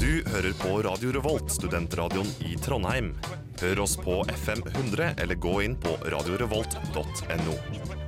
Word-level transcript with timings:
Du 0.00 0.22
hører 0.30 0.52
på 0.58 0.82
Radio 0.82 1.12
Revolt, 1.12 1.50
studentradioen 1.52 2.28
i 2.46 2.54
Trondheim. 2.62 3.12
Hør 3.60 3.80
oss 3.84 3.96
på 3.98 4.20
FM 4.30 4.62
100 4.70 5.08
eller 5.22 5.34
gå 5.34 5.56
inn 5.66 5.74
på 5.82 5.96
radiorevolt.no. 6.14 7.56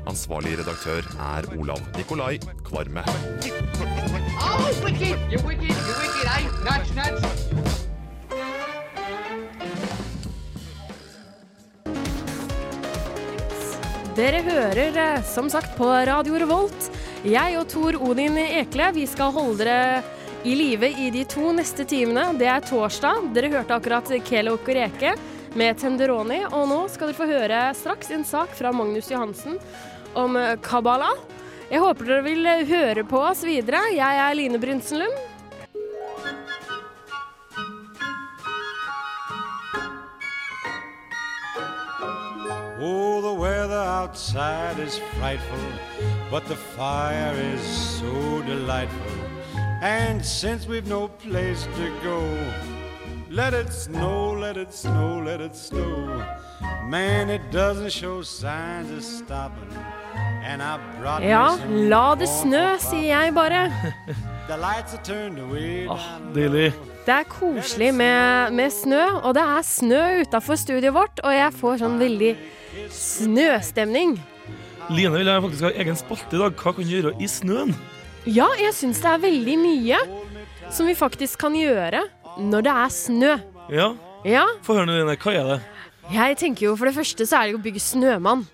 Ansvarlig 0.07 0.59
redaktør 0.61 1.03
er 1.27 1.49
Olav 1.59 1.83
Nikolai 1.97 2.39
Kvarme. 2.67 3.03
Oh, 4.39 4.71
wicked! 4.85 5.19
You're 5.31 5.43
wicked, 5.43 5.71
you're 5.71 5.99
wicked? 6.03 6.51
Nudge, 6.63 6.95
nudge. 6.95 7.65
Dere 14.15 14.45
hører 14.47 14.95
eh, 14.95 15.25
som 15.27 15.49
sagt 15.51 15.75
på 15.75 15.89
Radio 15.91 16.39
Revolt. 16.39 16.94
Jeg 17.25 17.55
og 17.57 17.71
Tor 17.73 17.97
Odin 18.05 18.37
Ekle 18.37 18.91
vi 18.93 19.07
skal 19.09 19.31
holde 19.33 19.65
dere 19.65 20.03
i 20.45 20.53
live 20.59 20.91
i 20.93 21.07
de 21.09 21.23
to 21.25 21.55
neste 21.57 21.87
timene. 21.89 22.27
Det 22.37 22.51
er 22.53 22.61
torsdag. 22.69 23.31
Dere 23.33 23.49
hørte 23.49 23.79
akkurat 23.79 24.11
Kelo 24.29 24.59
Kureke 24.61 25.15
med 25.57 25.79
Tenderoni. 25.81 26.43
Og 26.51 26.69
nå 26.69 26.83
skal 26.93 27.09
dere 27.09 27.17
få 27.17 27.29
høre 27.31 27.61
straks 27.81 28.13
en 28.13 28.27
sak 28.29 28.53
fra 28.59 28.75
Magnus 28.77 29.09
Johansen 29.09 29.57
om 30.13 30.37
Kabbala. 30.61 31.15
Jeg 31.71 31.81
håper 31.81 32.11
dere 32.11 32.27
vil 32.27 32.51
høre 32.69 33.07
på 33.09 33.23
oss 33.25 33.41
videre. 33.49 33.81
Jeg 33.97 34.21
er 34.27 34.37
Line 34.37 34.61
Brynsenlund. 34.61 35.17
Oh, 42.85 43.23
the 43.25 43.33
weather 43.33 43.81
outside 43.81 44.79
is 44.79 45.01
frightful, 45.17 45.57
but 46.35 46.45
the 46.49 46.57
fire 46.57 47.33
is 47.55 47.63
so 48.01 48.43
delightful. 48.43 49.19
And 49.83 50.19
since 50.21 50.67
we've 50.67 50.89
no 50.89 51.07
place 51.07 51.63
to 51.79 51.87
go, 52.03 52.19
let 53.31 53.55
it 53.55 53.73
snow, 53.73 54.33
let 54.33 54.57
it 54.57 54.75
snow, 54.75 55.23
let 55.25 55.41
it 55.41 55.55
snow. 55.55 56.27
Man, 56.89 57.31
it 57.31 57.45
doesn't 57.53 57.93
show 57.93 58.23
signs 58.23 58.91
of 58.91 59.05
stopping. 59.05 59.71
And 60.43 60.61
I 60.61 60.81
brought 60.99 61.23
Ja, 61.23 61.57
la 61.71 62.17
det 62.19 62.29
snø, 62.29 62.65
sier 62.83 63.15
jeg 63.15 63.35
bare. 63.35 63.71
Ah, 65.89 66.19
deilig. 66.35 66.73
Det 67.07 67.15
er 67.15 67.25
koselig 67.31 67.95
med, 67.95 68.51
med 68.53 68.71
snø, 68.71 69.07
og 69.23 69.35
det 69.35 69.43
er 69.43 69.63
snø 69.63 70.05
utafor 70.21 70.59
studioet 70.59 70.95
vårt, 70.95 71.25
og 71.25 71.33
jeg 71.33 71.59
får 71.63 71.83
sånn 71.87 71.99
veldig 72.03 72.37
snøstemning. 72.91 74.19
Line 74.93 75.13
vil 75.17 75.27
jeg 75.31 75.43
faktisk 75.45 75.65
ha 75.65 75.71
egen 75.81 75.97
spalte 75.99 76.37
i 76.37 76.41
dag. 76.41 76.57
Hva 76.61 76.73
kan 76.77 76.85
du 76.85 76.91
gjøre 76.93 77.15
i 77.23 77.29
snøen? 77.31 77.73
Ja, 78.29 78.47
jeg 78.61 78.73
syns 78.77 79.01
det 79.05 79.11
er 79.11 79.21
veldig 79.23 79.55
mye 79.61 80.01
som 80.73 80.89
vi 80.89 80.95
faktisk 80.97 81.39
kan 81.45 81.57
gjøre 81.57 82.05
når 82.41 82.65
det 82.67 82.75
er 82.75 82.93
snø. 82.93 83.35
Ja, 83.73 83.93
Ja, 84.25 84.47
få 84.65 84.73
høre 84.79 84.89
Line. 84.89 85.17
Hva 85.21 85.33
er 85.37 85.49
det? 85.53 85.61
jeg 86.13 86.37
tenker 86.41 86.67
jo 86.67 86.77
for 86.77 86.89
det 86.89 86.95
første 86.97 87.25
så 87.29 87.37
er 87.43 87.51
det 87.51 87.59
å 87.59 87.63
bygge 87.65 87.81
snømann. 87.81 88.47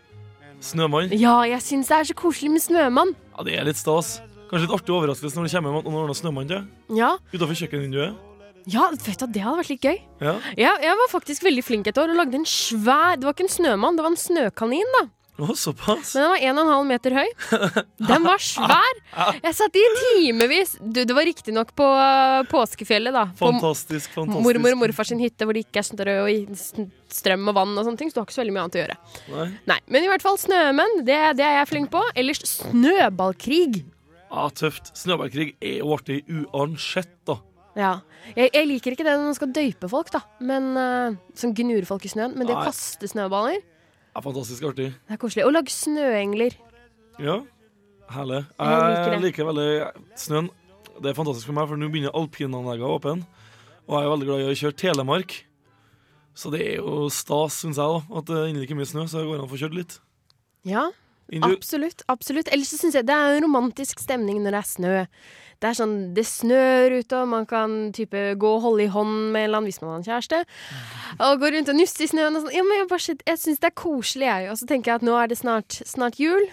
Snømann? 0.63 1.11
Ja, 1.19 1.41
jeg 1.49 1.63
syns 1.63 1.89
det 1.91 1.97
er 1.97 2.09
så 2.11 2.15
koselig 2.19 2.51
med 2.51 2.63
snømann. 2.63 3.15
Ja, 3.37 3.45
det 3.47 3.55
er 3.59 3.65
litt 3.69 3.79
stas. 3.79 4.19
Kanskje 4.51 4.67
litt 4.67 4.75
artig 4.75 4.95
overraskelse 4.97 5.39
når 5.39 5.47
det 5.47 5.53
kommer 5.55 5.77
med 5.77 5.87
noen 5.87 6.01
ordner 6.03 6.19
snømann 6.19 6.51
til 6.51 6.99
Ja, 6.99 7.13
utafor 7.33 7.55
kjøkkenvinduet. 7.55 8.19
ja 8.67 8.89
vet 8.91 9.07
du, 9.23 9.27
det 9.31 9.43
hadde 9.47 9.61
vært 9.63 9.71
litt 9.71 9.87
gøy. 9.87 9.99
Ja. 10.21 10.35
Ja, 10.59 10.73
jeg 10.83 10.99
var 10.99 11.09
faktisk 11.15 11.47
veldig 11.47 11.65
flink 11.65 11.87
et 11.87 11.99
år 11.99 12.11
og 12.11 12.19
lagde 12.19 12.35
en 12.43 12.45
svær 12.47 13.15
Det 13.17 13.25
var 13.25 13.33
ikke 13.39 13.47
en 13.47 13.55
snømann, 13.55 13.97
det 13.97 14.03
var 14.05 14.11
en 14.11 14.19
snøkanin, 14.27 14.91
da. 14.99 15.07
Såpass. 15.57 16.15
Men 16.15 16.25
den 16.45 16.59
var 16.59 16.77
1,5 16.77 16.89
meter 16.91 17.17
høy. 17.17 17.29
Den 18.11 18.27
var 18.27 18.43
svær! 18.45 19.01
Jeg 19.41 19.57
satt 19.59 19.79
i 19.81 19.85
timevis. 20.01 20.77
Du, 20.81 21.03
Det 21.05 21.17
var 21.17 21.27
riktignok 21.29 21.73
på 21.79 21.87
uh, 21.87 22.41
påskefjellet, 22.51 23.15
da. 23.17 23.27
På 23.39 23.51
Fantastisk, 23.51 24.13
fantastisk. 24.15 24.45
mormor 24.47 24.77
og 24.77 24.83
morfar 24.85 25.09
sin 25.09 25.23
hytte 25.23 25.49
hvor 25.49 25.57
det 25.57 25.67
ikke 25.67 25.83
er 25.83 25.89
snø 25.91 26.17
og 26.25 26.89
strøm 27.11 27.51
og 27.51 27.57
vann 27.57 27.75
og 27.75 27.87
sånne 27.87 28.01
ting, 28.01 28.11
så 28.11 28.19
du 28.19 28.23
har 28.23 28.29
ikke 28.29 28.37
så 28.39 28.43
veldig 28.45 28.57
mye 28.57 28.67
annet 28.67 28.79
å 28.79 28.83
gjøre. 28.85 28.99
Nei. 29.35 29.47
Nei, 29.73 29.79
Men 29.91 30.07
i 30.07 30.11
hvert 30.13 30.25
fall 30.25 30.39
snømenn, 30.41 31.01
det, 31.07 31.21
det 31.41 31.47
er 31.47 31.57
jeg 31.61 31.71
flink 31.73 31.93
på. 31.93 32.03
Ellers 32.19 32.43
snøballkrig. 32.57 33.85
Ja, 34.31 34.47
tøft. 34.55 34.93
Snøballkrig 34.99 35.55
er 35.59 35.81
jo 35.81 35.95
artig 35.97 36.21
uansett, 36.29 37.17
da. 37.27 37.41
Ja. 37.79 37.93
Jeg, 38.35 38.51
jeg 38.53 38.67
liker 38.69 38.95
ikke 38.95 39.07
det 39.07 39.15
når 39.17 39.31
man 39.31 39.37
skal 39.39 39.53
døype 39.55 39.91
folk, 39.91 40.11
da. 40.15 40.23
Men 40.45 40.71
uh, 40.77 41.19
Som 41.39 41.55
gnur 41.57 41.87
folk 41.89 42.07
i 42.07 42.13
snøen. 42.13 42.35
Men 42.39 42.49
det 42.49 42.57
å 42.57 42.65
kaste 42.67 43.09
snøballer, 43.11 43.63
Ja, 44.15 44.21
fantastisk 44.25 44.65
artig. 44.67 44.89
det 45.07 45.15
er 45.15 45.21
koselig. 45.23 45.45
Og 45.47 45.53
lage 45.55 45.71
snøengler. 45.71 46.57
Ja, 47.23 47.37
herlig. 48.11 48.41
Jeg 48.59 48.81
liker 48.81 49.13
Jeg 49.13 49.21
det. 49.21 49.21
liker 49.27 49.45
veldig 49.51 49.69
snøen. 50.19 50.51
Det 51.01 51.11
er 51.11 51.15
fantastisk 51.17 51.47
for 51.47 51.57
meg, 51.57 51.69
for 51.71 51.77
nå 51.81 51.89
begynner 51.89 52.13
alpinanleggene 52.19 52.91
åpne. 52.97 53.27
Og 53.89 53.95
jeg 53.97 54.07
er 54.07 54.13
veldig 54.13 54.27
glad 54.29 54.41
i 54.43 54.49
å 54.51 54.59
kjøre 54.61 54.77
Telemark. 54.77 55.37
Så 56.35 56.51
det 56.53 56.61
er 56.63 56.77
jo 56.81 57.09
stas, 57.13 57.61
syns 57.63 57.79
jeg, 57.81 57.87
da, 57.87 58.19
at 58.19 58.27
det 58.27 58.37
endelig 58.49 58.67
ikke 58.69 58.77
er 58.77 58.81
mye 58.81 58.91
snø, 58.91 59.07
så 59.11 59.21
det 59.21 59.29
går 59.29 59.39
an 59.41 59.47
å 59.47 59.51
få 59.51 59.59
kjørt 59.61 59.75
litt. 59.77 59.97
Ja, 60.69 60.85
absolutt. 61.43 62.03
absolutt. 62.09 62.51
Ellers 62.53 62.71
så 62.75 62.79
syns 62.81 62.95
jeg 62.99 63.07
det 63.09 63.15
er 63.17 63.39
en 63.39 63.45
romantisk 63.47 63.99
stemning 64.03 64.43
når 64.45 64.57
det 64.57 64.61
er 64.61 64.69
snø. 64.71 64.95
Det 65.61 65.69
er 65.69 65.77
sånn, 65.77 65.97
det 66.17 66.25
snør 66.25 66.95
ute, 67.03 67.19
og 67.21 67.29
man 67.29 67.45
kan 67.49 67.75
type 67.97 68.21
gå 68.41 68.53
og 68.57 68.63
holde 68.65 68.87
i 68.87 68.93
hånd 68.93 69.33
med 69.35 69.43
en 69.43 69.49
eller 69.51 69.59
annen 69.59 69.69
hvis 69.69 69.83
man 69.83 69.91
har 69.93 69.99
en 70.01 70.07
kjæreste. 70.07 70.39
Og 71.27 71.43
gå 71.43 71.51
rundt 71.53 71.73
og 71.73 71.77
nusse 71.77 72.01
i 72.01 72.09
snøen 72.09 72.39
og 72.39 72.47
sånn. 72.47 72.55
Ja, 72.57 72.65
men 72.65 72.81
jeg, 72.81 72.87
bare, 72.89 73.17
jeg 73.29 73.43
syns 73.43 73.61
det 73.61 73.69
er 73.69 73.77
koselig, 73.77 74.29
jeg. 74.31 74.49
Og 74.53 74.57
så 74.57 74.71
tenker 74.71 74.95
jeg 74.95 75.03
at 75.03 75.05
nå 75.05 75.19
er 75.21 75.29
det 75.29 75.37
snart, 75.43 75.83
snart 75.85 76.17
jul. 76.23 76.49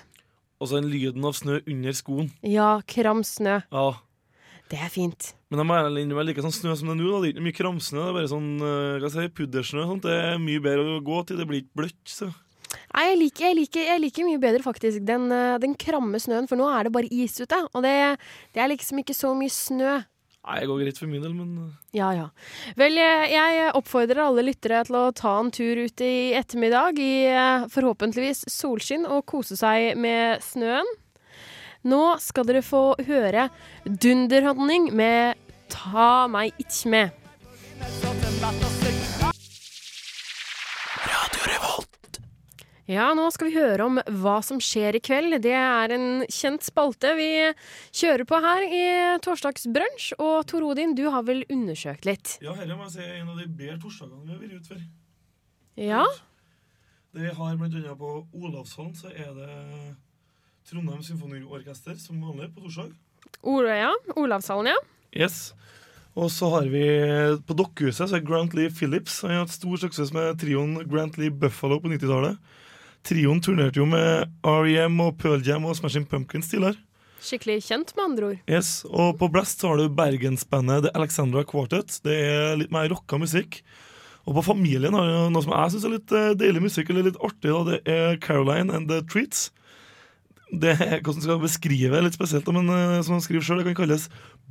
Og 0.59 0.67
så 0.67 0.81
den 0.81 0.89
lyden 0.91 1.23
av 1.29 1.37
snø 1.37 1.61
under 1.61 1.95
skoen. 1.95 2.27
Ja, 2.43 2.81
kram 2.89 3.23
snø. 3.27 3.61
Ja. 3.71 3.87
Det 4.67 4.79
er 4.83 4.91
fint. 4.91 5.29
Men 5.47 5.61
jeg 5.61 5.69
må 5.69 5.77
ærlig 5.79 6.03
innrømme, 6.03 6.25
jeg 6.25 6.33
liker 6.33 6.43
sånn 6.43 6.57
snø 6.57 6.73
som 6.75 6.89
det 6.89 6.97
er 6.97 6.99
nå. 6.99 7.11
da. 7.13 7.21
Det 7.23 7.29
er 7.29 7.35
ikke 7.37 7.45
mye 7.45 7.55
kramsnø, 7.55 8.01
det 8.01 8.09
er 8.09 8.17
bare 8.17 8.31
sånn 8.33 8.49
eh, 8.59 8.97
hva 8.99 9.11
skal 9.13 9.23
jeg 9.23 9.31
si, 9.31 9.35
puddersnø. 9.37 9.85
Sånt. 9.87 10.07
Det 10.09 10.17
er 10.33 10.41
mye 10.43 10.63
bedre 10.65 10.97
å 10.97 11.03
gå 11.07 11.21
til, 11.29 11.39
det 11.39 11.47
blir 11.47 11.63
ikke 11.63 11.79
bløtt. 11.79 12.01
Så. 12.11 12.27
Nei, 12.95 13.07
jeg 13.11 13.17
liker, 13.19 13.45
jeg, 13.49 13.57
liker, 13.59 13.87
jeg 13.91 14.01
liker 14.01 14.27
mye 14.27 14.41
bedre 14.41 14.63
faktisk 14.63 15.01
den, 15.05 15.27
eh, 15.33 15.57
den 15.61 15.73
kramme 15.79 16.19
snøen, 16.23 16.47
for 16.49 16.59
nå 16.59 16.67
er 16.71 16.87
det 16.87 16.93
bare 16.95 17.09
is 17.11 17.35
ute. 17.41 17.59
Og 17.73 17.83
det, 17.83 17.95
det 18.55 18.63
er 18.63 18.71
liksom 18.71 19.01
ikke 19.03 19.15
så 19.17 19.33
mye 19.37 19.53
snø. 19.53 19.97
Nei, 20.47 20.59
det 20.63 20.69
går 20.69 20.79
greit 20.79 20.99
for 21.01 21.11
min 21.11 21.23
del, 21.23 21.33
men 21.35 21.49
eh, 21.65 21.73
Ja, 21.99 22.11
ja. 22.15 22.27
Vel, 22.79 22.95
eh, 23.03 23.25
jeg 23.33 23.73
oppfordrer 23.77 24.23
alle 24.23 24.45
lyttere 24.47 24.85
til 24.87 24.99
å 25.01 25.09
ta 25.15 25.35
en 25.41 25.51
tur 25.51 25.83
ut 25.83 26.05
i 26.05 26.13
ettermiddag 26.39 27.01
i 27.03 27.11
forhåpentligvis 27.73 28.45
solskinn 28.53 29.05
og 29.05 29.25
kose 29.27 29.59
seg 29.59 29.99
med 29.99 30.39
snøen. 30.45 30.87
Nå 31.87 32.01
skal 32.23 32.47
dere 32.47 32.63
få 32.65 32.95
høre 33.07 33.49
Dunderhonning 33.85 34.89
med 34.95 35.43
Ta 35.71 36.27
meg 36.31 36.55
ikke 36.63 36.89
med. 36.95 38.66
Ja, 42.87 43.09
nå 43.11 43.25
skal 43.35 43.49
vi 43.49 43.57
høre 43.59 43.83
om 43.83 43.97
hva 44.21 44.37
som 44.45 44.61
skjer 44.63 44.95
i 44.95 45.01
kveld. 45.03 45.41
Det 45.43 45.51
er 45.51 45.91
en 45.91 46.21
kjent 46.31 46.63
spalte 46.63 47.09
vi 47.17 47.29
kjører 47.91 48.23
på 48.29 48.37
her 48.45 48.63
i 48.63 48.83
Torsdagsbrunsj. 49.25 50.13
Og 50.23 50.45
Tor 50.47 50.63
Odin, 50.69 50.93
du 50.95 51.09
har 51.11 51.25
vel 51.27 51.43
undersøkt 51.51 52.07
litt? 52.07 52.37
Ja, 52.39 52.53
dette 52.55 52.77
må 52.77 52.85
jeg 52.85 52.93
si 52.93 53.01
er 53.03 53.17
en 53.19 53.33
av 53.33 53.41
de 53.41 53.47
bedre 53.49 53.75
torsdagene 53.83 54.23
vi 54.23 54.31
har 54.31 54.39
vært 54.39 54.55
ute 54.55 54.71
for. 54.71 54.85
Ja? 55.83 56.05
Det 57.11 57.25
vi 57.25 57.33
har 57.41 57.57
blant 57.59 57.75
annet 57.75 57.99
på 57.99 58.11
Olavshallen, 58.39 58.93
så 58.95 59.11
er 59.11 59.33
det 59.35 59.57
Trondheim 60.69 61.01
Symfoniorkester 61.03 61.97
som 61.99 62.23
vanlig 62.23 62.53
på 62.55 62.63
torsdag. 62.69 62.93
Ola, 63.43 63.75
ja. 63.75 63.89
Olavshallen, 64.15 64.71
ja. 64.71 64.77
Yes. 65.11 65.49
Og 66.15 66.31
så 66.31 66.47
har 66.55 66.71
vi 66.71 66.85
på 67.43 67.57
Dokkehuset 67.59 68.07
så 68.07 68.15
er 68.21 68.23
Grant 68.25 68.55
Lee 68.55 68.71
Phillips. 68.71 69.19
Han 69.25 69.35
har 69.35 69.43
hatt 69.43 69.57
stor 69.57 69.75
suksess 69.83 70.15
med 70.15 70.39
trioen 70.39 70.79
Grant 70.87 71.19
Lee 71.19 71.35
Buffalo 71.35 71.81
på 71.83 71.91
90-tallet. 71.91 72.39
Trioen 73.07 73.39
turnerte 73.43 73.79
jo 73.79 73.85
med 73.87 74.27
R.E.M. 74.43 74.99
og 75.05 75.15
Pearl 75.21 75.43
Jam 75.47 75.65
og 75.69 75.77
Smashing 75.79 76.05
Pumpkins 76.11 76.49
tidligere. 76.51 76.75
Skikkelig 77.23 77.61
kjent, 77.65 77.93
med 77.97 78.03
andre 78.03 78.27
ord. 78.29 78.41
Yes, 78.51 78.71
Og 78.85 79.15
på 79.19 79.29
Blast 79.33 79.63
så 79.63 79.71
har 79.71 79.79
du 79.81 79.87
bergensbandet 79.97 80.85
The 80.85 80.91
Alexandra 80.95 81.41
Quartet. 81.47 81.95
Det 82.05 82.13
er 82.13 82.57
litt 82.59 82.73
mer 82.75 82.89
rocka 82.91 83.17
musikk. 83.19 83.61
Og 84.27 84.35
på 84.37 84.43
Familien 84.49 84.93
har 84.93 85.07
du 85.07 85.31
noe 85.33 85.43
som 85.45 85.55
jeg 85.55 85.73
syns 85.73 85.87
er 85.87 85.93
litt 85.95 86.13
eh, 86.13 86.33
deilig 86.37 86.65
musikk, 86.67 86.91
eller 86.91 87.07
litt 87.07 87.19
artig. 87.23 87.53
og 87.55 87.71
Det 87.71 87.79
er 87.89 88.19
Caroline 88.23 88.75
and 88.75 88.91
The 88.91 88.99
Treats. 89.07 89.47
Det 90.51 90.75
er 90.77 90.99
hvordan 91.01 91.23
skal 91.23 91.41
beskrive 91.41 92.03
litt 92.03 92.15
spesielt, 92.15 92.47
men 92.55 92.69
eh, 92.71 92.99
som 93.07 93.17
han 93.17 93.23
skriver 93.23 93.47
sjøl, 93.47 93.63
det 93.63 93.69
kan 93.71 93.79
kalles 93.81 94.09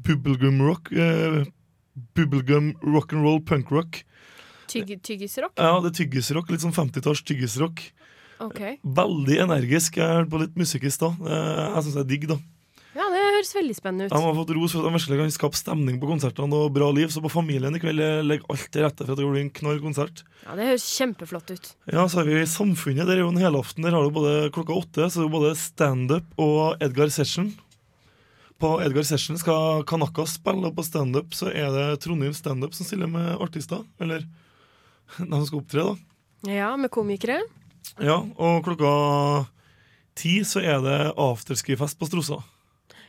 bubblegum 0.08 0.58
rock. 0.64 0.90
eh, 0.92 1.44
bubblegum 2.16 2.72
rock'n'roll 2.82 3.44
punk 3.46 3.70
rock. 3.72 4.02
Tygg, 4.68 4.96
tyggisrock? 5.06 5.54
Ja, 5.60 5.76
det 5.80 5.92
er 5.92 5.98
tyggisrock. 6.02 6.50
Litt 6.50 6.64
sånn 6.64 6.74
50-talls 6.74 7.22
tyggisrock. 7.28 7.84
OK. 8.44 8.60
Veldig 8.84 9.38
energisk. 9.46 9.96
Jeg 10.00 10.06
hørte 10.20 10.30
på 10.34 10.42
litt 10.44 10.56
musikk 10.58 10.84
i 10.84 10.92
stad. 10.92 11.16
Eh, 11.24 11.64
Jeg 11.76 11.82
syns 11.86 11.94
det 11.96 12.04
er 12.04 12.10
digg, 12.12 12.28
da. 12.28 12.36
Ja, 12.96 13.04
det 13.12 13.20
høres 13.20 13.50
veldig 13.52 13.74
spennende 13.76 14.06
ut. 14.06 14.12
De 14.14 14.20
har 14.24 14.36
fått 14.38 14.50
ros 14.56 14.72
for 14.72 14.80
at 14.80 14.88
de 14.88 14.96
virkelig 14.96 15.18
kan 15.20 15.32
skape 15.34 15.58
stemning 15.60 15.98
på 16.00 16.08
konsertene 16.08 16.56
og 16.56 16.70
bra 16.72 16.86
liv. 16.96 17.10
Så 17.12 17.20
på 17.20 17.28
Familien 17.32 17.76
i 17.76 17.80
kveld 17.82 18.00
eh, 18.00 18.22
legger 18.24 18.48
alt 18.54 18.70
til 18.72 18.86
rette 18.86 19.04
for 19.04 19.12
at 19.12 19.20
det 19.20 19.26
blir 19.28 19.42
en 19.44 19.50
knall 19.58 19.80
konsert. 19.84 20.22
Ja, 20.46 20.54
Det 20.56 20.68
høres 20.70 20.86
kjempeflott 20.96 21.50
ut. 21.52 21.68
Ja, 21.92 22.06
så 22.08 22.22
har 22.22 22.30
vi 22.30 22.40
Samfunnet. 22.48 23.04
Der 23.04 23.18
er 23.18 23.24
jo 23.26 23.28
en 23.34 23.40
helaften. 23.42 23.84
Der 23.84 23.92
har 23.92 24.02
du 24.06 24.14
både 24.16 24.48
klokka 24.56 24.72
åtte 24.80 25.10
så 25.12 25.20
er 25.20 25.28
det 25.28 25.34
både 25.36 25.52
standup 25.60 26.40
og 26.40 26.80
Edgar 26.80 27.12
Session. 27.12 27.52
På 28.56 28.78
Edgar 28.80 29.04
Session 29.04 29.36
skal 29.36 29.82
Kanaka 29.84 30.24
spille, 30.24 30.64
og 30.64 30.78
på 30.78 30.84
standup 30.86 31.34
så 31.36 31.50
er 31.52 31.68
det 31.74 32.00
Trondheim 32.00 32.32
Standup 32.32 32.72
som 32.72 32.88
stiller 32.88 33.10
med 33.12 33.34
artister. 33.44 33.84
Eller 34.00 34.24
de 35.18 35.28
som 35.28 35.44
skal 35.44 35.60
opptre, 35.60 35.84
da. 35.84 35.96
Ja, 36.48 36.70
med 36.80 36.88
komikere. 36.94 37.42
Ja, 38.00 38.18
og 38.36 38.64
klokka 38.66 39.46
ti 40.16 40.40
så 40.48 40.60
er 40.64 40.80
det 40.84 40.98
afterski-fest 41.16 41.98
på 42.00 42.08
Strosa. 42.10 42.42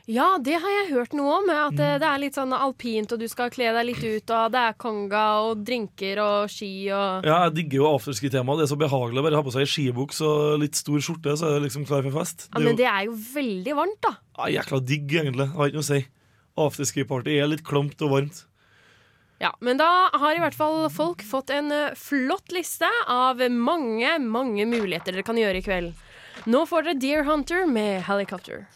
Ja, 0.08 0.38
det 0.40 0.54
har 0.56 0.70
jeg 0.72 0.94
hørt 0.94 1.12
noe 1.12 1.34
om. 1.42 1.50
At 1.52 1.72
Mm. 1.74 1.76
det, 1.76 1.88
det 2.00 2.08
er 2.08 2.18
litt 2.22 2.34
sånn 2.34 2.52
alpint, 2.56 3.12
og 3.12 3.18
du 3.20 3.26
skal 3.28 3.50
kle 3.52 3.68
deg 3.76 3.84
litt 3.90 4.00
ut, 4.02 4.30
og 4.32 4.52
det 4.54 4.60
er 4.62 4.72
konga 4.80 5.24
og 5.44 5.64
drinker 5.68 6.16
og 6.24 6.48
ski 6.48 6.88
og 6.88 7.26
Ja, 7.28 7.42
jeg 7.44 7.54
digger 7.58 7.82
jo 7.82 7.90
afterski-temaet. 7.98 8.56
Det 8.62 8.64
er 8.64 8.72
så 8.72 8.78
behagelig 8.80 9.20
å 9.20 9.26
bare 9.28 9.36
ha 9.36 9.42
på 9.44 9.52
seg 9.52 9.66
ei 9.66 9.68
skibuks 9.68 10.22
og 10.24 10.60
litt 10.60 10.74
stor 10.80 10.96
skjorte, 11.04 11.36
så 11.36 11.50
er 11.50 11.58
det 11.60 11.68
liksom 11.68 11.84
klar 11.86 12.02
for 12.08 12.16
fest. 12.24 12.48
Ja, 12.48 12.56
Det 12.56 12.56
er 12.56 12.64
Men 12.64 12.72
jo 12.72 12.76
det 12.80 12.88
er 12.88 13.04
jo 13.04 13.12
veldig 13.36 13.74
varmt, 13.76 14.00
da. 14.00 14.14
ja, 14.38 14.62
jækla 14.62 14.80
digg, 14.86 15.08
egentlig. 15.12 15.46
Jeg 15.50 15.56
har 15.60 15.66
ikke 15.68 15.80
noe 15.82 15.84
å 15.84 15.92
si. 15.92 16.06
Afterski-party 16.56 17.36
er 17.42 17.46
litt 17.52 17.62
klamt 17.64 18.00
og 18.02 18.10
varmt. 18.16 18.44
Ja, 19.38 19.56
Men 19.60 19.78
da 19.78 20.10
har 20.12 20.34
i 20.34 20.40
hvert 20.42 20.56
fall 20.58 20.88
folk 20.90 21.22
fått 21.22 21.50
en 21.54 21.70
eh, 21.72 21.94
flott 21.94 22.50
liste 22.50 22.88
av 23.06 23.38
mange, 23.54 24.16
mange 24.18 24.66
muligheter 24.66 25.14
dere 25.14 25.22
kan 25.26 25.38
gjøre 25.38 25.60
i 25.60 25.62
kveld. 25.62 25.92
Nå 26.50 26.64
får 26.66 26.88
dere 26.88 26.98
Deer 26.98 27.22
Hunter 27.26 27.66
med 27.70 28.02
Helicopter. 28.08 28.66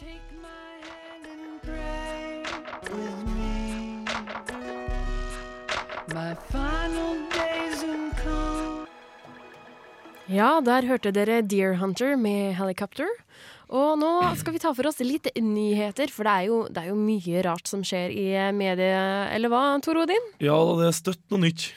Ja, 10.31 10.61
der 10.62 10.87
hørte 10.87 11.11
dere 11.11 11.43
Deer 11.43 11.75
Hunter 11.82 12.14
med 12.17 12.55
Helicopter. 12.56 13.11
Og 13.72 13.94
nå 13.96 14.10
skal 14.36 14.52
vi 14.52 14.60
ta 14.60 14.74
for 14.76 14.84
oss 14.90 15.00
litt 15.00 15.30
nyheter, 15.40 16.10
for 16.12 16.28
det 16.28 16.32
er 16.32 16.48
jo, 16.50 16.56
det 16.69 16.82
er 16.82 16.90
jo 16.90 16.96
mye 16.98 17.44
rart 17.46 17.70
som 17.70 17.80
skjer 17.86 18.12
i 18.12 18.26
mediet, 18.52 19.32
eller 19.32 19.52
hva, 19.52 19.62
Tor 19.84 20.02
Odin? 20.02 20.26
Ja, 20.44 20.58
det 20.76 20.90
er 20.90 20.98
støtt 20.98 21.22
noe 21.32 21.46
nytt. 21.46 21.70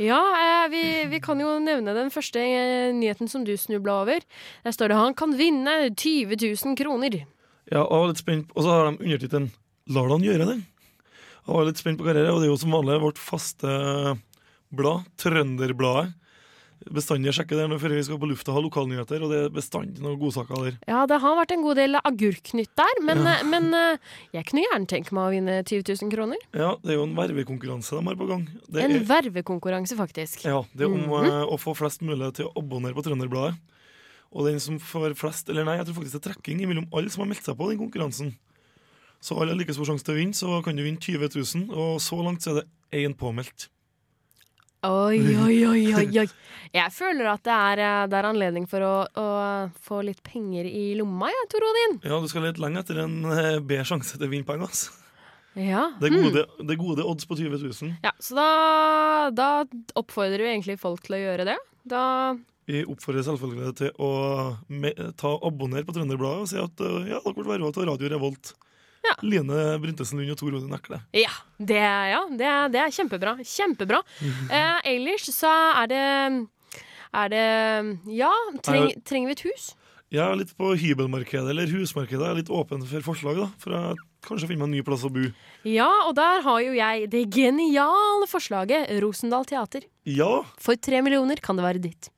Ja, 0.00 0.20
eh, 0.38 0.70
vi, 0.72 0.82
vi 1.10 1.20
kan 1.22 1.40
jo 1.42 1.56
nevne 1.62 1.94
den 1.94 2.10
første 2.14 2.40
eh, 2.40 2.92
nyheten 2.94 3.28
som 3.28 3.44
du 3.44 3.52
snubla 3.58 4.00
over. 4.04 4.24
Der 4.64 4.74
står 4.74 4.88
det 4.88 4.96
'Han 4.96 5.14
kan 5.14 5.36
vinne 5.36 5.90
20 5.90 6.38
000 6.38 6.76
kroner'. 6.78 7.26
Ja, 7.70 7.82
og 7.82 7.92
jeg 7.92 8.00
var 8.00 8.08
litt 8.08 8.18
spent 8.18 8.50
Og 8.56 8.62
så 8.64 8.70
har 8.70 8.90
de 8.90 9.04
undertittelen 9.04 9.50
'Lar 9.88 10.08
han 10.08 10.24
gjøre 10.24 10.46
det'? 10.48 10.62
Jeg 11.42 11.54
var 11.54 11.64
litt 11.66 11.78
spent 11.78 11.98
på 11.98 12.06
karriere, 12.06 12.26
er, 12.26 12.32
og 12.32 12.40
det 12.40 12.46
er 12.46 12.54
jo 12.54 12.62
som 12.62 12.70
vanlig 12.70 13.02
vårt 13.02 13.18
faste 13.18 14.18
blad, 14.70 15.02
Trønderbladet. 15.18 16.14
Bestandig 16.90 17.34
sjekker 17.36 17.58
det 17.60 17.78
før 17.82 17.94
vi 17.94 18.02
skal 18.06 18.18
på 18.18 18.28
lufta 18.30 18.54
ha 18.54 18.60
lokalnyheter, 18.64 19.22
og 19.22 19.32
det 19.32 19.40
er 19.44 19.52
bestandig 19.54 20.02
noen 20.02 20.18
godsaker 20.20 20.66
der. 20.66 20.78
Ja, 20.88 21.02
det 21.10 21.18
har 21.22 21.36
vært 21.38 21.54
en 21.54 21.64
god 21.64 21.78
del 21.78 21.98
agurknytt 22.00 22.72
der, 22.78 23.02
men, 23.06 23.22
ja. 23.28 23.34
men 23.46 23.68
eh, 23.76 24.12
jeg 24.34 24.48
kunne 24.48 24.64
gjerne 24.64 24.90
tenke 24.90 25.16
meg 25.16 25.24
å 25.28 25.34
vinne 25.34 25.58
20 25.62 25.84
000 26.02 26.12
kroner. 26.14 26.46
Ja, 26.56 26.72
det 26.82 26.94
er 26.94 26.98
jo 26.98 27.06
en 27.06 27.16
vervekonkurranse 27.18 27.98
de 27.98 28.04
har 28.08 28.18
på 28.18 28.30
gang. 28.30 28.46
Det 28.68 28.86
En 28.86 28.96
er, 28.96 29.04
vervekonkurranse, 29.08 29.98
faktisk. 29.98 30.46
ja, 30.48 30.62
det 30.72 30.86
er 30.86 30.90
om 30.90 30.98
mm 30.98 31.12
-hmm. 31.12 31.52
å 31.54 31.58
få 31.60 31.74
flest 31.78 32.02
mulig 32.02 32.34
til 32.34 32.46
å 32.46 32.54
abonnere 32.56 32.94
på 32.94 33.04
Trønderbladet. 33.06 33.54
Og 34.32 34.46
den 34.48 34.60
som 34.60 34.78
får 34.80 35.14
flest, 35.14 35.48
eller 35.48 35.64
nei, 35.64 35.76
jeg 35.76 35.86
tror 35.86 35.94
faktisk 35.94 36.16
det 36.16 36.22
er 36.22 36.32
trekking 36.32 36.68
mellom 36.68 36.88
alle 36.92 37.10
som 37.10 37.20
har 37.20 37.28
meldt 37.28 37.44
seg 37.44 37.56
på 37.56 37.68
den 37.68 37.78
konkurransen. 37.78 38.34
Så 39.20 39.36
alle 39.38 39.52
har 39.52 39.58
like 39.60 39.74
stor 39.74 39.84
sjanse 39.84 40.04
til 40.04 40.16
å 40.16 40.18
vinne, 40.18 40.34
så 40.34 40.62
kan 40.64 40.76
du 40.76 40.82
vinne 40.82 40.98
20 40.98 41.28
000, 41.36 41.68
og 41.70 42.00
så 42.00 42.18
langt 42.24 42.42
så 42.42 42.50
er 42.50 42.62
det 42.62 43.04
én 43.04 43.14
påmeldt. 43.14 43.68
Oi, 44.82 45.18
oi, 45.46 45.58
oi, 45.66 45.82
oi, 45.94 46.06
oi. 46.24 46.28
Jeg 46.72 46.90
føler 46.90 47.28
at 47.30 47.44
det 47.46 47.54
er, 47.54 47.82
eh, 47.84 48.06
det 48.10 48.16
er 48.18 48.26
anledning 48.26 48.64
for 48.66 48.82
å, 48.82 48.94
å 49.06 49.26
få 49.84 50.00
litt 50.08 50.22
penger 50.26 50.66
i 50.66 50.96
lomma, 50.98 51.28
jeg, 51.30 51.48
Tor 51.52 51.66
Odin. 51.68 52.00
Ja, 52.02 52.18
du 52.18 52.26
skal 52.30 52.48
lete 52.48 52.62
lenge 52.64 52.82
etter 52.82 53.04
en 53.04 53.20
eh, 53.30 53.60
bedre 53.60 53.86
sjanse 53.86 54.16
til 54.16 54.26
å 54.26 54.32
vinne 54.32 54.48
penger. 54.48 54.66
Altså. 54.66 54.98
Ja. 55.54 55.84
Det 56.00 56.08
er 56.08 56.16
gode, 56.16 56.32
gode, 56.32 56.66
det 56.66 56.74
er 56.74 56.80
gode 56.80 57.06
odds 57.12 57.28
på 57.28 57.36
20 57.36 57.60
000. 57.60 57.92
ja 58.02 58.12
så 58.24 58.38
da, 58.38 58.46
da 59.36 59.48
oppfordrer 60.00 60.40
du 60.40 60.48
egentlig 60.48 60.78
folk 60.80 61.04
til 61.04 61.18
å 61.18 61.20
gjøre 61.20 61.46
det. 61.50 61.58
Da 61.92 62.02
Vi 62.70 62.82
oppfordrer 62.88 63.26
selvfølgelig 63.26 63.74
til 63.82 63.92
å 64.02 64.10
ta 65.20 65.34
abonner 65.44 65.84
på 65.86 65.94
Trønderbladet 65.94 66.46
og 66.46 66.50
si 66.50 66.58
at 66.58 66.82
eh, 66.82 67.12
ja, 67.12 67.20
dere 67.20 67.36
burde 67.36 67.52
være 67.52 67.66
med 67.68 67.76
til 67.76 67.86
Radio 67.90 68.10
Revolt. 68.16 68.54
Ja. 69.02 69.14
Line 69.26 69.60
Bryntesen 69.82 70.18
Lund 70.20 70.30
og 70.30 70.38
Tor 70.38 70.54
Odin 70.54 70.74
Ekle. 70.76 71.00
Ja, 71.18 71.32
det, 71.58 71.80
ja, 71.82 72.20
det, 72.30 72.50
det 72.74 72.80
er 72.84 72.92
kjempebra. 72.94 73.36
Kjempebra. 73.42 73.98
Eh, 74.22 74.80
ellers 74.94 75.26
så 75.34 75.50
er 75.82 75.90
det 75.90 76.02
Er 77.12 77.28
det 77.32 77.46
Ja, 78.14 78.30
treng, 78.62 78.92
trenger 79.04 79.32
vi 79.32 79.38
et 79.38 79.46
hus? 79.50 79.72
Jeg 80.12 80.20
er 80.28 80.36
litt 80.36 80.50
på 80.60 80.74
hybelmarkedet 80.76 81.48
eller 81.54 81.70
husmarkedet. 81.72 82.20
Jeg 82.20 82.30
er 82.34 82.38
litt 82.42 82.50
åpen 82.52 82.82
for 82.84 83.00
forslag, 83.06 83.38
da. 83.40 83.46
For 83.58 83.72
jeg 83.72 83.96
kanskje 84.26 84.48
finner 84.50 84.66
meg 84.66 84.68
en 84.68 84.74
ny 84.76 84.82
plass 84.84 85.06
å 85.08 85.10
bo. 85.12 85.22
Ja, 85.64 85.88
og 86.06 86.12
der 86.18 86.42
har 86.44 86.58
jo 86.60 86.74
jeg 86.76 87.06
det 87.14 87.22
geniale 87.32 88.28
forslaget 88.28 88.90
Rosendal 89.02 89.46
Teater. 89.48 89.86
Ja, 90.04 90.42
For 90.60 90.76
tre 90.76 91.00
millioner 91.02 91.40
kan 91.40 91.56
det 91.56 91.64
være 91.64 91.80
ditt. 91.80 92.10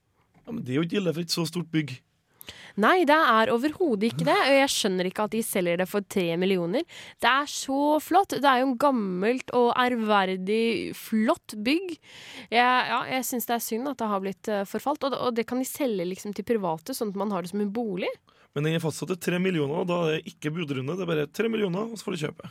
ja 0.44 0.50
men 0.52 0.64
det 0.66 0.74
er 0.74 0.80
jo 0.82 0.86
ikke 0.88 0.98
ille 1.00 1.14
for 1.14 1.22
et 1.22 1.30
så 1.38 1.46
stort 1.46 1.70
bygg. 1.70 1.94
Nei, 2.82 3.04
det 3.06 3.14
er 3.14 3.52
overhodet 3.54 4.08
ikke 4.10 4.26
det. 4.26 4.34
Og 4.34 4.56
jeg 4.58 4.70
skjønner 4.74 5.06
ikke 5.06 5.26
at 5.28 5.34
de 5.36 5.42
selger 5.46 5.78
det 5.78 5.86
for 5.86 6.02
tre 6.10 6.24
millioner. 6.40 6.82
Det 7.22 7.30
er 7.30 7.46
så 7.50 8.00
flott. 8.02 8.34
Det 8.34 8.48
er 8.50 8.62
jo 8.64 8.70
en 8.72 8.78
gammelt 8.82 9.52
og 9.54 9.68
ærverdig, 9.78 10.90
flott 10.98 11.54
bygg. 11.64 11.94
Jeg, 12.50 12.58
ja, 12.58 12.98
jeg 13.14 13.26
syns 13.28 13.46
det 13.46 13.54
er 13.58 13.64
synd 13.68 13.92
at 13.92 14.00
det 14.02 14.10
har 14.10 14.24
blitt 14.24 14.50
eh, 14.50 14.64
forfalt. 14.66 15.06
Og 15.06 15.14
det, 15.14 15.20
og 15.22 15.36
det 15.38 15.46
kan 15.50 15.62
de 15.62 15.68
selge 15.68 16.06
liksom 16.10 16.34
til 16.34 16.46
private, 16.48 16.96
sånn 16.96 17.14
at 17.14 17.20
man 17.22 17.30
har 17.34 17.46
det 17.46 17.52
som 17.54 17.62
en 17.62 17.70
bolig. 17.74 18.10
Men 18.54 18.66
den 18.68 18.76
er 18.78 18.82
fastsatt 18.82 19.10
til 19.14 19.22
tre 19.22 19.38
millioner, 19.42 19.80
og 19.82 19.88
da 19.90 20.00
er 20.08 20.18
det 20.18 20.34
ikke 20.34 20.52
budrunde. 20.54 20.94
Det 20.98 21.02
er 21.06 21.10
bare 21.10 21.30
tre 21.34 21.48
millioner, 21.50 21.88
og 21.90 21.98
så 21.98 22.06
får 22.06 22.14
du 22.18 22.22
kjøpe. 22.26 22.50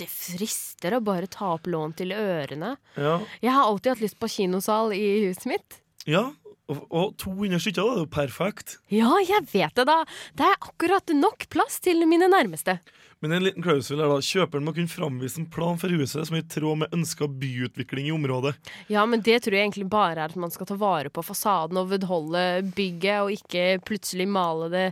Det 0.00 0.06
frister 0.08 0.94
å 0.96 1.02
bare 1.04 1.28
ta 1.28 1.50
opp 1.58 1.66
lån 1.68 1.92
til 1.98 2.14
ørene. 2.16 2.70
Ja, 2.96 3.18
Jeg 3.42 3.52
har 3.52 3.66
alltid 3.68 3.92
hatt 3.92 4.04
lyst 4.04 4.16
på 4.20 4.30
kinosal 4.32 4.94
i 4.96 5.02
huset 5.26 5.48
mitt. 5.52 5.80
ja. 6.08 6.30
Og, 6.70 6.84
og 6.94 7.14
200 7.18 7.60
stykker. 7.62 7.82
Det 7.82 7.90
er 7.90 8.04
jo 8.04 8.08
perfekt. 8.14 8.76
Ja, 8.94 9.10
jeg 9.26 9.46
vet 9.50 9.76
det, 9.76 9.86
da. 9.88 10.00
Det 10.38 10.46
er 10.46 10.58
akkurat 10.58 11.14
nok 11.16 11.48
plass 11.50 11.80
til 11.82 12.06
mine 12.08 12.30
nærmeste. 12.30 12.78
Men 13.20 13.34
en 13.36 13.44
liten 13.44 13.60
klausul 13.60 14.00
er 14.00 14.08
da 14.08 14.16
kjøperen 14.24 14.64
må 14.64 14.72
kunne 14.72 14.88
framvise 14.88 15.42
en 15.42 15.48
plan 15.52 15.76
for 15.80 15.92
huset 15.92 16.24
som 16.24 16.38
er 16.38 16.40
i 16.40 16.48
tråd 16.48 16.78
med 16.80 16.94
ønska 16.96 17.26
byutvikling 17.28 18.06
i 18.08 18.14
området. 18.16 18.54
Ja, 18.88 19.02
men 19.04 19.20
det 19.20 19.42
tror 19.44 19.58
jeg 19.58 19.66
egentlig 19.66 19.90
bare 19.92 20.24
er 20.24 20.32
at 20.32 20.38
man 20.40 20.52
skal 20.54 20.70
ta 20.70 20.78
vare 20.80 21.12
på 21.12 21.24
fasaden 21.26 21.76
og 21.76 21.90
vedholde 21.90 22.44
bygget, 22.72 23.18
og 23.20 23.34
ikke 23.36 23.82
plutselig 23.84 24.24
male 24.24 24.70
det 24.72 24.86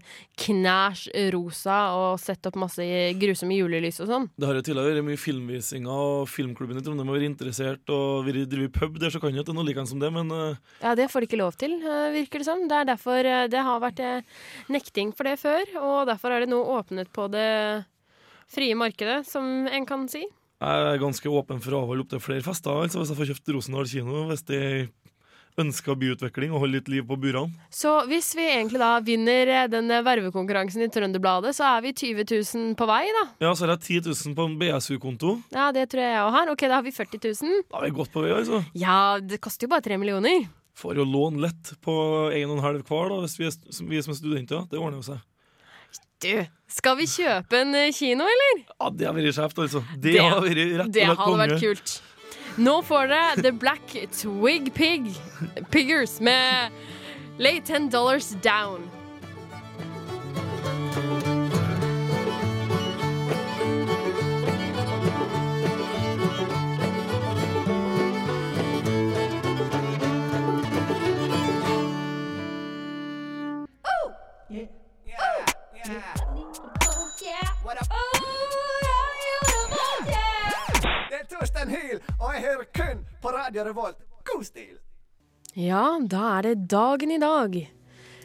knæsj 0.44 1.08
rosa 1.32 1.78
og 1.96 2.20
sette 2.20 2.52
opp 2.52 2.60
masse 2.60 2.84
grusomme 3.16 3.56
julelys 3.56 4.02
og 4.04 4.12
sånn. 4.12 4.30
Det 4.36 4.50
har 4.50 4.60
jo 4.60 4.66
tidligere 4.69 4.99
vært 4.99 5.08
mye 5.08 5.25
filmvisinger, 5.25 6.04
og 6.12 6.28
filmklubben 6.28 6.82
i 6.82 6.85
Trondheim 6.85 7.08
har 7.08 7.20
vært 7.23 7.30
interessert 7.32 7.97
og 7.97 8.28
vært 8.28 8.52
drevet 8.52 8.76
pub 8.76 9.00
der, 9.00 9.08
så 9.14 9.25
kan 9.25 9.32
jo 9.32 9.40
er 9.40 9.56
noe 9.56 9.70
likende 9.73 9.88
som 9.88 10.04
det, 10.04 10.12
men 10.12 10.28
eh, 10.37 10.64
Ja, 10.85 10.92
det 10.99 11.08
får 11.08 11.25
de 11.25 11.32
ikke 11.32 11.40
lov 11.40 11.56
til, 11.56 11.80
eh, 11.80 12.12
virker 12.20 12.44
det 12.44 12.52
som. 12.52 12.68
Det 12.68 12.76
er 12.82 12.92
derfor 12.92 13.25
eh, 13.25 13.49
det 13.49 13.64
har 13.64 13.80
vært 13.80 14.04
nekting 14.68 15.16
for 15.16 15.25
det 15.25 15.38
før, 15.40 15.78
og 15.80 16.02
derfor 16.12 16.37
er 16.37 16.44
det 16.44 16.52
nå 16.52 16.61
åpnet 16.76 17.08
på 17.08 17.30
det 17.32 17.49
frie 18.52 18.76
markedet, 18.78 19.23
som 19.28 19.67
en 19.69 19.88
kan 19.88 20.09
si. 20.11 20.25
jeg 20.25 20.87
er 20.93 21.02
ganske 21.02 21.31
åpen 21.31 21.61
for 21.62 21.76
å 21.76 21.83
avholde 21.85 22.07
opptil 22.07 22.23
flere 22.23 22.47
fester, 22.47 22.75
altså 22.85 23.02
hvis 23.02 23.12
jeg 23.12 23.21
får 23.21 23.31
kjøpt 23.33 23.55
Rosendal 23.55 23.90
kino, 23.90 24.25
hvis 24.31 24.47
de 24.49 24.62
ønsker 25.59 25.97
byutvikling 25.99 26.52
og 26.52 26.62
holder 26.62 26.78
litt 26.78 26.90
liv 26.93 27.07
på 27.09 27.19
burene. 27.21 27.50
Så 27.75 27.90
hvis 28.11 28.31
vi 28.38 28.47
egentlig 28.47 28.81
da 28.83 28.93
vinner 29.05 29.50
eh, 29.50 29.67
den 29.71 29.90
eh, 29.90 30.05
vervekonkurransen 30.07 30.85
i 30.85 30.90
Trønderbladet, 30.93 31.55
så 31.57 31.67
er 31.73 31.85
vi 31.87 31.95
20 31.97 32.28
000 32.31 32.76
på 32.78 32.88
vei, 32.88 33.02
da. 33.17 33.25
Ja, 33.43 33.55
så 33.59 33.67
har 33.67 33.75
jeg 33.76 34.02
10 34.02 34.12
000 34.12 34.37
på 34.38 34.47
en 34.49 34.59
BSU-konto. 34.61 35.35
Ja, 35.55 35.71
det 35.75 35.88
tror 35.93 36.05
jeg 36.05 36.14
jeg 36.14 36.26
òg 36.26 36.37
har. 36.37 36.52
Ok, 36.55 36.67
da 36.67 36.78
har 36.78 36.87
vi 36.87 36.95
40 36.95 37.25
000. 37.43 37.64
Da 37.73 37.81
er 37.81 37.88
vi 37.88 37.97
godt 37.99 38.14
på 38.14 38.23
vei, 38.25 38.35
altså. 38.37 38.62
Ja, 38.78 39.00
det 39.23 39.40
koster 39.45 39.67
jo 39.67 39.75
bare 39.75 39.87
3 39.88 39.99
millioner. 40.00 40.47
Får 40.78 41.00
jo 41.00 41.09
lån 41.11 41.40
lett 41.43 41.75
på 41.83 41.95
1,5 42.31 42.85
hver, 42.87 43.11
da, 43.11 43.23
hvis 43.25 43.38
vi 43.40 43.49
er, 43.50 43.59
vi 43.90 44.05
som 44.05 44.14
er 44.14 44.21
studenter. 44.21 44.69
Det 44.71 44.78
ordner 44.78 45.00
jo 45.00 45.09
seg. 45.11 45.25
Du, 46.20 46.32
skal 46.66 46.96
vi 46.98 47.06
kjøpe 47.06 47.60
en 47.62 47.75
eh, 47.78 47.92
kino, 47.94 48.25
eller? 48.26 48.62
Ja, 48.80 48.88
det 48.90 49.06
har 49.06 49.14
vært 49.14 49.34
skjevt, 49.37 49.58
altså. 49.64 49.82
Det, 49.94 50.12
Det- 50.16 50.22
har 50.25 50.40
vært 50.42 50.62
rett 50.80 50.92
Det 50.96 51.04
hadde 51.06 51.37
vært 51.38 51.60
kult. 51.62 51.92
Nå 52.58 52.72
får 52.82 53.06
dere 53.12 53.42
The 53.44 53.52
Black 53.54 53.92
Twig 54.10 54.72
Pig 54.75 55.12
Piggers 55.70 56.16
med 56.20 56.72
Lay 57.38 57.60
ten 57.60 57.87
dollars 57.88 58.32
down. 58.42 58.82
Er 81.38 81.71
Hyl, 81.71 82.00
og 82.18 82.33
jeg 82.35 82.40
hører 82.42 82.64
kun 82.75 83.02
på 83.23 83.30
Radio 83.30 83.62
Revolt. 83.62 84.00
God 84.26 84.42
stil! 84.42 84.73
Ja, 85.54 86.00
da 86.02 86.23
er 86.35 86.49
det 86.49 86.64
dagen 86.66 87.12
i 87.14 87.18
dag. 87.23 87.54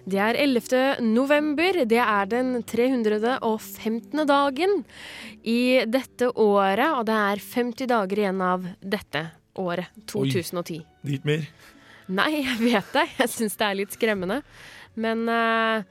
Det 0.09 0.17
er 0.17 0.39
11. 0.41 1.05
november. 1.05 1.77
Det 1.85 1.99
er 2.01 2.25
den 2.31 2.63
315. 2.65 4.25
dagen 4.25 4.81
i 5.45 5.85
dette 5.85 6.31
året, 6.33 6.89
og 6.89 7.05
det 7.05 7.19
er 7.19 7.45
50 7.53 7.91
dager 7.93 8.23
igjen 8.23 8.41
av 8.41 8.65
dette 8.81 9.27
året, 9.61 9.93
2010. 10.09 10.81
Oi, 10.81 11.13
er 11.13 11.29
mer. 11.29 11.47
Nei, 12.09 12.31
jeg 12.41 12.59
vet 12.65 12.93
det. 12.97 13.07
Jeg 13.21 13.35
syns 13.37 13.61
det 13.61 13.69
er 13.69 13.81
litt 13.83 13.93
skremmende. 13.93 14.41
Men 14.97 15.27
uh, 15.29 15.85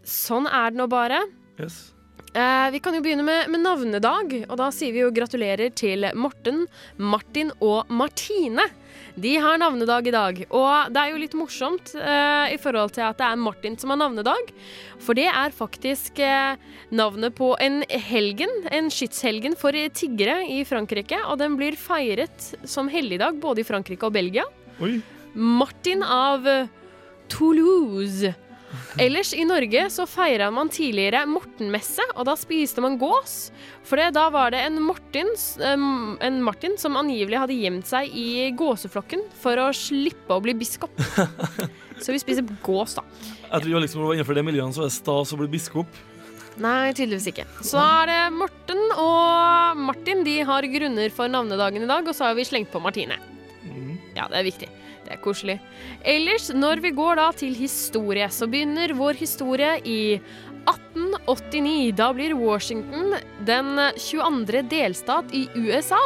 sånn 0.00 0.48
er 0.48 0.72
det 0.72 0.80
nå 0.80 0.88
bare. 0.88 1.26
Yes. 1.60 1.93
Eh, 2.34 2.70
vi 2.74 2.80
kan 2.82 2.96
jo 2.96 3.02
begynne 3.02 3.22
med, 3.22 3.46
med 3.52 3.62
navnedag, 3.62 4.32
og 4.48 4.56
da 4.58 4.70
sier 4.74 4.94
vi 4.94 5.04
jo 5.04 5.12
gratulerer 5.14 5.70
til 5.78 6.02
Morten, 6.18 6.64
Martin 6.98 7.52
og 7.62 7.86
Martine. 7.94 8.66
De 9.14 9.36
har 9.38 9.60
navnedag 9.62 10.08
i 10.10 10.14
dag, 10.14 10.40
og 10.50 10.90
det 10.90 10.98
er 10.98 11.12
jo 11.12 11.20
litt 11.22 11.36
morsomt 11.38 11.92
eh, 11.94 12.56
i 12.56 12.58
forhold 12.58 12.96
til 12.96 13.06
at 13.06 13.20
det 13.20 13.28
er 13.28 13.38
Martin 13.38 13.78
som 13.78 13.94
har 13.94 14.00
navnedag. 14.02 14.50
For 14.98 15.14
det 15.14 15.28
er 15.30 15.54
faktisk 15.54 16.18
eh, 16.18 16.58
navnet 16.90 17.38
på 17.38 17.52
en 17.62 17.84
helgen, 17.86 18.50
en 18.74 18.90
skytshelgen 18.90 19.54
for 19.60 19.78
tiggere 19.94 20.40
i 20.50 20.64
Frankrike. 20.66 21.22
Og 21.30 21.38
den 21.38 21.54
blir 21.60 21.78
feiret 21.78 22.50
som 22.66 22.90
helligdag 22.90 23.38
både 23.42 23.62
i 23.62 23.68
Frankrike 23.70 24.10
og 24.10 24.18
Belgia. 24.18 24.48
Oi. 24.82 24.96
Martin 25.38 26.02
av 26.02 26.50
Toulouse. 27.30 28.34
Ellers 29.00 29.32
i 29.36 29.44
Norge 29.46 29.86
så 29.92 30.06
feira 30.08 30.50
man 30.54 30.70
tidligere 30.72 31.24
Mortenmesse, 31.28 32.04
og 32.14 32.26
da 32.28 32.34
spiste 32.38 32.82
man 32.84 32.98
gås. 33.00 33.50
For 33.84 34.00
det, 34.00 34.12
da 34.16 34.28
var 34.32 34.54
det 34.54 34.62
en 34.64 34.80
Martin, 34.84 35.30
en 35.64 36.40
Martin 36.44 36.78
som 36.80 36.96
angivelig 37.00 37.40
hadde 37.42 37.58
gjemt 37.58 37.90
seg 37.90 38.14
i 38.14 38.50
gåseflokken 38.56 39.26
for 39.42 39.60
å 39.60 39.68
slippe 39.76 40.34
å 40.36 40.42
bli 40.44 40.56
biskop. 40.58 40.94
Så 42.02 42.14
vi 42.14 42.20
spiser 42.22 42.46
gås, 42.64 42.96
da. 42.98 43.04
Jeg 43.52 43.66
tror 43.66 43.84
liksom 43.84 44.02
var 44.02 44.16
innenfor 44.16 44.36
det 44.36 44.42
miljøet 44.46 44.74
så 44.74 44.82
er 44.84 44.90
det 44.90 44.96
stas 44.96 45.32
å 45.34 45.38
bli 45.38 45.46
biskop. 45.52 46.00
Nei, 46.62 46.92
tydeligvis 46.94 47.28
ikke. 47.32 47.44
Så 47.66 47.78
er 47.82 48.10
det 48.10 48.18
Morten 48.34 48.80
og 48.94 49.78
Martin. 49.88 50.22
De 50.26 50.36
har 50.46 50.66
grunner 50.70 51.14
for 51.14 51.30
navnedagen 51.30 51.82
i 51.82 51.90
dag, 51.90 52.06
og 52.06 52.14
så 52.14 52.28
har 52.28 52.36
vi 52.38 52.46
slengt 52.46 52.70
på 52.74 52.82
Martine. 52.82 53.18
Ja, 54.14 54.28
det 54.30 54.38
er 54.38 54.46
viktig. 54.46 54.68
Det 55.04 55.14
er 55.16 55.22
koselig. 55.24 55.58
Ellers, 56.04 56.48
når 56.54 56.82
vi 56.84 56.94
går 56.96 57.20
da 57.20 57.28
til 57.36 57.54
historie, 57.56 58.28
så 58.32 58.48
begynner 58.50 58.94
vår 58.96 59.20
historie 59.20 59.76
i 59.84 60.00
1889. 60.64 61.92
Da 61.98 62.10
blir 62.16 62.36
Washington 62.38 63.16
den 63.44 63.74
22. 64.00 64.64
delstat 64.70 65.34
i 65.36 65.46
USA. 65.56 66.00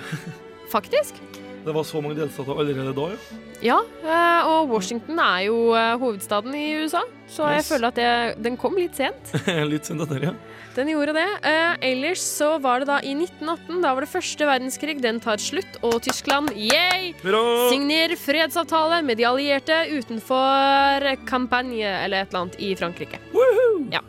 Faktisk. 0.74 1.20
Det 1.66 1.74
var 1.74 1.84
så 1.84 2.00
mange 2.00 2.16
delstater 2.18 2.58
allerede 2.60 2.94
da, 2.96 3.12
ja. 3.12 3.45
Ja, 3.64 3.78
eh, 4.04 4.48
og 4.50 4.68
Washington 4.70 5.18
er 5.22 5.46
jo 5.46 5.56
eh, 5.76 5.94
hovedstaden 6.00 6.54
i 6.56 6.66
USA, 6.82 7.00
så 7.30 7.48
jeg 7.54 7.64
føler 7.66 7.88
at 7.88 7.96
det, 7.98 8.10
den 8.44 8.58
kom 8.60 8.76
litt 8.78 8.98
sent. 8.98 9.32
Litt 9.72 9.88
sent 9.88 10.04
etter, 10.04 10.28
ja. 10.28 10.34
Den 10.76 10.90
gjorde 10.92 11.14
det. 11.16 11.24
Eh, 11.48 11.76
ellers 11.88 12.20
så 12.20 12.50
var 12.60 12.82
det 12.82 12.90
da 12.90 12.98
i 13.00 13.14
1918. 13.16 13.78
Da 13.80 13.94
var 13.96 14.04
det 14.04 14.10
første 14.12 14.44
verdenskrig. 14.48 14.98
Den 15.00 15.22
tar 15.24 15.40
slutt, 15.40 15.78
og 15.80 16.02
Tyskland 16.04 16.52
yay, 16.52 17.14
Hurra! 17.22 17.70
signerer 17.72 18.12
fredsavtale 18.20 19.00
med 19.06 19.16
de 19.16 19.24
allierte 19.24 19.78
utenfor 19.94 21.08
Campagne 21.24 21.80
eller 22.04 22.26
et 22.26 22.28
eller 22.28 22.44
annet 22.44 22.60
i 22.60 22.74
Frankrike. 22.76 23.22
Ja. 23.94 24.04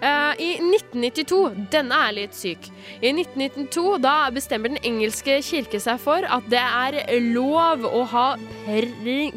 Eh, 0.00 0.32
I 0.40 0.48
1992, 0.64 1.68
denne 1.72 1.98
er 2.06 2.16
litt 2.16 2.36
syk. 2.36 2.70
I 3.04 3.12
1992 3.12 3.98
da 4.00 4.14
bestemmer 4.32 4.72
den 4.72 4.80
engelske 4.86 5.38
kirke 5.44 5.80
seg 5.82 6.00
for 6.00 6.24
at 6.24 6.48
det 6.52 6.62
er 6.62 7.20
lov 7.34 7.84
å 7.84 8.02
ha 8.14 8.26
per 8.64 8.88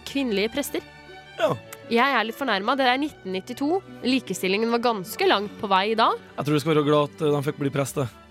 kvinnelige 0.08 0.54
prester. 0.56 0.86
Ja. 1.40 1.52
Jeg 1.92 2.16
er 2.16 2.24
litt 2.24 2.40
fornærma. 2.40 2.78
Det 2.80 2.88
er 2.88 2.96
1992. 2.96 3.82
Likestillingen 4.08 4.72
var 4.72 4.86
ganske 4.86 5.28
langt 5.28 5.56
på 5.60 5.68
vei 5.68 5.92
da. 6.00 6.14
Jeg 6.38 6.48
tror 6.48 6.56
du 6.56 6.64
skal 6.64 6.76
være 6.78 6.88
glad 6.88 7.12
at 7.12 7.26
eh, 7.28 7.34
de 7.36 7.48
fikk 7.50 7.60
bli 7.60 7.74
prest. 7.74 8.00
det. 8.00 8.23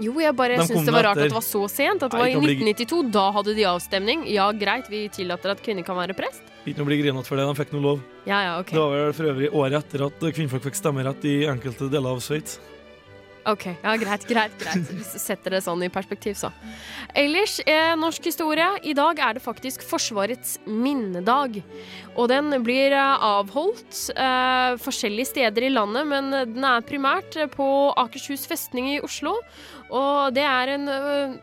Jo, 0.00 0.12
jeg 0.20 0.34
bare 0.34 0.56
De 0.56 0.64
syns 0.66 0.84
det 0.86 0.92
var 0.94 1.04
rart 1.04 1.16
etter. 1.18 1.26
at 1.26 1.28
det 1.28 1.36
var 1.36 1.46
så 1.46 1.68
sent. 1.70 2.02
At 2.02 2.10
det 2.10 2.18
Nei, 2.18 2.22
var 2.22 2.26
i 2.28 2.32
ikke 2.32 2.42
bli- 2.64 2.72
1992. 2.72 3.10
Da 3.12 3.26
hadde 3.32 3.54
de 3.54 3.64
avstemning. 3.64 4.24
Ja, 4.32 4.50
greit, 4.52 4.88
vi 4.88 5.08
tillater 5.08 5.50
at 5.52 5.62
kvinner 5.62 5.84
kan 5.84 5.96
være 5.96 6.16
prest. 6.16 6.42
Ikke 6.66 6.78
noe 6.78 6.86
å 6.86 6.90
bli 6.90 7.02
grinete 7.02 7.26
for 7.26 7.36
det, 7.36 7.46
de 7.46 7.54
fikk 7.64 7.72
noe 7.72 7.82
lov. 7.82 8.00
Ja, 8.26 8.40
ja, 8.42 8.58
OK. 8.60 8.70
Det 8.70 8.78
var 8.78 8.90
vel 8.90 9.12
for 9.12 9.24
øvrig 9.34 9.52
året 9.52 9.78
etter 9.84 10.06
at 10.06 10.18
kvinnfolk 10.34 10.62
fikk 10.62 10.78
stemmerett 10.78 11.24
i 11.24 11.44
enkelte 11.46 11.90
deler 11.90 12.10
av 12.16 12.20
Sveits. 12.22 12.58
Ok, 13.44 13.64
ja, 13.82 13.96
Greit, 13.98 14.22
greit. 14.28 14.52
greit 14.56 15.02
setter 15.18 15.50
det 15.50 15.64
sånn 15.64 15.82
i 15.82 15.88
perspektiv, 15.90 16.36
så. 16.38 16.52
Ellers, 17.12 17.58
eh, 17.66 17.96
norsk 17.98 18.22
historie. 18.30 18.68
I 18.86 18.92
dag 18.94 19.18
er 19.18 19.34
det 19.34 19.42
faktisk 19.42 19.82
Forsvarets 19.82 20.60
minnedag. 20.64 21.60
Og 22.14 22.28
den 22.30 22.54
blir 22.62 22.92
eh, 22.94 23.18
avholdt 23.18 24.12
eh, 24.14 24.76
forskjellige 24.78 25.26
steder 25.32 25.66
i 25.66 25.72
landet, 25.74 26.06
men 26.06 26.30
den 26.54 26.64
er 26.64 26.86
primært 26.86 27.34
eh, 27.36 27.48
på 27.50 27.66
Akershus 27.98 28.46
festning 28.46 28.92
i 28.94 29.00
Oslo. 29.02 29.34
Og 29.92 30.32
det 30.36 30.44
er 30.48 30.74
en, 30.74 30.88
eh, 30.88 31.34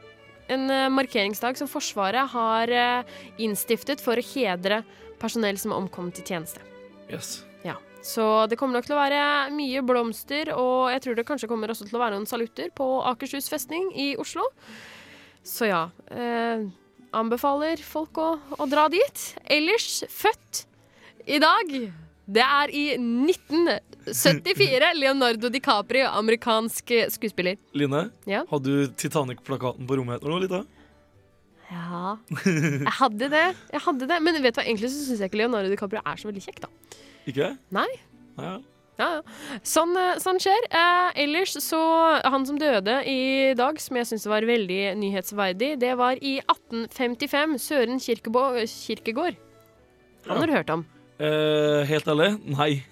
en 0.55 0.65
eh, 0.73 0.87
markeringsdag 0.93 1.59
som 1.59 1.69
Forsvaret 1.69 2.31
har 2.33 2.73
eh, 2.73 3.19
innstiftet 3.45 4.01
for 4.01 4.17
å 4.17 4.25
hedre 4.33 4.81
personell 5.21 5.59
som 5.61 5.75
omkommet 5.75 6.21
i 6.21 6.25
tjeneste. 6.25 6.63
Yes. 7.11 7.43
Ja, 7.65 7.75
så 8.05 8.47
det 8.49 8.57
kommer 8.59 8.79
nok 8.79 8.87
til 8.87 8.97
å 8.97 9.01
være 9.01 9.21
mye 9.53 9.83
blomster, 9.85 10.53
og 10.55 10.89
jeg 10.93 11.03
tror 11.05 11.19
det 11.19 11.27
kanskje 11.27 11.49
kommer 11.51 11.71
også 11.71 11.89
til 11.89 11.99
å 11.99 12.03
være 12.03 12.17
noen 12.17 12.29
salutter 12.29 12.71
på 12.75 12.87
Akershus 13.09 13.49
festning 13.51 13.91
i 13.93 14.13
Oslo. 14.21 14.47
Så 15.45 15.69
ja, 15.69 15.85
eh, 16.11 16.65
anbefaler 17.15 17.81
folk 17.83 18.17
å, 18.21 18.29
å 18.57 18.69
dra 18.69 18.87
dit. 18.91 19.25
Ellers 19.49 20.03
født 20.09 20.65
i 21.29 21.39
dag. 21.41 21.73
Det 22.29 22.45
er 22.45 22.73
i 22.75 22.83
1974. 24.13 24.93
Leonardo 24.99 25.49
DiCaprio, 25.53 26.07
amerikansk 26.19 26.91
skuespiller. 27.13 27.57
Line, 27.73 28.09
Ja. 28.27 28.43
hadde 28.49 28.63
du 28.65 28.87
Titanic-plakaten 28.95 29.87
på 29.87 29.97
rommet 29.99 30.21
nå, 30.23 30.39
lita? 30.41 30.63
Ja 31.69 32.17
Jeg 32.45 32.95
hadde 32.97 33.29
det. 33.29 33.45
Jeg 33.71 33.81
hadde 33.85 34.07
det. 34.09 34.17
Men 34.25 34.41
vet 34.41 34.55
du 34.55 34.61
hva, 34.61 34.65
egentlig 34.65 34.89
så 34.89 35.03
syns 35.05 35.19
jeg 35.21 35.29
ikke 35.29 35.43
Leonardo 35.43 35.69
DiCaprio 35.69 36.01
er 36.05 36.17
så 36.17 36.29
veldig 36.31 36.41
kjekk, 36.47 36.59
da. 36.65 36.69
Ikke? 37.29 37.51
Nei. 37.75 37.87
Ja. 38.39 38.57
Ja, 38.99 39.07
ja. 39.19 39.59
Sånn, 39.63 39.93
eh, 39.95 40.17
sånn 40.19 40.39
skjer. 40.43 40.65
Eh, 40.75 41.11
ellers 41.23 41.53
så 41.63 41.79
Han 42.25 42.43
som 42.45 42.57
døde 42.59 42.97
i 43.07 43.53
dag, 43.55 43.79
som 43.79 43.95
jeg 43.95 44.09
syns 44.09 44.25
var 44.27 44.41
veldig 44.43 44.97
nyhetsverdig, 44.99 45.77
det 45.79 45.93
var 45.95 46.17
i 46.19 46.39
1855. 46.41 47.55
Søren 47.63 48.01
Kirkebo 48.03 48.49
Kirkegård. 48.67 49.37
Han 50.27 50.37
har 50.41 50.47
du 50.47 50.53
hørt 50.53 50.69
om. 50.73 50.83
Eh, 51.19 51.85
helt 51.87 52.05
ærlig, 52.11 52.33
nei. 52.57 52.83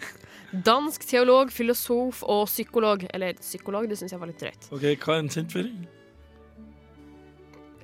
Dansk 0.51 1.03
teolog, 1.07 1.51
filosof 1.51 2.23
og 2.23 2.45
psykolog. 2.47 3.03
Eller 3.13 3.37
psykolog, 3.41 3.87
det 3.89 3.97
syns 3.99 4.13
jeg 4.15 4.21
var 4.21 4.29
litt 4.31 4.39
drøyt. 4.41 4.69
Ok, 4.71 4.85
Hva 5.03 5.17
er 5.17 5.23
en 5.25 5.51
for? 5.51 5.71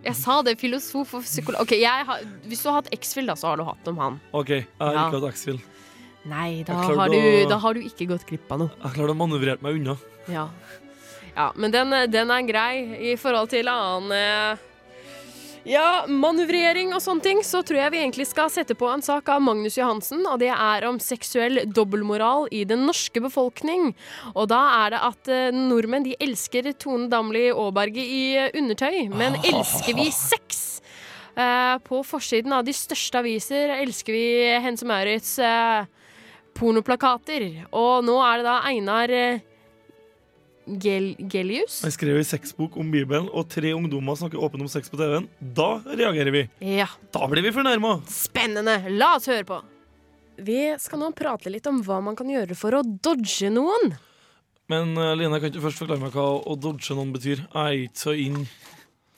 Jeg 0.04 0.16
sa 0.20 0.42
det, 0.44 0.58
filosof 0.60 1.14
og 1.16 1.24
psykolog. 1.24 1.64
Ok, 1.64 1.78
har, 1.84 2.24
Hvis 2.48 2.64
du 2.64 2.70
har 2.70 2.82
hatt 2.82 2.90
X-Fill, 2.96 3.28
da, 3.28 3.36
så 3.40 3.52
har 3.52 3.60
du 3.60 3.64
hatt 3.68 3.88
om 3.88 4.00
han. 4.02 4.20
Ok, 4.36 4.50
jeg 4.50 4.68
har 4.80 5.06
ikke 5.08 5.22
hatt 5.22 5.36
X-Fill. 5.36 5.62
Nei, 6.28 6.64
da 6.64 6.74
har, 6.80 7.12
du, 7.12 7.18
å- 7.20 7.50
da 7.52 7.58
har 7.60 7.76
du 7.76 7.82
ikke 7.84 8.08
gått 8.08 8.26
glipp 8.28 8.52
av 8.52 8.64
noe. 8.64 8.72
Jeg 8.80 8.96
klarte 8.96 9.12
å 9.16 9.20
manøvrere 9.20 9.60
meg 9.64 9.80
unna. 9.80 9.98
Ja. 10.32 10.46
ja 11.36 11.50
men 11.56 11.72
den, 11.72 11.92
den 12.12 12.32
er 12.32 12.46
grei 12.48 12.76
i 13.12 13.16
forhold 13.20 13.52
til 13.52 13.68
annen 13.68 14.12
eh, 14.16 14.62
Ja, 15.64 16.04
manøvrering 16.12 16.92
og 16.92 17.00
sånne 17.00 17.24
ting, 17.24 17.38
så 17.48 17.62
tror 17.64 17.80
jeg 17.80 17.92
vi 17.94 18.02
egentlig 18.02 18.26
skal 18.28 18.50
sette 18.52 18.76
på 18.76 18.90
en 18.92 19.04
sak 19.06 19.30
av 19.32 19.40
Magnus 19.46 19.78
Johansen, 19.80 20.26
og 20.28 20.42
det 20.42 20.50
er 20.52 20.84
om 20.90 20.98
seksuell 21.00 21.62
dobbeltmoral 21.72 22.50
i 22.52 22.66
den 22.68 22.84
norske 22.84 23.24
befolkning. 23.24 23.94
Og 24.34 24.50
da 24.52 24.60
er 24.82 24.92
det 24.92 25.00
at 25.08 25.32
eh, 25.32 25.56
nordmenn 25.56 26.04
de 26.04 26.18
elsker 26.20 26.68
Tone 26.76 27.08
Damli 27.12 27.46
Aaberge 27.54 28.04
i 28.04 28.26
eh, 28.42 28.52
undertøy, 28.60 29.08
men 29.16 29.40
elsker 29.54 29.96
vi 29.96 30.10
sex? 30.12 30.82
Eh, 31.40 31.78
på 31.88 32.04
forsiden 32.06 32.54
av 32.54 32.68
de 32.68 32.76
største 32.76 33.24
aviser 33.24 33.72
elsker 33.80 34.14
vi 34.14 34.28
Hense 34.68 34.86
Maurits 34.86 35.38
eh, 35.40 35.88
pornoplakater. 36.60 37.48
Og 37.72 38.04
nå 38.04 38.20
er 38.20 38.42
det 38.42 38.50
da 38.52 38.60
Einar 38.68 39.16
eh, 39.16 39.48
Gel 40.80 41.12
Gelius. 41.30 41.82
Jeg 41.84 41.96
skrev 41.98 42.18
en 42.22 42.28
sexbok 42.28 42.78
om 42.80 42.90
Bibelen, 42.94 43.28
og 43.34 43.50
tre 43.52 43.74
ungdommer 43.76 44.16
snakker 44.20 44.40
åpent 44.42 44.64
om 44.64 44.70
sex 44.72 44.90
på 44.92 44.98
TV-en. 45.00 45.28
Da 45.40 45.82
reagerer 45.86 46.32
vi. 46.36 46.44
Ja, 46.78 46.88
Da 47.14 47.28
blir 47.28 47.44
vi 47.44 47.52
fornærma. 47.56 47.98
spennende! 48.08 48.78
La 48.96 49.16
oss 49.18 49.28
høre 49.28 49.44
på. 49.48 49.60
Vi 50.44 50.60
skal 50.82 51.00
nå 51.04 51.12
prate 51.14 51.52
litt 51.54 51.68
om 51.70 51.82
hva 51.86 52.00
man 52.02 52.16
kan 52.18 52.30
gjøre 52.32 52.56
for 52.58 52.74
å 52.74 52.82
dodge 52.84 53.52
noen. 53.54 53.94
Men 54.72 54.96
eh, 54.98 55.12
Line, 55.20 55.38
kan 55.38 55.52
ikke 55.52 55.60
du 55.60 55.66
først 55.66 55.82
forklare 55.84 56.02
meg 56.02 56.16
hva 56.16 56.24
å 56.48 56.56
dodge 56.58 56.96
noen 56.96 57.12
betyr? 57.14 57.44
Jeg 57.44 57.60
er 57.62 57.82
ikke 57.84 58.00
så 58.06 58.16
inn 58.18 58.40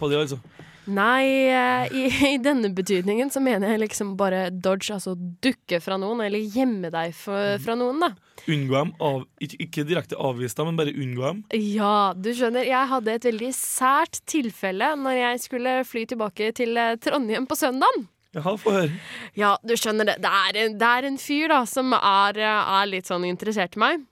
på 0.02 0.10
det, 0.12 0.18
altså. 0.26 0.42
Nei, 0.86 1.50
eh, 1.50 1.94
i, 1.96 2.06
i 2.36 2.38
denne 2.42 2.70
betydningen 2.76 3.32
så 3.34 3.42
mener 3.44 3.74
jeg 3.74 3.84
liksom 3.86 4.14
bare 4.20 4.48
dodge, 4.52 4.94
altså 4.94 5.16
dukke 5.16 5.80
fra 5.84 5.98
noen, 6.02 6.24
eller 6.26 6.42
gjemme 6.56 6.92
deg 6.94 7.16
for, 7.18 7.58
fra 7.64 7.78
noen, 7.80 8.04
da. 8.04 8.12
Unngå 8.46 8.76
dem. 8.78 8.92
Av, 9.02 9.22
ikke, 9.42 9.60
ikke 9.66 9.86
direkte 9.90 10.20
avvise 10.22 10.58
dem, 10.60 10.72
men 10.72 10.82
bare 10.82 10.94
unngå 10.94 11.26
dem. 11.26 11.44
Ja, 11.58 12.14
du 12.14 12.32
skjønner, 12.36 12.68
jeg 12.68 12.92
hadde 12.92 13.16
et 13.18 13.30
veldig 13.30 13.54
sært 13.58 14.22
tilfelle 14.30 14.94
når 15.00 15.22
jeg 15.22 15.46
skulle 15.48 15.78
fly 15.88 16.06
tilbake 16.12 16.52
til 16.58 16.78
eh, 16.78 16.98
Trondheim 17.02 17.48
på 17.50 17.58
søndagen. 17.60 18.10
Jaha, 18.36 18.58
få 18.60 18.74
høre. 18.76 18.98
Ja, 19.40 19.54
du 19.64 19.78
skjønner 19.80 20.10
det. 20.10 20.18
Det 20.24 20.28
er 20.28 20.76
det 20.76 20.90
er 20.90 21.08
en 21.08 21.22
fyr 21.22 21.48
da 21.54 21.62
som 21.70 21.96
er, 21.96 22.42
er 22.44 22.90
litt 22.92 23.08
sånn 23.08 23.24
interessert 23.30 23.78
i 23.78 23.82
meg. 23.82 24.04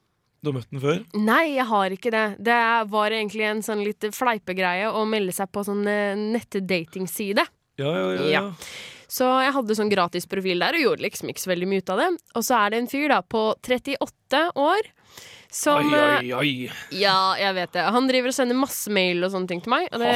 Du 0.43 0.49
har 0.51 0.57
møtt 0.57 0.71
den 0.73 0.81
før? 0.83 0.97
Nei, 1.15 1.43
jeg 1.55 1.65
har 1.69 1.93
ikke 1.95 2.11
det. 2.11 2.23
Det 2.43 2.61
var 2.91 3.15
egentlig 3.15 3.45
en 3.47 3.61
sånn 3.63 3.83
litt 3.85 4.03
fleipegreie 4.11 4.89
å 4.91 5.05
melde 5.07 5.31
seg 5.35 5.47
på 5.55 5.63
sånn 5.63 5.85
eh, 5.87 6.19
nettdatingside. 6.19 7.45
Ja, 7.79 7.93
ja, 7.95 8.09
ja. 8.17 8.25
Ja. 8.33 8.41
Så 9.13 9.27
jeg 9.43 9.53
hadde 9.55 9.77
sånn 9.77 9.91
gratis 9.93 10.27
profil 10.27 10.59
der 10.63 10.75
og 10.75 10.83
gjorde 10.83 11.05
liksom 11.05 11.29
ikke 11.31 11.43
så 11.43 11.51
veldig 11.53 11.69
mye 11.69 11.83
ut 11.85 11.93
av 11.93 12.01
det. 12.01 12.09
Og 12.35 12.43
så 12.43 12.57
er 12.59 12.73
det 12.73 12.81
en 12.81 12.89
fyr 12.91 13.07
da 13.13 13.21
på 13.23 13.45
38 13.61 14.43
år 14.59 14.91
som 15.53 15.85
Oi, 15.85 16.01
oi, 16.01 16.33
oi. 16.33 16.53
Ja, 16.97 17.35
jeg 17.37 17.53
vet 17.59 17.75
det. 17.77 17.85
Han 17.93 18.09
driver 18.09 18.33
og 18.33 18.35
sender 18.35 18.57
masse 18.57 18.91
mail 18.91 19.21
og 19.23 19.31
sånne 19.35 19.51
ting 19.51 19.61
til 19.61 19.73
meg, 19.75 19.85
og 19.93 20.01
det, 20.01 20.13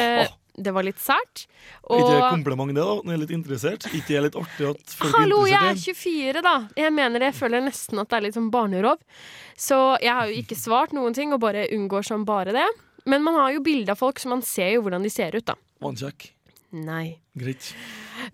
det 0.57 0.73
var 0.73 0.85
litt 0.87 0.99
sært. 1.01 1.45
Og... 1.85 1.99
ikke 1.99 2.13
det 2.15 2.29
kompliment, 2.31 2.73
det, 2.73 2.81
da? 2.81 2.95
Når 2.97 3.13
jeg 3.13 3.17
er 3.17 3.23
litt 3.23 3.33
interessert? 3.35 3.87
Ikke 3.91 4.07
det 4.07 4.17
er 4.17 4.25
litt 4.25 4.37
artig 4.39 4.69
at 4.71 4.95
folk 4.97 5.17
Hallo, 5.17 5.41
er 5.45 5.51
jeg 5.51 5.59
er 5.59 5.75
interessert 5.75 6.07
i 6.07 6.15
en? 6.15 6.39
24, 6.41 6.45
da. 6.47 6.55
Jeg 6.81 6.95
mener 6.97 7.21
det, 7.21 7.29
jeg 7.31 7.39
føler 7.41 7.65
nesten 7.67 8.01
at 8.01 8.09
det 8.09 8.17
er 8.17 8.25
litt 8.25 8.37
sånn 8.37 8.49
barnerov. 8.53 9.03
Så 9.57 9.77
jeg 10.03 10.13
har 10.17 10.31
jo 10.31 10.41
ikke 10.41 10.57
svart 10.57 10.95
noen 10.97 11.17
ting, 11.17 11.35
og 11.35 11.43
bare 11.43 11.67
unngår 11.75 12.09
som 12.09 12.25
bare 12.27 12.55
det. 12.57 12.65
Men 13.07 13.23
man 13.23 13.37
har 13.39 13.53
jo 13.55 13.63
bilde 13.65 13.93
av 13.93 14.01
folk, 14.01 14.19
så 14.19 14.33
man 14.33 14.41
ser 14.45 14.73
jo 14.73 14.83
hvordan 14.85 15.05
de 15.05 15.13
ser 15.13 15.37
ut, 15.37 15.45
da. 15.47 15.55
Vannkjekk. 15.85 16.31
Nei. 16.75 17.19
Greit. 17.37 17.69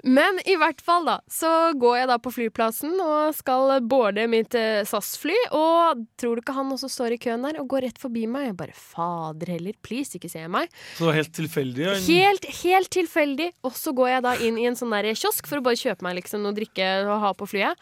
Men 0.08 0.40
i 0.50 0.56
hvert 0.58 0.80
fall, 0.82 1.04
da, 1.06 1.20
så 1.30 1.50
går 1.78 1.98
jeg 2.00 2.08
da 2.10 2.16
på 2.24 2.32
flyplassen 2.34 2.96
og 3.04 3.36
skal 3.38 3.76
boarde 3.86 4.24
mitt 4.32 4.56
eh, 4.58 4.82
SAS-fly, 4.88 5.36
og 5.54 6.02
tror 6.18 6.40
du 6.40 6.42
ikke 6.42 6.56
han 6.56 6.72
også 6.74 6.90
står 6.90 7.14
i 7.14 7.20
køen 7.22 7.44
der 7.46 7.60
og 7.62 7.68
går 7.70 7.86
rett 7.90 8.00
forbi 8.02 8.24
meg? 8.32 8.48
Jeg 8.48 8.58
bare 8.64 8.74
fader 8.80 9.52
heller, 9.54 9.76
please, 9.86 10.16
ikke 10.18 10.32
se 10.34 10.48
meg. 10.50 10.72
Så 10.96 11.04
det 11.04 11.10
var 11.12 11.20
helt 11.20 11.34
tilfeldig? 11.38 11.86
han- 11.92 12.08
Helt, 12.08 12.50
helt 12.64 12.90
tilfeldig. 12.98 13.52
Og 13.68 13.78
så 13.78 13.94
går 13.94 14.10
jeg 14.16 14.26
da 14.26 14.34
inn 14.50 14.58
i 14.58 14.66
en 14.72 14.80
sånn 14.80 14.96
der 14.98 15.12
kiosk 15.14 15.46
for 15.52 15.62
å 15.62 15.68
bare 15.70 15.78
kjøpe 15.84 16.02
meg 16.08 16.18
liksom 16.24 16.42
noe 16.48 16.58
drikke 16.58 16.90
å 17.06 17.20
ha 17.28 17.34
på 17.38 17.46
flyet. 17.54 17.78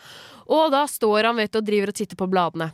Og 0.51 0.67
da 0.75 0.83
står 0.89 1.29
han 1.31 1.39
vet 1.39 1.53
du, 1.53 1.61
og 1.61 1.69
driver 1.69 1.93
og 1.93 2.01
titter 2.01 2.19
på 2.19 2.27
bladene. 2.27 2.73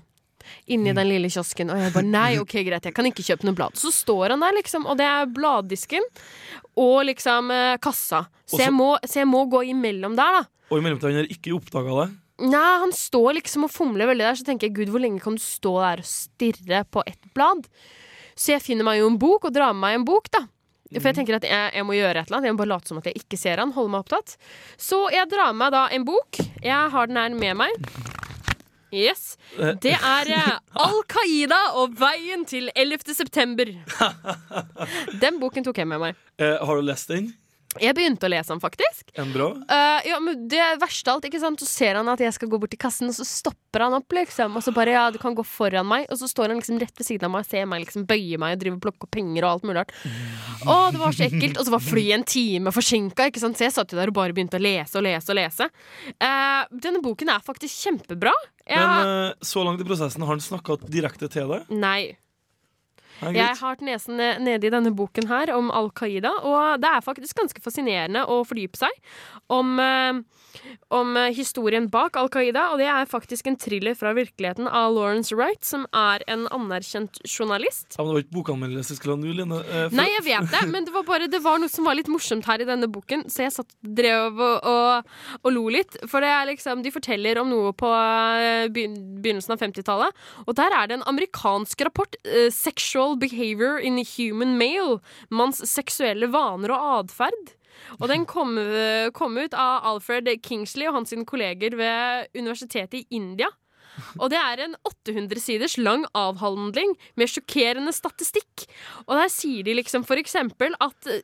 Inni 0.74 0.94
den 0.96 1.10
lille 1.10 1.32
kiosken. 1.32 1.72
Og 1.74 1.82
jeg 1.82 1.94
bare 1.96 2.10
nei, 2.10 2.30
ok, 2.42 2.56
greit, 2.68 2.88
jeg 2.90 2.96
kan 2.98 3.10
ikke 3.10 3.26
kjøpe 3.26 3.48
noe 3.48 3.58
blad. 3.58 3.78
Så 3.80 3.92
står 3.94 4.36
han 4.36 4.46
der, 4.46 4.56
liksom, 4.60 4.88
og 4.90 5.00
det 5.00 5.08
er 5.08 5.32
bladdisken 5.34 6.06
og 6.78 7.08
liksom 7.10 7.52
eh, 7.54 7.74
kassa. 7.82 8.26
Så 8.48 8.62
jeg, 8.62 8.74
må, 8.76 8.94
så 9.04 9.24
jeg 9.24 9.30
må 9.30 9.46
gå 9.52 9.64
imellom 9.74 10.18
der, 10.18 10.42
da. 10.42 10.48
Og 10.68 10.80
i 10.80 10.84
mellomtiden 10.86 11.22
har 11.22 11.30
ikke 11.32 11.56
oppdaga 11.56 12.02
det? 12.04 12.10
Nei, 12.48 12.74
han 12.84 12.92
står 12.94 13.40
liksom 13.40 13.66
og 13.66 13.74
fomler 13.74 14.10
veldig 14.12 14.28
der, 14.28 14.38
så 14.38 14.46
tenker 14.46 14.70
jeg 14.70 14.76
gud, 14.78 14.92
hvor 14.94 15.02
lenge 15.02 15.24
kan 15.24 15.40
du 15.40 15.42
stå 15.42 15.72
der 15.82 16.04
og 16.04 16.10
stirre 16.10 16.84
på 16.94 17.02
ett 17.10 17.32
blad? 17.34 17.66
Så 18.38 18.54
jeg 18.54 18.62
finner 18.62 18.86
meg 18.86 19.00
jo 19.00 19.10
en 19.10 19.18
bok 19.18 19.48
og 19.50 19.56
drar 19.56 19.74
med 19.74 19.82
meg 19.82 19.98
en 19.98 20.06
bok, 20.06 20.30
da. 20.36 20.44
For 20.96 21.10
jeg 21.10 21.18
tenker 21.18 21.36
at 21.36 21.48
jeg, 21.48 21.72
jeg 21.76 21.84
må 21.84 21.98
gjøre 21.98 22.22
et 22.22 22.30
eller 22.30 22.38
annet. 22.38 22.48
Jeg 22.48 22.56
må 22.56 22.62
bare 22.62 22.72
late 22.72 22.92
som 22.92 23.00
at 23.02 23.10
jeg 23.10 23.20
ikke 23.20 23.40
ser 23.40 23.60
han. 23.60 23.74
Holde 23.76 23.92
meg 23.92 24.06
opptatt. 24.06 24.38
Så 24.80 25.02
jeg 25.12 25.28
drar 25.34 25.52
med 25.52 25.66
meg 25.66 25.74
da 25.76 25.82
en 25.92 26.06
bok. 26.08 26.40
Jeg 26.64 26.94
har 26.94 27.10
den 27.10 27.20
her 27.20 27.36
med 27.36 27.60
meg. 27.60 27.90
Yes. 28.94 29.36
Det 29.84 29.96
er 29.96 30.32
eh, 30.32 30.54
Al 30.86 31.02
Qaida 31.12 31.60
og 31.82 31.98
veien 32.00 32.46
til 32.48 32.70
11. 32.76 33.14
september. 33.18 33.74
Den 35.24 35.42
boken 35.42 35.68
tok 35.68 35.84
jeg 35.84 35.90
med 35.90 36.02
meg. 36.04 36.24
Uh, 36.40 36.56
har 36.64 36.80
du 36.80 36.88
lest 36.88 37.12
den? 37.12 37.34
Jeg 37.84 37.96
begynte 37.98 38.28
å 38.28 38.32
lese 38.32 38.54
han, 38.54 38.62
faktisk. 38.64 39.12
En 39.20 39.32
bra? 39.34 39.50
Uh, 39.70 40.00
ja, 40.08 40.20
men 40.24 40.48
det 40.50 40.64
verste 40.82 41.12
av 41.12 41.18
alt, 41.18 41.28
ikke 41.30 41.42
sant 41.42 41.62
Så 41.62 41.68
ser 41.70 41.98
han 42.00 42.10
at 42.12 42.22
jeg 42.22 42.34
skal 42.36 42.50
gå 42.52 42.60
bort 42.62 42.72
til 42.74 42.82
kassen, 42.82 43.10
og 43.12 43.18
så 43.18 43.26
stopper 43.28 43.86
han 43.86 43.98
opp, 43.98 44.16
liksom. 44.16 44.58
Og 44.58 44.66
så 44.66 44.74
bare, 44.76 44.96
ja, 44.96 45.06
du 45.14 45.20
kan 45.22 45.36
gå 45.38 45.46
foran 45.48 45.88
meg. 45.90 46.08
Og 46.14 46.20
så 46.22 46.30
står 46.30 46.54
han 46.54 46.62
liksom 46.62 46.82
rett 46.82 46.98
ved 46.98 47.08
siden 47.08 47.30
av 47.30 47.36
meg 47.36 47.46
og 47.46 47.52
ser 47.52 47.70
meg 47.70 47.86
liksom 47.86 48.08
bøye 48.10 48.42
meg 48.42 48.58
og 48.58 48.64
drive 48.64 48.80
og 48.80 48.84
plukke 48.88 49.08
opp 49.08 49.14
penger 49.18 49.46
og 49.46 49.52
alt 49.52 49.68
mulig 49.68 49.80
rart. 49.80 49.96
Å, 50.66 50.78
det 50.94 51.02
var 51.02 51.16
så 51.16 51.28
ekkelt. 51.28 51.58
Og 51.58 51.68
så 51.68 51.76
var 51.76 51.84
flyet 51.86 52.18
en 52.18 52.28
time 52.28 52.74
forsinka, 52.76 53.30
ikke 53.32 53.44
sant. 53.44 53.60
Så 53.60 53.68
jeg 53.68 53.76
satt 53.78 53.94
jo 53.94 54.00
der 54.00 54.14
og 54.14 54.18
bare 54.18 54.36
begynte 54.38 54.60
å 54.60 54.64
lese 54.64 55.00
og 55.00 55.08
lese 55.08 55.34
og 55.34 55.40
lese. 55.40 55.70
Uh, 56.18 56.64
denne 56.72 57.04
boken 57.04 57.34
er 57.34 57.44
faktisk 57.46 57.88
kjempebra. 57.88 58.36
Jeg, 58.68 58.84
Men 58.84 59.12
uh, 59.32 59.46
så 59.46 59.64
langt 59.64 59.84
i 59.84 59.88
prosessen 59.88 60.26
har 60.26 60.34
han 60.36 60.44
snakka 60.44 60.82
direkte 60.88 61.30
til 61.32 61.54
deg? 61.54 61.70
Nei. 61.72 62.18
Jeg 63.22 63.42
har 63.44 63.62
hatt 63.62 63.84
nesen 63.86 64.18
nede 64.18 64.68
i 64.68 64.74
denne 64.74 64.92
boken 64.96 65.28
her 65.30 65.52
om 65.56 65.72
Al 65.74 65.90
Qaida, 65.98 66.32
og 66.46 66.82
det 66.84 66.90
er 66.90 67.06
faktisk 67.06 67.40
ganske 67.40 67.62
fascinerende 67.64 68.26
å 68.30 68.42
fordype 68.48 68.78
seg 68.80 68.94
om, 69.54 69.80
eh, 69.80 70.20
om 70.94 71.16
historien 71.34 71.88
bak 71.92 72.18
Al 72.20 72.30
Qaida. 72.34 72.68
Og 72.74 72.82
det 72.82 72.88
er 72.92 73.10
faktisk 73.10 73.48
en 73.48 73.58
thriller 73.60 73.96
fra 73.98 74.14
virkeligheten 74.18 74.68
av 74.68 74.94
Lawrence 74.96 75.36
Wright, 75.36 75.64
som 75.66 75.86
er 75.94 76.24
en 76.28 76.48
anerkjent 76.54 77.20
journalist. 77.26 77.96
Ja, 77.98 78.04
men 78.04 78.12
det 78.12 78.18
var 78.18 78.26
ikke 78.26 78.38
bokanmeldelse 78.42 78.96
vi 78.96 79.00
skulle 79.00 79.18
ha 79.18 79.22
nå, 79.22 79.34
Line. 79.38 79.62
Eh, 79.64 79.96
Nei, 79.98 80.08
jeg 80.14 80.26
vet 80.28 80.52
det, 80.54 80.64
men 80.72 80.86
det 80.88 80.94
var 80.94 81.04
bare 81.08 81.28
Det 81.28 81.42
var 81.44 81.60
noe 81.60 81.72
som 81.72 81.86
var 81.88 81.98
litt 81.98 82.10
morsomt 82.12 82.46
her 82.48 82.62
i 82.62 82.68
denne 82.68 82.88
boken, 82.92 83.26
så 83.32 83.46
jeg 83.46 83.56
satt 83.58 83.72
drev 83.82 84.38
og, 84.38 84.68
og, 84.68 85.10
og 85.44 85.54
lo 85.54 85.66
litt. 85.74 85.98
For 86.08 86.24
det 86.24 86.30
er 86.32 86.48
liksom 86.52 86.84
De 86.86 86.92
forteller 86.94 87.40
om 87.42 87.50
noe 87.52 87.74
på 87.78 87.90
eh, 87.90 88.68
begynnelsen 88.74 89.56
av 89.56 89.62
50-tallet, 89.64 90.24
og 90.46 90.56
der 90.58 90.76
er 90.76 90.88
det 90.90 90.98
en 91.00 91.08
amerikansk 91.10 91.82
rapport, 91.88 92.16
eh, 92.26 92.50
'Sexual 92.52 93.07
Behavior 93.16 93.78
in 93.80 93.98
Human 94.04 94.58
Male', 94.60 95.00
manns 95.30 95.62
seksuelle 95.64 96.28
vaner 96.28 96.74
og 96.76 97.06
atferd. 97.06 97.54
Og 98.02 98.08
den 98.10 98.26
kom, 98.26 98.58
eh, 98.58 99.10
kom 99.12 99.38
ut 99.38 99.54
av 99.54 99.86
Alfred 99.86 100.28
Kingsley 100.44 100.88
og 100.88 100.94
hans 100.94 101.14
kolleger 101.26 101.76
ved 101.78 102.28
universitetet 102.36 102.94
i 102.94 103.08
India. 103.12 103.48
Og 104.20 104.30
det 104.30 104.38
er 104.38 104.60
en 104.66 104.76
800 104.86 105.42
siders 105.42 105.78
lang 105.78 106.06
avhandling 106.14 106.96
med 107.16 107.32
sjokkerende 107.32 107.94
statistikk. 107.94 108.68
Og 109.08 109.18
der 109.18 109.30
sier 109.34 109.64
de 109.64 109.74
liksom 109.74 110.06
for 110.06 110.18
eksempel 110.22 110.76
at 110.80 111.08
eh, 111.08 111.22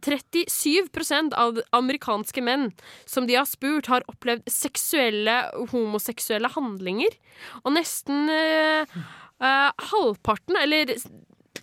37% 0.00 1.34
av 1.36 1.58
amerikanske 1.76 2.40
menn 2.40 2.70
som 3.04 3.26
de 3.28 3.36
har 3.36 3.44
spurt, 3.44 3.90
har 3.92 4.06
opplevd 4.08 4.48
seksuelle, 4.48 5.34
homoseksuelle 5.72 6.48
handlinger. 6.54 7.12
Og 7.64 7.74
nesten 7.76 8.30
eh, 8.32 8.96
eh, 9.42 9.70
halvparten, 9.90 10.56
eller 10.60 10.94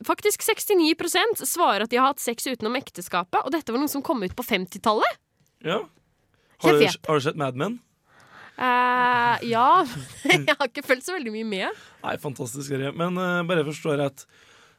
faktisk 0.08 0.42
69% 0.48 1.46
svarer 1.46 1.86
at 1.86 1.92
de 1.94 2.00
har 2.02 2.12
hatt 2.12 2.24
sex 2.24 2.48
utenom 2.50 2.76
ekteskapet. 2.80 3.44
Og 3.46 3.52
dette 3.54 3.72
var 3.74 3.82
noe 3.84 3.92
som 3.92 4.04
kom 4.06 4.24
ut 4.26 4.36
på 4.36 4.46
50-tallet. 4.48 5.20
Ja. 5.68 5.84
Har 6.62 6.78
du, 6.78 6.86
har 6.86 7.20
du 7.20 7.26
sett 7.26 7.38
Mad 7.40 7.58
Men? 7.58 7.80
Uh, 8.62 9.38
ja. 9.50 9.84
Jeg 10.30 10.54
har 10.54 10.68
ikke 10.68 10.84
følt 10.86 11.06
så 11.06 11.16
veldig 11.16 11.32
mye 11.34 11.48
med. 11.48 11.84
Nei, 12.04 12.16
fantastisk 12.22 12.68
serie. 12.70 12.92
Men 12.98 13.18
uh, 13.18 13.42
bare 13.48 13.66
forstår 13.66 13.98
rett. 14.04 14.26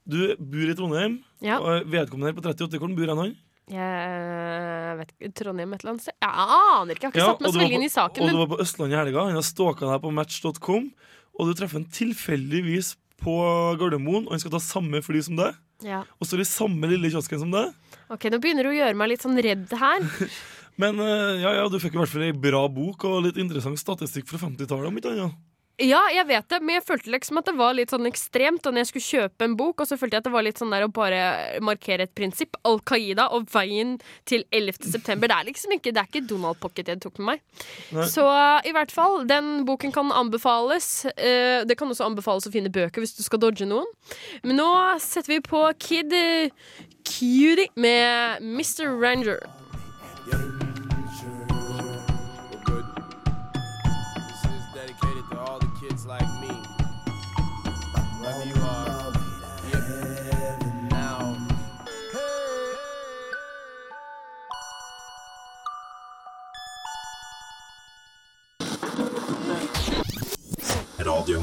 du 0.05 0.35
bor 0.39 0.71
i 0.71 0.75
Trondheim, 0.79 1.17
Ja. 1.43 1.59
og 1.59 1.89
vedkommende 1.91 2.31
her 2.31 2.37
på 2.39 2.45
38, 2.47 2.79
Hvor 2.79 2.95
bor 2.99 3.15
han? 3.23 3.35
Jeg 3.73 4.97
vet 4.99 5.13
ikke, 5.15 5.31
Trondheim 5.39 5.73
et 5.73 5.83
eller 5.83 5.95
annet 5.95 6.05
sted? 6.05 6.17
Jeg 6.21 6.47
aner 6.59 6.97
ikke. 6.99 7.07
Jeg 7.07 7.09
har 7.09 7.13
ikke 7.15 7.23
Ja, 7.23 7.29
satt 7.31 7.43
meg 7.45 7.55
så 7.55 7.63
veldig 7.63 7.79
inn 7.79 7.87
i 7.87 7.93
saken. 7.93 8.23
Og 8.27 8.35
du 8.35 8.41
var 8.43 8.51
på 8.51 8.61
Østlandet 8.65 8.97
i 8.97 9.01
helga. 9.01 9.27
Han 9.31 9.39
har 9.39 9.47
stalka 9.47 9.89
deg 9.89 10.03
på 10.03 10.13
match.com, 10.19 10.89
og 11.39 11.49
du 11.49 11.57
treffer 11.57 11.81
ham 11.81 11.89
tilfeldigvis 11.93 12.95
på 13.23 13.37
Gardermoen, 13.81 14.27
og 14.27 14.35
han 14.35 14.43
skal 14.43 14.55
ta 14.55 14.63
samme 14.63 15.03
fly 15.05 15.23
som 15.25 15.39
deg, 15.39 15.59
ja. 15.87 16.03
og 16.19 16.29
står 16.29 16.43
i 16.43 16.49
samme 16.49 16.91
lille 16.91 17.13
kiosken 17.13 17.45
som 17.45 17.55
deg. 17.55 17.71
Ok, 18.13 18.27
Nå 18.33 18.41
begynner 18.43 18.67
du 18.67 18.73
å 18.73 18.77
gjøre 18.77 18.99
meg 18.99 19.13
litt 19.15 19.25
sånn 19.25 19.39
redd 19.43 19.71
her. 19.79 20.05
Men 20.83 20.99
eh, 21.05 21.43
ja, 21.43 21.53
ja, 21.61 21.65
du 21.69 21.79
fikk 21.81 21.97
i 21.97 22.01
hvert 22.01 22.11
fall 22.11 22.27
ei 22.27 22.35
bra 22.35 22.65
bok 22.73 23.05
og 23.09 23.27
litt 23.27 23.39
interessant 23.41 23.81
statistikk 23.81 24.29
fra 24.31 24.41
50-tallet. 24.41 24.89
om 24.89 24.99
ikke 24.99 25.13
annet. 25.13 25.41
Ja, 25.81 26.01
jeg 26.13 26.27
vet 26.29 26.49
det, 26.53 26.59
men 26.61 26.77
jeg 26.77 26.85
følte 26.85 27.13
liksom 27.15 27.39
at 27.41 27.47
det 27.49 27.55
var 27.57 27.73
litt 27.75 27.91
sånn 27.91 28.05
ekstremt 28.07 28.67
Og 28.69 28.75
når 28.75 28.83
jeg 28.83 28.89
skulle 28.91 29.07
kjøpe 29.07 29.47
en 29.47 29.55
bok, 29.57 29.81
og 29.81 29.89
så 29.89 29.97
følte 29.97 30.19
jeg 30.19 30.23
at 30.23 30.27
det 30.29 30.35
var 30.35 30.45
litt 30.45 30.61
sånn 30.61 30.75
der 30.75 30.85
å 30.85 30.91
bare 30.93 31.23
markere 31.65 32.07
et 32.07 32.13
prinsipp. 32.17 32.59
Al 32.69 32.79
Qaida 32.87 33.31
og 33.35 33.49
veien 33.53 33.97
til 34.29 34.45
11. 34.53 34.85
september. 34.93 35.31
Det 35.31 35.39
er 35.39 35.49
liksom 35.49 35.75
ikke, 35.77 35.95
det 35.95 36.03
er 36.03 36.11
ikke 36.11 36.25
Donald 36.29 36.61
Pocket 36.63 36.93
jeg 36.93 37.01
tok 37.03 37.17
med 37.23 37.33
meg. 37.33 37.65
Nei. 37.97 38.07
Så 38.11 38.27
i 38.69 38.75
hvert 38.77 38.93
fall, 38.95 39.23
den 39.29 39.65
boken 39.69 39.95
kan 39.95 40.13
anbefales. 40.15 40.91
Uh, 41.17 41.65
det 41.69 41.79
kan 41.81 41.91
også 41.91 42.07
anbefales 42.07 42.47
å 42.49 42.55
finne 42.55 42.73
bøker 42.73 43.03
hvis 43.03 43.17
du 43.17 43.25
skal 43.25 43.41
dodge 43.43 43.67
noen. 43.69 43.89
Men 44.45 44.61
nå 44.61 44.71
setter 45.03 45.39
vi 45.39 45.41
på 45.47 45.65
Kid 45.83 46.15
Cutie 47.03 47.69
med 47.81 48.45
Mr. 48.45 48.93
Ranger. 48.93 49.41
good. 50.31 50.62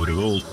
Revolt. 0.10 0.44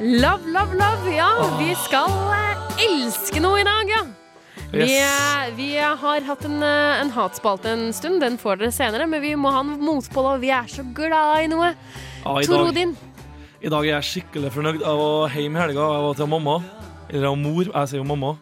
Love, 0.00 0.46
love, 0.46 0.74
love. 0.74 1.14
Ja, 1.14 1.30
vi 1.58 1.74
skal 1.78 2.10
eh, 2.34 2.84
elske 2.88 3.38
noe 3.42 3.60
i 3.60 3.66
dag, 3.66 3.90
ja. 3.90 4.02
Vi, 4.72 4.84
Yes. 4.84 5.54
vi 5.56 5.68
har 5.78 6.20
hatt 6.26 6.44
en, 6.44 6.62
eh, 6.62 7.00
en 7.00 7.10
hatspalte 7.14 7.70
en 7.70 7.92
stund, 7.92 8.20
den 8.20 8.38
får 8.38 8.58
dere 8.58 8.72
senere, 8.74 9.06
men 9.06 9.22
vi 9.22 9.36
må 9.38 9.50
ha 9.54 9.60
en 9.60 9.78
motpål, 9.80 10.34
og 10.34 10.40
vi 10.42 10.50
er 10.50 10.66
så 10.66 10.82
glad 10.94 11.44
i 11.44 11.52
noe. 11.54 11.74
Ah, 12.26 12.42
Tor 12.42 12.68
Odin. 12.68 12.96
I 13.58 13.70
dag 13.72 13.82
er 13.88 13.96
jeg 13.96 14.06
skikkelig 14.06 14.52
fornøyd. 14.54 14.82
Jeg 14.84 14.98
var 15.00 15.32
hjemme 15.34 15.58
i 15.58 15.62
helga. 15.64 15.86
Jeg 15.96 16.04
var 16.06 16.18
til 16.18 16.28
mamma. 16.30 16.56
Eller 17.10 17.34
mor. 17.40 17.64
Jeg 17.66 17.90
sier 17.90 17.98
jo 18.02 18.06
mamma. 18.06 18.34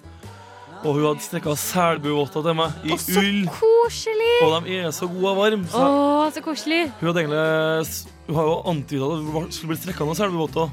Og 0.85 0.93
hun 0.93 1.07
hadde 1.07 1.25
strikka 1.25 1.55
selbuvotter 1.59 2.45
til 2.47 2.55
meg 2.59 2.75
i 2.87 2.93
Å, 2.95 2.99
så 3.01 3.23
ull. 3.23 3.47
koselig! 3.57 4.35
Og 4.45 4.53
de 4.67 4.75
er 4.77 4.91
så 4.95 5.09
gode 5.11 5.31
og 5.33 5.39
varme. 5.41 5.65
Så 5.73 5.81
Å, 5.83 6.27
så 6.37 6.43
koselig. 6.45 6.83
hun 7.01 7.09
hadde 7.09 7.23
egentlig 7.25 8.05
Hun 8.27 8.37
har 8.37 8.51
jo 8.51 8.57
antyda 8.71 9.07
at 9.09 9.25
det 9.25 9.33
var- 9.35 9.49
skulle 9.57 9.73
bli 9.73 9.81
strikka 9.81 10.05
noen 10.05 10.19
selbuvotter. 10.21 10.71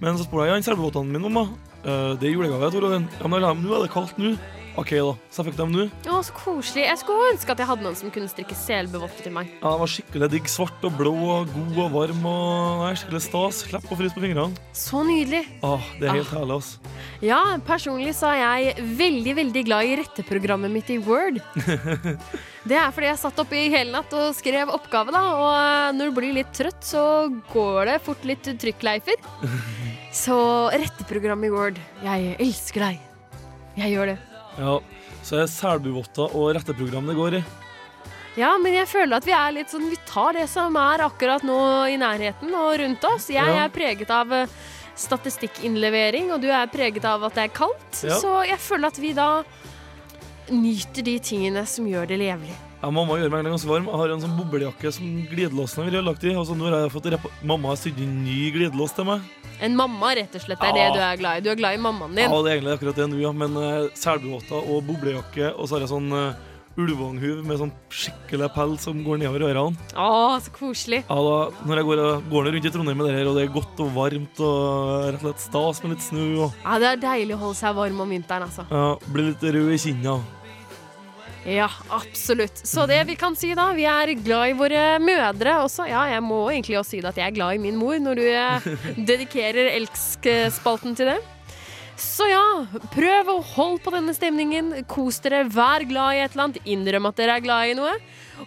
Men 0.00 0.18
så 0.18 0.24
spurte 0.26 0.48
jeg 0.50 0.56
ja, 0.64 0.72
selbuvottene 0.72 1.06
mine, 1.06 1.22
mamma. 1.30 1.44
«Eh, 1.84 2.14
det 2.18 2.28
er 2.28 2.34
julegave, 2.34 2.70
Tor 2.72 2.84
Odin. 2.86 3.08
Ja, 3.20 3.26
men 3.28 3.40
nå 3.42 3.74
er 3.76 3.82
det 3.86 3.90
kaldt 3.92 4.18
nå. 4.18 4.36
OK, 4.80 4.90
da. 4.96 5.12
Så 5.28 5.42
jeg 5.42 5.50
fikk 5.50 5.56
dem 5.58 5.72
nå. 5.74 5.84
Å, 6.08 6.20
så 6.24 6.32
koselig. 6.32 6.86
Jeg 6.86 6.98
skulle 7.02 7.26
ønske 7.34 7.52
at 7.52 7.60
jeg 7.60 7.68
hadde 7.68 7.84
noen 7.84 7.96
som 7.98 8.12
kunne 8.14 8.30
strikke 8.30 8.56
selbevotter 8.56 9.26
til 9.26 9.34
meg. 9.36 9.50
Ja, 9.58 9.72
Den 9.74 9.82
var 9.82 9.90
skikkelig 9.92 10.28
digg. 10.32 10.48
Svart 10.48 10.86
og 10.88 10.94
blå 10.96 11.12
og 11.34 11.50
god 11.52 11.80
og 11.84 11.90
varm. 11.98 12.22
og 12.30 12.80
nei, 12.86 12.94
Skikkelig 12.96 13.22
stas. 13.26 13.60
Slipp 13.66 13.92
å 13.92 13.98
fryse 14.00 14.16
på 14.16 14.24
fingrene. 14.24 14.56
Så 14.76 15.02
nydelig. 15.04 15.42
Åh, 15.68 15.90
det 16.00 16.08
er 16.08 16.16
helt 16.22 16.32
herlig, 16.32 16.56
altså. 16.56 16.94
Ja, 17.22 17.42
personlig 17.68 18.16
så 18.16 18.32
er 18.32 18.40
jeg 18.40 18.88
veldig, 19.02 19.36
veldig 19.42 19.64
glad 19.68 19.90
i 19.90 19.98
retteprogrammet 20.00 20.72
mitt 20.72 20.90
i 20.94 20.98
Word. 21.04 21.42
Det 22.62 22.76
er 22.78 22.92
fordi 22.94 23.08
jeg 23.08 23.18
satt 23.18 23.40
oppe 23.42 23.56
i 23.58 23.70
hele 23.72 23.90
natt 23.90 24.12
og 24.14 24.36
skrev 24.38 24.70
oppgave, 24.70 25.10
da. 25.10 25.22
Og 25.34 25.48
eh, 25.50 25.88
når 25.98 26.12
du 26.12 26.16
blir 26.20 26.36
litt 26.36 26.52
trøtt, 26.54 26.78
så 26.86 27.26
går 27.50 27.90
det 27.90 27.96
fort 28.06 28.22
litt 28.28 28.46
trykkleifer. 28.62 29.18
Så 30.22 30.36
retteprogrammet 30.70 31.48
i 31.50 31.54
Word. 31.54 31.80
Jeg 32.04 32.36
elsker 32.38 32.86
deg. 32.86 33.00
Jeg 33.80 33.96
gjør 33.96 34.12
det. 34.12 34.20
Ja, 34.58 34.80
Så 35.22 35.38
er 35.42 35.46
selbuvotter 35.46 36.34
og 36.34 36.54
retteprogram 36.56 37.06
det 37.06 37.14
går 37.16 37.34
i. 37.38 37.42
Ja, 38.36 38.56
men 38.58 38.72
jeg 38.74 38.88
føler 38.88 39.16
at 39.20 39.26
vi 39.28 39.32
er 39.36 39.52
litt 39.52 39.68
sånn 39.70 39.90
Vi 39.90 39.98
tar 40.08 40.32
det 40.32 40.48
som 40.48 40.74
er 40.80 41.02
akkurat 41.04 41.42
nå 41.44 41.58
i 41.92 41.98
nærheten 42.00 42.52
og 42.56 42.78
rundt 42.80 43.04
oss. 43.04 43.28
Jeg 43.30 43.44
Ja. 43.46 43.64
er 43.64 43.68
preget 43.68 44.10
av 44.10 44.32
eh, 44.32 44.46
statistikkinnlevering, 44.96 46.32
og 46.32 46.40
du 46.42 46.48
er 46.50 46.66
preget 46.66 47.04
av 47.04 47.22
at 47.24 47.34
det 47.34 47.44
er 47.44 47.54
kaldt. 47.56 48.02
Ja. 48.04 48.18
Så 48.18 48.46
jeg 48.48 48.58
føler 48.58 48.86
at 48.88 48.98
vi 48.98 49.12
da 49.12 49.42
nyter 50.50 51.02
de 51.04 51.18
tingene 51.18 51.66
som 51.66 51.86
gjør 51.86 52.08
det 52.08 52.18
levelig. 52.18 52.56
Ja, 52.82 52.90
Mamma 52.90 53.14
gjør 53.14 53.30
meg 53.30 53.46
ganske 53.46 53.68
varm. 53.70 53.84
Jeg 53.86 53.98
har 54.00 54.10
en 54.10 54.22
sånn 54.24 54.32
boblejakke 54.34 54.90
som 54.90 55.06
glidelåsen 55.30 55.84
har 55.84 55.92
vært 55.92 56.06
lagt 56.08 56.24
i. 56.26 56.32
Og 56.34 56.46
så 56.48 56.56
nå 56.58 56.66
har 56.66 56.80
jeg 56.82 56.90
fått 56.96 57.06
rep 57.14 57.28
Mamma 57.46 57.70
har 57.70 57.78
sydd 57.78 58.00
inn 58.02 58.16
ny 58.24 58.50
glidelås 58.56 58.94
til 58.96 59.06
meg. 59.06 59.22
En 59.62 59.76
mamma, 59.78 60.08
rett 60.18 60.34
og 60.34 60.42
slett, 60.42 60.58
er 60.66 60.74
Ja. 60.74 60.88
det 60.90 60.96
du 60.96 61.00
er 61.06 61.16
glad 61.20 61.36
i. 61.38 61.40
Du 61.46 61.50
er 61.52 61.54
glad 61.60 61.74
i 61.78 61.82
mammaen 61.82 62.16
din. 62.16 62.26
Ja, 62.26 62.42
det 62.42 62.50
er 62.50 62.56
egentlig 62.58 62.74
akkurat 62.80 62.96
det 62.98 63.06
nå, 63.12 63.20
ja. 63.22 63.30
Men 63.30 63.54
uh, 63.54 63.86
selbuvotter 63.94 64.66
og 64.66 64.82
boblejakke, 64.88 65.52
og 65.54 65.68
så 65.70 65.76
har 65.78 65.84
jeg 65.86 65.92
sånn 65.92 66.10
uh, 66.10 66.34
ulvanghuv 66.74 67.44
med 67.46 67.60
sånn 67.60 67.70
skikkelig 67.92 68.48
pels 68.56 68.82
som 68.88 68.98
går 69.06 69.20
nedover 69.22 69.44
ørene. 69.52 69.78
Å, 69.94 70.40
så 70.42 70.50
koselig. 70.56 71.04
Ja, 71.06 71.14
da, 71.22 71.38
når 71.68 71.76
jeg 71.84 71.86
går, 71.92 72.02
går 72.34 72.50
rundt 72.50 72.66
i 72.66 72.74
Trondheim 72.74 72.98
med 72.98 73.06
det 73.12 73.14
her, 73.20 73.30
og 73.30 73.38
det 73.38 73.46
er 73.46 73.54
godt 73.54 73.78
og 73.86 73.94
varmt 73.94 74.42
og 74.42 75.06
rett 75.12 75.22
og 75.22 75.28
slett 75.28 75.46
stas 75.46 75.82
med 75.84 75.94
litt 75.94 76.06
snø 76.10 76.26
og 76.48 76.62
Ja, 76.64 76.78
det 76.82 76.88
er 76.96 77.02
deilig 77.06 77.36
å 77.38 77.42
holde 77.46 77.60
seg 77.62 77.76
varm 77.78 78.00
om 78.02 78.10
vinteren, 78.18 78.48
altså. 78.50 78.66
ja, 78.72 78.96
blir 79.14 79.30
litt 79.30 79.44
rød 79.46 79.70
i 79.70 79.78
kinna. 79.86 80.18
Ja, 81.48 81.66
absolutt. 81.90 82.60
Så 82.66 82.86
det 82.86 83.00
vi 83.08 83.16
kan 83.18 83.34
si 83.38 83.50
da, 83.58 83.72
vi 83.74 83.86
er 83.88 84.14
glad 84.22 84.52
i 84.52 84.56
våre 84.58 84.82
mødre 85.02 85.56
også. 85.64 85.88
Ja, 85.90 86.04
jeg 86.12 86.22
må 86.22 86.44
egentlig 86.52 86.78
også 86.78 86.94
si 86.94 87.00
det 87.02 87.10
at 87.10 87.18
jeg 87.18 87.32
er 87.32 87.36
glad 87.36 87.56
i 87.56 87.62
min 87.62 87.78
mor, 87.80 87.98
når 87.98 88.20
du 88.20 88.24
dedikerer 88.26 89.06
dedikerer 89.10 89.72
elskspalten 89.74 90.94
til 90.98 91.10
det. 91.10 91.18
Så 92.02 92.26
ja, 92.30 92.44
prøv 92.94 93.28
å 93.30 93.40
holde 93.54 93.82
på 93.84 93.92
denne 93.94 94.14
stemningen. 94.16 94.72
Kos 94.90 95.20
dere, 95.22 95.44
vær 95.50 95.84
glad 95.86 96.16
i 96.16 96.22
et 96.24 96.34
eller 96.34 96.48
annet. 96.48 96.62
Innrøm 96.66 97.10
at 97.10 97.18
dere 97.20 97.36
er 97.38 97.44
glad 97.44 97.72
i 97.72 97.76
noe. 97.78 97.92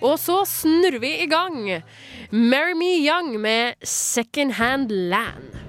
Og 0.02 0.18
så 0.20 0.42
snurrer 0.50 1.00
vi 1.04 1.14
i 1.24 1.30
gang. 1.32 1.62
Marry 2.32 2.76
Me 2.80 2.96
Young 3.04 3.36
med 3.40 3.80
Second 3.84 4.58
Hand 4.60 4.92
Land. 5.12 5.65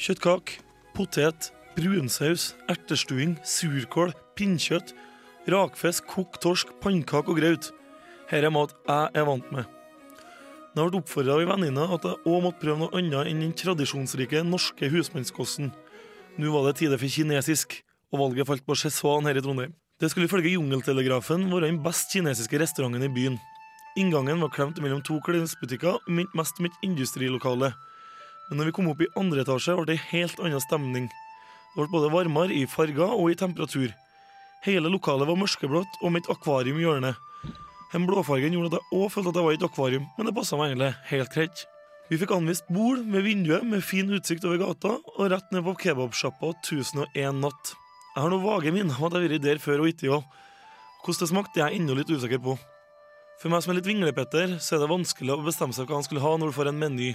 Kjøttkake, 0.00 0.62
potet, 0.96 1.50
brunsaus, 1.76 2.54
ertestuing, 2.72 3.34
surkål, 3.44 4.14
pinnkjøtt, 4.32 4.94
rakfisk, 5.52 6.06
kokt 6.08 6.38
torsk, 6.40 6.70
pannekake 6.80 7.28
og 7.28 7.36
graut. 7.36 7.68
Her 8.30 8.46
er 8.48 8.54
mat 8.54 8.72
jeg 8.88 9.10
er 9.20 9.26
vant 9.28 9.50
med. 9.52 9.68
Jeg 10.72 10.88
ble 10.88 11.02
oppfordra 11.02 11.34
av 11.34 11.42
ei 11.42 11.50
venninne 11.50 11.84
at 11.84 12.06
jeg 12.08 12.16
òg 12.32 12.46
måtte 12.46 12.62
prøve 12.62 12.80
noe 12.80 12.96
annet 12.96 13.28
enn 13.28 13.44
den 13.44 13.52
tradisjonsrike 13.60 14.40
norske 14.48 14.88
husmannskosten. 14.88 15.68
Nå 16.40 16.54
var 16.54 16.70
det 16.70 16.78
tide 16.80 16.96
for 16.96 17.16
kinesisk, 17.18 17.76
og 18.08 18.24
valget 18.24 18.48
falt 18.48 18.64
på 18.64 18.78
Cheswan 18.80 19.28
her 19.28 19.36
i 19.36 19.44
Trondheim. 19.44 19.76
Det 20.00 20.08
skulle 20.08 20.30
ifølge 20.30 20.54
Jungeltelegrafen 20.54 21.44
være 21.52 21.68
den 21.68 21.82
best 21.84 22.08
kinesiske 22.16 22.62
restauranten 22.64 23.04
i 23.04 23.12
byen. 23.12 23.36
Inngangen 24.00 24.40
var 24.40 24.56
klemt 24.56 24.80
mellom 24.80 25.04
to 25.04 25.20
klesbutikker 25.20 26.00
og 26.00 26.08
minte 26.08 26.40
mest 26.40 26.56
om 26.56 26.72
et 26.72 26.84
industrilokale. 26.88 27.74
Men 28.50 28.60
når 28.60 28.68
vi 28.68 28.76
kom 28.76 28.90
opp 28.90 29.00
i 29.00 29.08
andre 29.18 29.44
etasje, 29.44 29.76
ble 29.78 29.86
det 29.86 29.96
en 29.96 30.06
helt 30.10 30.40
annen 30.42 30.62
stemning. 30.62 31.08
Det 31.72 31.78
ble 31.78 31.90
både 31.92 32.10
varmere 32.10 32.54
i 32.54 32.66
farger 32.66 33.14
og 33.14 33.30
i 33.30 33.38
temperatur. 33.38 33.92
Hele 34.66 34.90
lokalet 34.92 35.28
var 35.30 35.38
mørkeblått 35.38 36.00
og 36.02 36.10
med 36.12 36.24
et 36.24 36.32
akvarium 36.34 36.80
i 36.80 36.84
hjørnet. 36.84 37.20
Den 37.90 38.06
blåfargen 38.06 38.54
gjorde 38.54 38.74
at 38.74 38.80
jeg 38.80 38.98
òg 38.98 39.12
følte 39.14 39.30
at 39.32 39.38
jeg 39.38 39.46
var 39.46 39.54
i 39.54 39.58
et 39.58 39.66
akvarium, 39.66 40.08
men 40.16 40.26
det 40.28 40.34
passa 40.34 40.58
meg 40.58 40.72
egentlig 40.72 40.90
helt 41.10 41.32
greit. 41.34 41.62
Vi 42.10 42.18
fikk 42.18 42.34
anvist 42.34 42.66
bord 42.74 43.06
med 43.06 43.22
vinduet 43.22 43.66
med 43.66 43.86
fin 43.86 44.10
utsikt 44.10 44.44
over 44.46 44.58
gata, 44.58 44.96
og 44.98 45.30
rett 45.30 45.54
ned 45.54 45.62
på 45.66 45.76
kebabsjappa 45.84 46.52
1001 46.58 47.38
natt. 47.38 47.72
Jeg 48.16 48.24
har 48.24 48.32
noen 48.32 48.42
vage 48.42 48.74
minner 48.74 48.98
om 48.98 49.06
at 49.06 49.14
jeg 49.14 49.22
har 49.22 49.30
vært 49.30 49.46
der 49.46 49.62
før 49.62 49.84
og 49.84 49.90
ikke 49.92 50.10
òg. 50.16 50.38
Hvordan 51.04 51.22
det 51.22 51.30
smakte, 51.30 51.60
er 51.62 51.70
jeg 51.70 51.80
ennå 51.80 51.94
litt 51.96 52.10
usikker 52.10 52.42
på. 52.42 52.56
For 53.40 53.50
meg 53.52 53.62
som 53.62 53.72
er 53.72 53.78
litt 53.78 53.88
vinglepetter, 53.88 54.58
så 54.58 54.76
er 54.76 54.82
det 54.82 54.90
vanskelig 54.90 55.36
å 55.36 55.42
bestemme 55.46 55.74
seg 55.74 55.86
hva 55.86 56.00
han 56.00 56.06
skulle 56.06 56.26
ha 56.26 56.34
når 56.34 56.50
du 56.50 56.56
får 56.58 56.72
en 56.72 56.82
meny. 56.82 57.14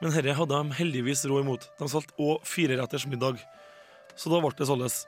Men 0.00 0.14
herre 0.16 0.34
hadde 0.36 0.56
de 0.56 0.76
heldigvis 0.78 1.26
råd 1.28 1.44
imot. 1.44 1.66
De 1.78 1.88
solgte 1.92 2.16
òg 2.20 2.44
fireretters 2.48 3.04
middag. 3.10 3.40
Så 4.16 4.32
da 4.32 4.40
ble 4.40 4.52
det 4.56 4.68
således. 4.68 5.02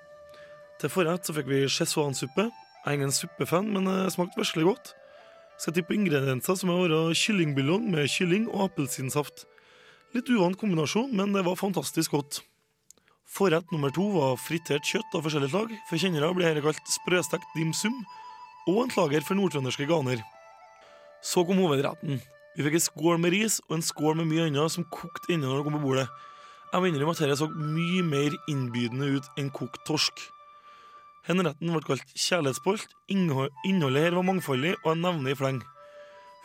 Til 0.81 0.93
forrett 0.93 1.25
så 1.25 1.35
fikk 1.37 1.49
vi 1.49 1.63
szechuansuppe. 1.71 2.49
Jeg 2.83 2.91
er 2.91 2.99
ingen 2.99 3.15
suppefan, 3.15 3.71
men 3.73 3.87
det 3.89 4.13
smakte 4.13 4.41
virkelig 4.41 4.73
godt. 4.73 4.93
Skal 5.63 5.77
tippe 5.77 5.95
ingredienser 5.95 6.57
som 6.59 6.73
er 6.73 6.81
våre 6.81 7.17
kyllingbuljong 7.17 7.85
med 7.93 8.11
kylling 8.11 8.49
og 8.51 8.67
appelsinsaft. 8.67 9.45
Litt 10.13 10.29
uvant 10.29 10.59
kombinasjon, 10.61 11.13
men 11.17 11.33
det 11.37 11.45
var 11.47 11.61
fantastisk 11.61 12.17
godt. 12.17 12.43
Forrett 13.33 13.71
nummer 13.73 13.93
to 13.95 14.09
var 14.13 14.37
fritert 14.37 14.85
kjøtt 14.85 15.15
av 15.17 15.25
forskjellige 15.25 15.55
slag. 15.55 15.73
For 15.89 16.03
kjennere 16.03 16.35
blir 16.37 16.51
dette 16.51 16.65
kalt 16.67 16.93
sprøstekt 16.99 17.57
dim 17.57 17.73
sum, 17.77 17.95
og 18.69 18.83
en 18.83 18.93
slager 18.93 19.25
for 19.25 19.39
nordtrønderske 19.39 19.89
ganer. 19.89 20.21
Så 21.25 21.47
kom 21.47 21.63
hovedretten. 21.63 22.21
Vi 22.53 22.67
fikk 22.67 22.77
en 22.77 22.85
skål 22.85 23.21
med 23.23 23.33
ris 23.33 23.61
og 23.69 23.79
en 23.79 23.85
skål 23.87 24.19
med 24.21 24.29
mye 24.29 24.47
annet 24.51 24.75
som 24.75 24.85
kokte 24.93 25.33
inne 25.33 25.49
når 25.49 25.63
det 25.63 25.67
kom 25.69 25.79
på 25.79 25.87
bordet. 25.87 26.07
Jeg 26.73 26.81
må 26.81 26.89
innrømme 26.89 27.13
at 27.17 27.21
dette 27.21 27.41
så 27.41 27.49
mye 27.53 28.05
mer 28.05 28.37
innbydende 28.49 29.09
ut 29.17 29.27
enn 29.41 29.51
kokt 29.53 29.81
torsk. 29.89 30.21
Denne 31.27 31.47
retten 31.47 31.71
ble 31.71 31.83
kalt 31.87 32.15
kjærlighetsbolt. 32.17 32.89
Innholdet 33.13 34.07
her 34.07 34.17
var 34.17 34.27
mangfoldig, 34.27 34.73
og 34.83 34.89
jeg 34.91 35.01
nevner 35.05 35.33
i 35.33 35.39
fleng. 35.39 35.61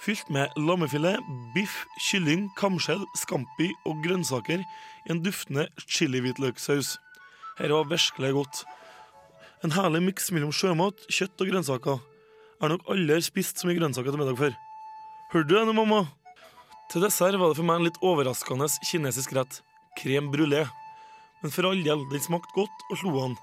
Fylt 0.04 0.30
med 0.30 0.54
lammefilet, 0.62 1.18
biff, 1.56 1.80
kylling, 2.10 2.46
kamskjell, 2.60 3.02
scampi 3.18 3.72
og 3.90 4.04
grønnsaker 4.06 4.62
i 4.62 5.12
en 5.12 5.24
duftende 5.26 5.66
chili-hvitløkssaus. 5.88 6.94
Dette 7.58 7.74
var 7.74 7.90
virkelig 7.90 8.36
godt. 8.38 8.62
En 9.66 9.74
herlig 9.74 10.04
miks 10.12 10.30
mellom 10.36 10.54
sjømat, 10.54 11.08
kjøtt 11.10 11.42
og 11.42 11.52
grønnsaker. 11.52 11.98
Jeg 11.98 12.62
har 12.62 12.76
nok 12.76 12.88
aldri 12.94 13.24
spist 13.26 13.58
så 13.58 13.68
mye 13.68 13.80
grønnsaker 13.80 14.14
til 14.14 14.22
middag 14.22 14.38
før. 14.38 14.60
Hørte 15.28 15.52
du 15.52 15.60
nå, 15.68 15.74
mamma? 15.76 16.06
Til 16.88 17.04
dessert 17.04 17.36
var 17.36 17.52
det 17.52 17.58
for 17.58 17.68
meg 17.68 17.82
en 17.82 17.88
litt 17.90 17.98
overraskende 18.00 18.70
kinesisk 18.88 19.34
rett. 19.36 19.58
Krem 20.00 20.30
brulé. 20.32 20.62
Men 21.42 21.52
for 21.52 21.68
all 21.68 21.82
del, 21.84 22.06
den 22.08 22.22
smakte 22.24 22.56
godt 22.56 22.86
og 22.88 23.00
slo 23.02 23.12
an. 23.26 23.34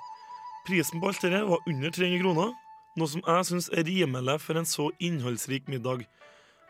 Prisen 0.64 1.02
på 1.02 1.10
alt 1.10 1.20
dette 1.20 1.42
var 1.44 1.66
under 1.68 1.92
300 1.92 2.22
kroner, 2.22 2.54
noe 2.96 3.10
som 3.12 3.20
jeg 3.20 3.48
syns 3.50 3.68
er 3.68 3.84
rimelig 3.84 4.38
for 4.40 4.56
en 4.56 4.68
så 4.70 4.86
innholdsrik 4.96 5.68
middag. 5.68 6.06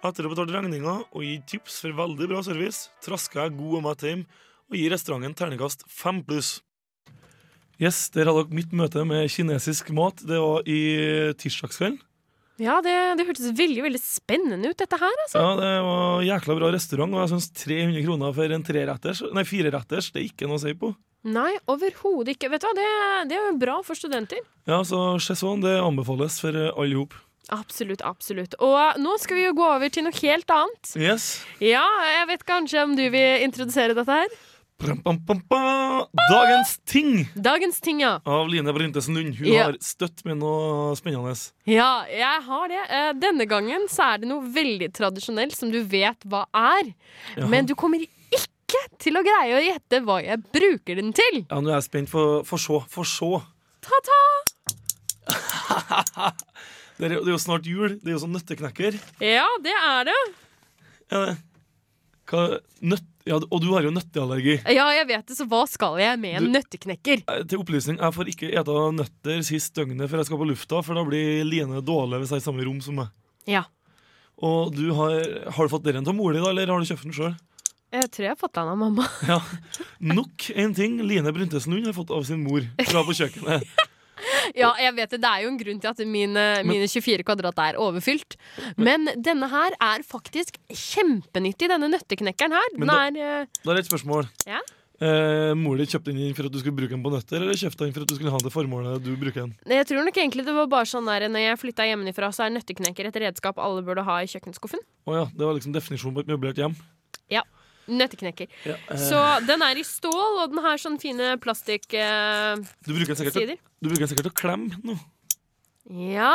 Etter 0.03 0.27
å 0.27 0.33
ha 0.33 0.35
betalt 0.35 0.50
regninga 0.57 0.96
og 1.05 1.22
gitt 1.22 1.46
tips 1.53 1.77
for 1.85 1.94
veldig 2.00 2.29
bra 2.33 2.42
service, 2.42 2.88
traska 3.07 3.44
jeg 3.44 3.55
god 3.61 3.77
og 3.79 3.85
mett 3.87 4.03
hjem 4.09 4.24
og 4.66 4.79
gir 4.81 4.90
restauranten 4.96 5.37
terningkast 5.38 5.87
fem 5.94 6.24
pluss. 6.27 6.57
Yes, 7.79 8.09
Der 8.11 8.27
hadde 8.27 8.48
dere 8.48 8.59
mitt 8.59 8.74
møte 8.74 9.07
med 9.07 9.31
kinesisk 9.31 9.94
mat. 9.94 10.27
Det 10.27 10.42
var 10.42 10.66
i 10.66 10.81
tirsdagskvelden. 11.38 12.03
Ja, 12.62 12.76
det, 12.84 12.92
det 13.18 13.24
hørtes 13.26 13.50
veldig 13.58 13.82
veldig 13.82 14.00
spennende 14.02 14.70
ut, 14.70 14.78
dette 14.78 14.98
her. 15.00 15.16
altså. 15.24 15.40
Ja, 15.42 15.54
Det 15.58 15.72
var 15.88 16.22
jækla 16.28 16.56
bra 16.60 16.70
restaurant, 16.74 17.16
og 17.16 17.24
jeg 17.24 17.32
syns 17.34 17.48
300 17.64 18.04
kroner 18.06 18.36
for 18.36 18.54
en 18.54 18.66
treretters, 18.66 19.24
nei, 19.34 19.42
fireretters 19.48 20.12
det 20.14 20.22
er 20.22 20.28
ikke 20.28 20.46
noe 20.50 20.60
å 20.60 20.62
si 20.62 20.74
på. 20.78 20.92
Nei, 21.24 21.50
overhodet 21.72 22.34
ikke. 22.36 22.50
Vet 22.52 22.62
du 22.62 22.68
hva, 22.68 22.74
det, 22.76 22.88
det 23.30 23.36
er 23.38 23.46
jo 23.48 23.58
bra 23.58 23.78
for 23.82 23.96
studenter. 23.96 24.42
Ja, 24.68 24.82
så 24.84 25.16
Chesson 25.24 25.62
det 25.64 25.78
anbefales 25.80 26.36
for 26.42 26.52
alle 26.54 26.98
hop. 27.00 27.16
Absolutt, 27.52 28.00
absolutt. 28.04 28.54
Og 28.64 29.00
nå 29.00 29.16
skal 29.20 29.36
vi 29.40 29.46
jo 29.46 29.54
gå 29.56 29.64
over 29.74 29.90
til 29.92 30.06
noe 30.06 30.16
helt 30.16 30.52
annet. 30.52 30.92
Yes. 30.96 31.26
Ja, 31.64 31.84
jeg 32.20 32.28
vet 32.30 32.44
kanskje 32.48 32.84
om 32.86 32.94
du 32.96 33.02
vil 33.12 33.44
introdusere 33.44 33.96
dette 33.96 34.20
her? 34.20 34.36
Dagens 36.30 36.78
ting 36.84 37.28
Dagens 37.34 37.80
ting, 37.80 38.00
ja. 38.02 38.20
av 38.26 38.48
Line 38.48 38.72
Brintesen 38.74 39.14
Lund. 39.14 39.34
Hun 39.38 39.46
Ja. 39.46 39.64
har 39.68 39.76
støtt 39.80 40.24
med 40.24 40.38
noe 40.38 40.94
spennende. 40.96 41.34
Ja, 41.66 42.04
jeg 42.10 42.42
har 42.42 42.68
det. 42.68 42.80
Eh, 42.90 43.12
Denne 43.14 43.46
gangen 43.46 43.87
så 43.88 44.02
er 44.14 44.18
det 44.18 44.28
noe 44.28 44.42
veldig 44.42 44.92
tradisjonelt 44.92 45.54
som 45.54 45.70
du 45.70 45.82
vet 45.84 46.20
hva 46.26 46.44
er. 46.52 46.92
Jaha. 47.37 47.48
Men 47.48 47.66
du 47.66 47.74
kommer 47.74 47.98
ikke 48.00 48.82
til 48.98 49.14
å 49.14 49.22
greie 49.22 49.54
å 49.54 49.62
gjette 49.62 50.02
hva 50.04 50.22
jeg 50.24 50.42
bruker 50.52 50.96
den 50.96 51.12
til. 51.12 51.46
Ja, 51.48 51.60
Nå 51.60 51.68
er 51.70 51.78
jeg 51.80 51.84
spent. 51.88 52.08
Få 52.10 52.58
se. 52.58 52.80
Få 52.90 53.04
se. 53.06 53.42
Ta-ta! 53.80 54.20
Det 56.98 57.10
er 57.10 57.16
jo 57.26 57.38
snart 57.42 57.64
jul. 57.66 57.96
Det 57.98 58.06
er 58.06 58.14
jo 58.14 58.20
sånn 58.22 58.37
nøtteknekker. 58.37 58.94
Ja, 59.18 59.48
det 59.64 59.72
er 59.74 60.04
det. 60.06 60.20
Ja, 61.10 61.24
det? 61.26 61.37
Hva, 62.30 62.44
nøtt, 62.87 63.02
ja, 63.26 63.38
og 63.40 63.60
du 63.62 63.70
har 63.72 63.82
jo 63.87 63.90
nøtteallergi. 63.94 64.58
Ja, 64.74 64.88
jeg 64.98 65.06
vet 65.08 65.26
det, 65.30 65.37
så 65.38 65.46
hva 65.48 65.62
skal 65.70 65.96
jeg 66.02 66.18
med 66.20 66.37
en 66.37 66.44
Du- 66.44 66.52
nøtteknekker? 66.58 67.22
Eh, 67.28 67.44
Til 67.48 67.58
opplysning, 67.62 67.96
jeg 67.98 68.12
får 68.16 68.30
ikke 68.34 68.50
ete 68.52 68.74
nøtter 68.98 69.42
sist 69.44 69.74
døgnet 69.74 70.10
før 70.10 70.20
jeg 70.20 70.26
skal 70.26 70.38
på 70.42 70.48
lufta, 70.50 70.82
for 70.84 70.94
da 70.94 71.04
blir 71.08 71.44
Line 71.48 71.80
dårlig 71.82 72.20
hvis 72.20 72.30
jeg 72.34 72.40
er 72.40 72.44
i 72.44 72.48
samme 72.50 72.64
rom 72.68 72.80
som 72.84 72.96
meg. 73.00 73.08
Ja. 73.46 73.64
Og 74.42 74.74
du 74.74 74.92
har, 74.92 75.18
har 75.54 75.64
du 75.64 75.72
fått 75.72 75.84
den 75.84 76.02
av 76.06 76.14
mora 76.14 76.34
di, 76.37 76.44
eller 76.50 76.66
har 76.66 76.80
du 76.80 76.87
kjøpt 76.90 77.06
den 77.08 77.12
sjøl? 77.16 77.34
Jeg 77.94 78.10
tror 78.10 78.24
jeg 78.26 78.32
har 78.34 78.40
fått 78.40 78.54
den 78.58 78.68
av 78.68 78.76
mamma. 78.76 79.04
Ja. 79.28 79.40
Nok 80.02 80.48
en 80.58 80.74
ting 80.74 80.96
Line 81.06 81.30
Bryntesen 81.32 81.72
Lund 81.76 81.87
har 81.87 81.94
fått 81.94 82.10
av 82.10 82.24
sin 82.26 82.42
mor 82.42 82.60
fra 82.88 83.04
på 83.06 83.14
kjøkkenet. 83.14 83.62
Ja, 84.55 84.70
jeg 84.81 84.94
vet 84.96 85.14
det. 85.14 85.20
Det 85.24 85.31
er 85.31 85.44
jo 85.44 85.50
en 85.53 85.59
grunn 85.59 85.81
til 85.83 85.90
at 85.90 86.00
mine, 86.07 86.44
mine 86.68 86.87
24 86.90 87.24
kvadrat 87.27 87.61
er 87.64 87.81
overfylt. 87.81 88.37
Men 88.77 89.09
denne 89.16 89.48
her 89.50 89.77
er 89.83 90.05
faktisk 90.07 90.59
kjempenyttig, 90.68 91.70
denne 91.72 91.90
nøtteknekkeren 91.92 92.55
her. 92.55 92.72
Den 92.77 92.87
Men 92.87 92.94
er 92.94 93.42
eh, 93.42 93.53
Da 93.62 93.72
er 93.72 93.79
det 93.81 93.87
et 93.87 93.90
spørsmål. 93.90 94.29
Ja? 94.48 94.61
Eh, 95.03 95.50
mor 95.59 95.74
di 95.81 95.88
kjøpte 95.90 96.12
den 96.14 96.37
for 96.38 96.46
at 96.46 96.55
du 96.55 96.61
skulle 96.61 96.77
bruke 96.79 96.94
den 96.94 97.03
på 97.03 97.11
nøtter, 97.11 97.42
eller 97.42 97.59
kjøpte 97.59 97.83
den 97.83 97.94
for 97.96 98.05
at 98.05 98.12
du 98.12 98.14
skulle 98.14 98.31
ha 98.31 98.38
det 98.38 98.53
formålet 98.55 99.03
du 99.03 99.11
bruker 99.18 99.42
den? 99.42 99.57
Jeg 99.66 99.88
tror 99.90 100.07
nok 100.07 100.20
egentlig 100.22 100.46
det 100.46 100.55
var 100.55 100.70
bare 100.70 100.87
sånn 100.87 101.09
der 101.11 101.27
Når 101.33 101.42
jeg 101.48 101.61
flytta 101.64 101.88
hjemmefra, 101.90 102.31
så 102.31 102.46
er 102.46 102.55
nøtteknekker 102.55 103.11
et 103.11 103.18
redskap 103.27 103.59
alle 103.59 103.83
burde 103.83 104.07
ha 104.07 104.20
i 104.22 104.31
kjøkkenskuffen. 104.31 104.85
Å 105.11 105.18
ja, 105.18 105.24
det 105.35 105.48
var 105.48 105.59
liksom 105.59 105.74
definisjonen 105.74 106.14
på 106.14 106.24
et 106.24 106.31
møblert 106.31 106.62
hjem. 106.62 106.79
Nøtteknekker. 107.88 108.49
Ja, 108.64 108.77
eh, 108.90 108.97
Så 108.97 109.18
den 109.47 109.62
er 109.62 109.77
i 109.77 109.83
stål, 109.85 110.38
og 110.44 110.51
den 110.55 110.62
har 110.64 110.77
sånne 110.81 111.01
fine 111.03 111.35
plastikksider. 111.38 112.62
du, 112.87 112.92
bruker 112.94 113.14
den 113.14 113.16
sikkert, 113.16 113.35
til- 113.35 113.59
du 113.83 113.88
bruker 113.88 114.07
den 114.07 114.09
sikkert 114.09 114.29
til 114.29 114.33
å 114.33 114.40
klemme 114.40 114.81
nå. 114.85 114.99
ja, 116.14 116.33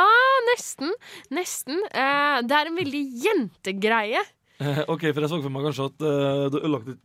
nesten. 0.52 0.92
Nesten. 1.30 1.80
Eh, 1.90 2.42
det 2.46 2.52
er 2.54 2.66
en 2.70 2.76
veldig 2.76 3.02
jentegreie. 3.24 4.20
Eh, 4.60 4.84
ok, 4.92 5.00
for 5.14 5.20
jeg 5.24 5.30
så 5.32 5.42
for 5.42 5.48
meg 5.50 5.64
kanskje 5.64 5.86
at 5.88 6.02
eh, 6.04 6.48
du 6.52 6.58
har 6.58 6.66
ødelagt 6.68 6.88
et 6.92 7.00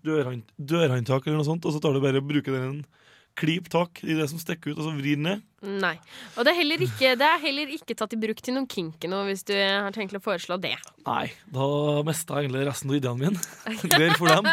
dørhåndtak 0.59 1.25
eller 1.25 1.37
noe 1.39 1.47
sånt, 1.47 1.65
og 1.65 1.71
så 1.73 1.81
tar 1.81 1.93
du 1.95 2.01
bare 2.03 2.17
og 2.19 2.27
bruker 2.27 2.51
den 2.51 2.63
en 2.69 2.85
klip 3.35 3.67
tak 3.69 3.99
i 4.03 4.13
det 4.15 4.29
som 4.31 4.39
stikker 4.39 4.71
ut, 4.71 4.77
og 4.79 4.85
så 4.87 4.93
vrir 4.95 5.17
den 5.19 5.25
ned. 5.27 5.41
Nei. 5.65 5.95
Og 6.37 6.45
det 6.45 6.51
er, 6.53 6.57
heller 6.59 6.83
ikke, 6.85 7.11
det 7.19 7.25
er 7.27 7.39
heller 7.41 7.71
ikke 7.73 7.95
tatt 7.97 8.13
i 8.15 8.19
bruk 8.21 8.39
til 8.45 8.53
noen 8.55 8.67
kinky 8.69 9.09
nå, 9.11 9.23
hvis 9.27 9.43
du 9.47 9.53
har 9.57 9.91
tenkt 9.95 10.13
å 10.15 10.21
foreslå 10.23 10.59
det. 10.61 10.75
Nei, 11.07 11.27
da 11.51 11.67
mista 12.05 12.37
jeg 12.39 12.47
egentlig 12.47 12.65
resten 12.69 12.91
av 12.93 12.99
ideene 12.99 13.31
mine. 13.31 13.45
Der 13.95 14.13
for 14.19 14.29
dem. 14.29 14.49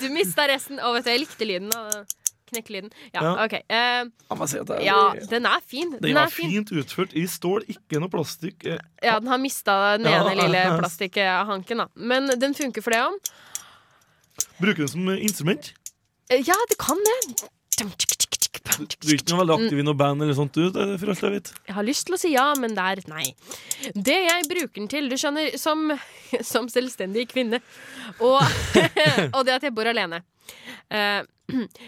Du 0.00 0.08
mista 0.12 0.48
resten. 0.50 0.80
Å, 0.82 0.90
vet 0.96 1.06
du, 1.06 1.12
jeg 1.14 1.22
likte 1.24 1.48
lyden. 1.48 1.72
Knekkelyden. 2.48 2.90
Ja, 3.12 3.20
Ja. 3.22 3.32
OK. 3.44 3.54
Uh, 3.68 4.36
må 4.40 4.46
si 4.48 4.56
at 4.60 4.70
ja, 4.82 4.96
den 5.30 5.44
er 5.46 5.60
fin. 5.68 5.90
den 5.92 6.00
Den 6.00 6.16
er, 6.16 6.26
er 6.28 6.32
fin. 6.32 6.48
fint 6.52 6.70
utført 6.80 7.12
i 7.16 7.26
stål, 7.28 7.66
ikke 7.68 8.00
noe 8.00 8.08
plastikk. 8.12 8.64
Eh, 8.64 8.78
Ja, 9.04 9.18
den 9.20 9.28
har 9.28 9.38
mista 9.42 9.74
den 9.98 10.08
Ja. 10.08 10.22
ene 10.24 10.34
lille 10.42 10.62
plastikkhanken, 10.80 11.84
da. 11.84 11.88
Men 11.94 12.26
den 12.40 12.56
funker 12.56 12.82
for 12.84 12.96
det 12.96 13.02
òg. 13.04 13.30
Bruker 14.58 14.84
den 14.86 14.88
som 14.94 15.08
instrument. 15.16 15.72
Ja, 16.32 16.56
det 16.72 16.76
kan 16.80 16.98
det. 17.04 17.48
Du 17.78 19.08
er 19.08 19.16
ikke 19.16 19.32
noe 19.32 19.40
veldig 19.42 19.54
aktiv 19.56 19.80
i 19.80 19.84
noe 19.86 19.96
band 19.98 20.22
eller 20.22 20.36
sånt, 20.36 20.54
du, 20.54 20.68
for 21.00 21.10
alt 21.12 21.22
jeg 21.24 21.34
vet. 21.34 21.50
Jeg 21.70 21.76
har 21.78 21.86
lyst 21.86 22.06
til 22.08 22.14
å 22.14 22.20
si 22.20 22.30
ja, 22.34 22.46
men 22.60 22.74
det 22.76 22.84
er 22.92 23.00
nei. 23.10 23.24
Det 23.94 24.18
jeg 24.26 24.46
bruker 24.50 24.76
den 24.82 24.90
til, 24.92 25.08
du 25.10 25.16
skjønner, 25.18 25.54
som, 25.58 25.88
som 26.46 26.68
selvstendig 26.72 27.26
kvinne, 27.32 27.62
og, 28.20 28.38
og 29.36 29.40
det 29.48 29.56
at 29.58 29.68
jeg 29.70 29.74
bor 29.78 29.88
alene 29.90 30.22
Eh, 30.88 31.24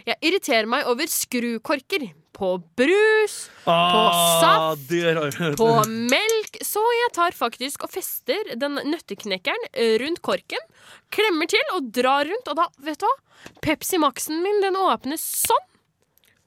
Jeg 0.05 0.17
irriterer 0.21 0.67
meg 0.69 0.85
over 0.89 1.09
skrukorker 1.09 2.03
på 2.37 2.51
brus, 2.77 3.37
Ah, 3.69 4.75
saft, 4.77 4.91
på 5.57 5.69
melk, 5.89 6.59
så 6.65 6.83
jeg 6.99 7.13
tar 7.17 7.37
faktisk 7.37 7.87
og 7.87 7.93
fester 7.95 8.53
den 8.61 8.77
nøtteknekkeren 8.93 9.65
rundt 10.05 10.21
korken, 10.25 10.61
klemmer 11.13 11.49
til 11.49 11.73
og 11.79 11.89
drar 11.97 12.29
rundt, 12.29 12.53
og 12.53 12.61
da, 12.61 12.69
vet 12.85 13.01
du 13.01 13.09
hva? 13.09 13.17
Pepsi 13.65 14.01
Max-en 14.01 14.43
min, 14.45 14.61
den 14.65 14.77
åpnes 14.81 15.25
sånn. 15.47 15.67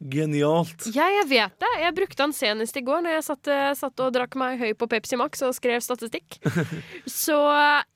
Genialt. 0.03 0.87
Ja, 0.91 1.05
jeg 1.21 1.27
vet 1.29 1.53
det. 1.63 1.71
Jeg 1.79 1.95
brukte 1.95 2.19
den 2.19 2.35
senest 2.35 2.77
i 2.79 2.83
går 2.83 3.03
når 3.05 3.17
jeg 3.17 3.25
satt, 3.29 3.49
eh, 3.51 3.69
satt 3.79 4.03
og 4.03 4.11
drakk 4.15 4.35
meg 4.39 4.59
høy 4.59 4.73
på 4.75 4.89
Pepsi 4.91 5.19
Max 5.19 5.43
og 5.45 5.55
skrev 5.55 5.79
statistikk. 5.83 6.39
Så 7.23 7.37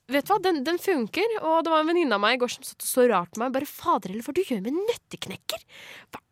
vet 0.08 0.28
du 0.28 0.32
hva, 0.32 0.39
den, 0.43 0.62
den 0.67 0.80
funker. 0.82 1.39
Og 1.41 1.65
det 1.65 1.74
var 1.74 1.84
en 1.84 1.91
venninne 1.91 2.15
av 2.15 2.24
meg 2.24 2.38
i 2.38 2.41
går 2.43 2.54
som 2.56 2.67
satt 2.67 2.86
og 2.86 2.91
så 2.91 3.08
rart 3.12 3.34
på 3.34 3.43
meg. 3.43 3.52
Bare 3.56 3.67
fader, 3.67 4.13
eller 4.13 4.24
hva 4.24 4.36
du 4.38 4.43
gjør 4.46 4.63
med 4.63 4.80
nøtteknekker? 4.80 5.67
Hva? 6.15 6.24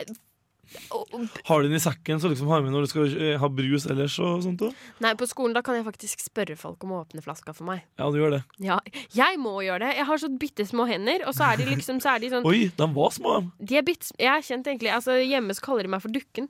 Har 1.47 1.61
du 1.61 1.67
den 1.69 1.77
i 1.77 1.81
sekken 1.83 2.19
så 2.21 2.29
liksom 2.31 2.49
har 2.51 2.63
med 2.65 2.73
når 2.75 2.85
du 2.85 2.91
skal 2.91 3.15
eh, 3.15 3.35
ha 3.41 3.49
brus 3.51 3.87
ellers 3.91 4.17
og 4.23 4.43
sånt 4.45 4.63
òg? 4.67 4.83
Nei, 5.03 5.13
på 5.19 5.27
skolen 5.29 5.55
da 5.55 5.63
kan 5.65 5.77
jeg 5.77 5.85
faktisk 5.87 6.23
spørre 6.25 6.57
folk 6.59 6.83
om 6.87 6.95
å 6.95 7.01
åpne 7.03 7.23
flaska 7.25 7.55
for 7.55 7.67
meg. 7.69 7.85
Ja, 7.99 8.09
du 8.11 8.19
gjør 8.21 8.37
det. 8.37 8.41
Ja, 8.63 8.79
jeg 9.15 9.39
må 9.41 9.57
gjøre 9.65 9.87
det. 9.87 9.95
Jeg 9.99 10.09
har 10.11 10.21
så 10.21 10.31
bitte 10.45 10.67
små 10.67 10.87
hender, 10.89 11.25
og 11.29 11.35
så 11.37 11.51
er 11.51 11.61
de 11.61 11.69
liksom 11.73 12.01
så 12.03 12.15
er 12.15 12.23
de 12.25 12.31
sånn 12.35 12.47
Oi, 12.49 12.67
de 12.75 12.89
var 12.99 13.15
små. 13.15 13.39
de. 13.59 13.79
er 13.79 13.85
bitt, 13.87 14.11
Jeg 14.19 14.31
er 14.31 14.45
kjent 14.45 14.67
egentlig 14.71 14.93
altså 14.93 15.17
Hjemme 15.21 15.55
så 15.55 15.65
kaller 15.65 15.87
de 15.87 15.93
meg 15.95 16.03
for 16.03 16.13
Dukken. 16.15 16.49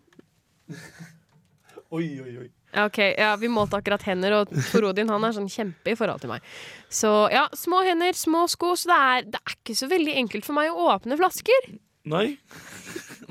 Oi, 1.94 2.08
oi, 2.22 2.38
oi. 2.44 2.50
Ja, 2.76 2.86
Ok, 2.90 2.98
ja, 2.98 3.36
Vi 3.40 3.48
målte 3.48 3.78
akkurat 3.80 4.04
hender, 4.04 4.42
og 4.42 4.52
Tor 4.72 4.90
Odin 4.90 5.08
han 5.10 5.24
er 5.24 5.36
sånn 5.38 5.48
kjempe 5.52 5.94
i 5.94 5.96
forhold 5.96 6.20
til 6.26 6.34
meg. 6.34 6.44
Så 6.92 7.12
ja, 7.32 7.46
små 7.56 7.80
hender, 7.88 8.18
små 8.20 8.46
sko. 8.52 8.74
Så 8.76 8.92
det 8.92 8.98
er, 9.00 9.30
det 9.32 9.40
er 9.40 9.56
ikke 9.56 9.78
så 9.80 9.88
veldig 9.92 10.18
enkelt 10.26 10.48
for 10.48 10.58
meg 10.58 10.74
å 10.74 10.90
åpne 10.92 11.16
flasker. 11.20 11.70
Nei. 12.12 12.36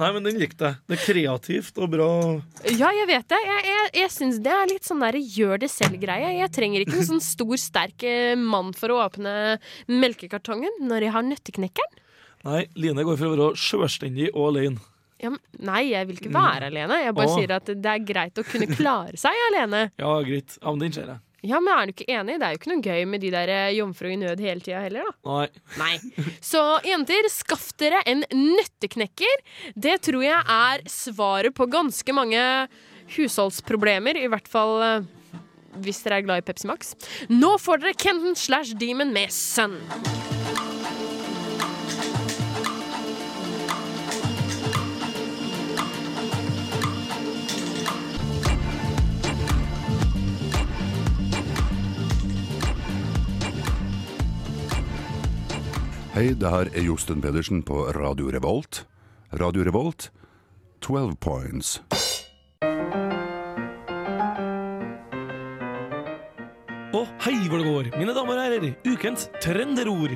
Nei, 0.01 0.09
men 0.11 0.25
den 0.27 0.39
likte 0.43 0.71
jeg. 0.71 0.79
Det 0.91 0.97
er 0.97 1.03
kreativt 1.05 1.77
og 1.79 1.91
bra. 1.93 2.09
Ja, 2.67 2.89
jeg 2.97 3.07
vet 3.11 3.29
det. 3.31 3.39
Jeg, 3.47 3.67
jeg, 3.69 3.91
jeg 4.01 4.11
syns 4.11 4.41
det 4.43 4.55
er 4.55 4.71
litt 4.71 4.89
sånn 4.89 5.05
der 5.05 5.19
gjør 5.21 5.61
det 5.63 5.71
selv-greie. 5.71 6.33
Jeg 6.41 6.51
trenger 6.55 6.83
ikke 6.83 6.97
en 6.99 7.09
sånn 7.13 7.23
stor, 7.23 7.55
sterk 7.61 8.07
eh, 8.09 8.33
mann 8.39 8.73
for 8.75 8.91
å 8.91 8.99
åpne 9.05 9.35
melkekartongen 9.91 10.83
når 10.89 11.07
jeg 11.07 11.15
har 11.15 11.29
nøtteknekkeren. 11.29 12.01
Nei, 12.45 12.65
Line 12.77 13.07
går 13.07 13.21
for 13.21 13.31
å 13.31 13.37
være 13.37 13.61
sjølstendig 13.61 14.33
og 14.35 14.51
alene. 14.51 14.83
Ja, 15.23 15.31
nei, 15.65 15.85
jeg 15.93 16.09
vil 16.11 16.19
ikke 16.19 16.33
være 16.35 16.69
alene. 16.69 16.99
Jeg 17.07 17.15
bare 17.17 17.31
Åh. 17.31 17.37
sier 17.39 17.55
at 17.57 17.71
det 17.71 17.93
er 17.95 18.03
greit 18.05 18.41
å 18.41 18.45
kunne 18.45 18.67
klare 18.75 19.17
seg 19.21 19.39
alene. 19.49 19.87
Ja, 20.03 20.11
greit. 20.27 20.59
Ja, 20.59 20.73
men 20.75 20.83
den 20.83 20.97
ser 20.97 21.15
jeg. 21.15 21.23
Ja, 21.45 21.59
men 21.61 21.75
er 21.75 21.89
du 21.91 21.93
ikke 21.93 22.07
enig? 22.09 22.39
Det 22.41 22.47
er 22.47 22.55
jo 22.55 22.61
ikke 22.61 22.71
noe 22.73 22.85
gøy 22.85 23.03
med 23.09 23.21
de 23.25 23.31
der 23.35 23.51
eh, 23.53 23.75
jomfru 23.77 24.09
i 24.15 24.17
nød 24.21 24.41
hele 24.41 24.65
tida 24.65 24.81
heller, 24.85 25.11
da. 25.11 25.15
Nei. 25.29 25.75
Nei. 25.81 26.25
Så 26.45 26.63
jenter, 26.87 27.29
skaff 27.33 27.69
dere 27.81 28.01
en 28.09 28.25
nøtteknekker. 28.33 29.45
Det 29.77 29.99
tror 30.09 30.25
jeg 30.25 30.41
er 30.57 30.87
svaret 30.91 31.57
på 31.57 31.69
ganske 31.73 32.17
mange 32.17 32.41
husholdsproblemer, 33.19 34.17
i 34.17 34.31
hvert 34.33 34.49
fall 34.49 34.79
eh, 34.87 35.11
hvis 35.85 36.01
dere 36.07 36.23
er 36.23 36.29
glad 36.29 36.41
i 36.41 36.47
Pepsi 36.49 36.71
Max. 36.71 36.95
Nå 37.29 37.57
får 37.61 37.85
dere 37.85 37.99
Kenton 37.99 38.39
slash 38.39 38.77
Demon 38.81 39.13
med 39.13 39.35
Sun. 39.35 39.77
Hei, 56.15 56.29
det 56.39 56.47
her 56.47 56.69
er 56.71 56.85
Josten 56.87 57.19
Pedersen 57.19 57.65
på 57.67 57.89
Radio 57.91 58.29
Revolt. 58.31 58.85
Radio 59.35 59.65
Revolt, 59.67 60.13
12 60.79 61.17
points. 61.19 61.73
Og 66.95 67.11
hei 67.27 67.35
hvor 67.49 67.59
det 67.59 67.67
går, 67.67 67.91
mine 67.99 68.15
damer 68.15 68.39
og 68.39 68.45
herrer. 68.45 68.71
Ukens 68.87 69.27
trønderord. 69.43 70.15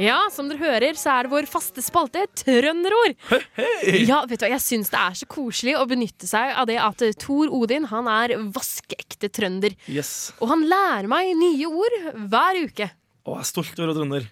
Ja, 0.00 0.16
som 0.32 0.48
dere 0.48 0.60
hører, 0.62 0.96
så 0.96 1.10
er 1.12 1.26
det 1.26 1.32
vår 1.34 1.46
faste 1.50 1.82
spalte 1.84 2.22
Trønderord. 2.40 3.16
Hei! 3.58 4.00
Ja, 4.08 4.22
vet 4.28 4.40
du 4.40 4.46
hva, 4.46 4.52
Jeg 4.54 4.62
syns 4.64 4.88
det 4.92 4.96
er 5.00 5.18
så 5.20 5.26
koselig 5.28 5.74
å 5.76 5.84
benytte 5.90 6.28
seg 6.30 6.54
av 6.56 6.68
det 6.70 6.78
at 6.80 7.02
Tor 7.20 7.50
Odin 7.52 7.84
han 7.90 8.08
er 8.08 8.32
vaskeekte 8.54 9.28
trønder. 9.28 9.76
Yes. 9.92 10.32
Og 10.40 10.48
han 10.54 10.64
lærer 10.70 11.10
meg 11.10 11.34
nye 11.36 11.68
ord 11.68 11.96
hver 12.32 12.60
uke. 12.64 12.88
Og 13.28 13.36
jeg 13.36 13.44
er 13.44 13.50
stolt 13.50 13.74
over 13.76 13.90
å 13.90 13.92
være 13.92 13.98
trønder. 14.00 14.28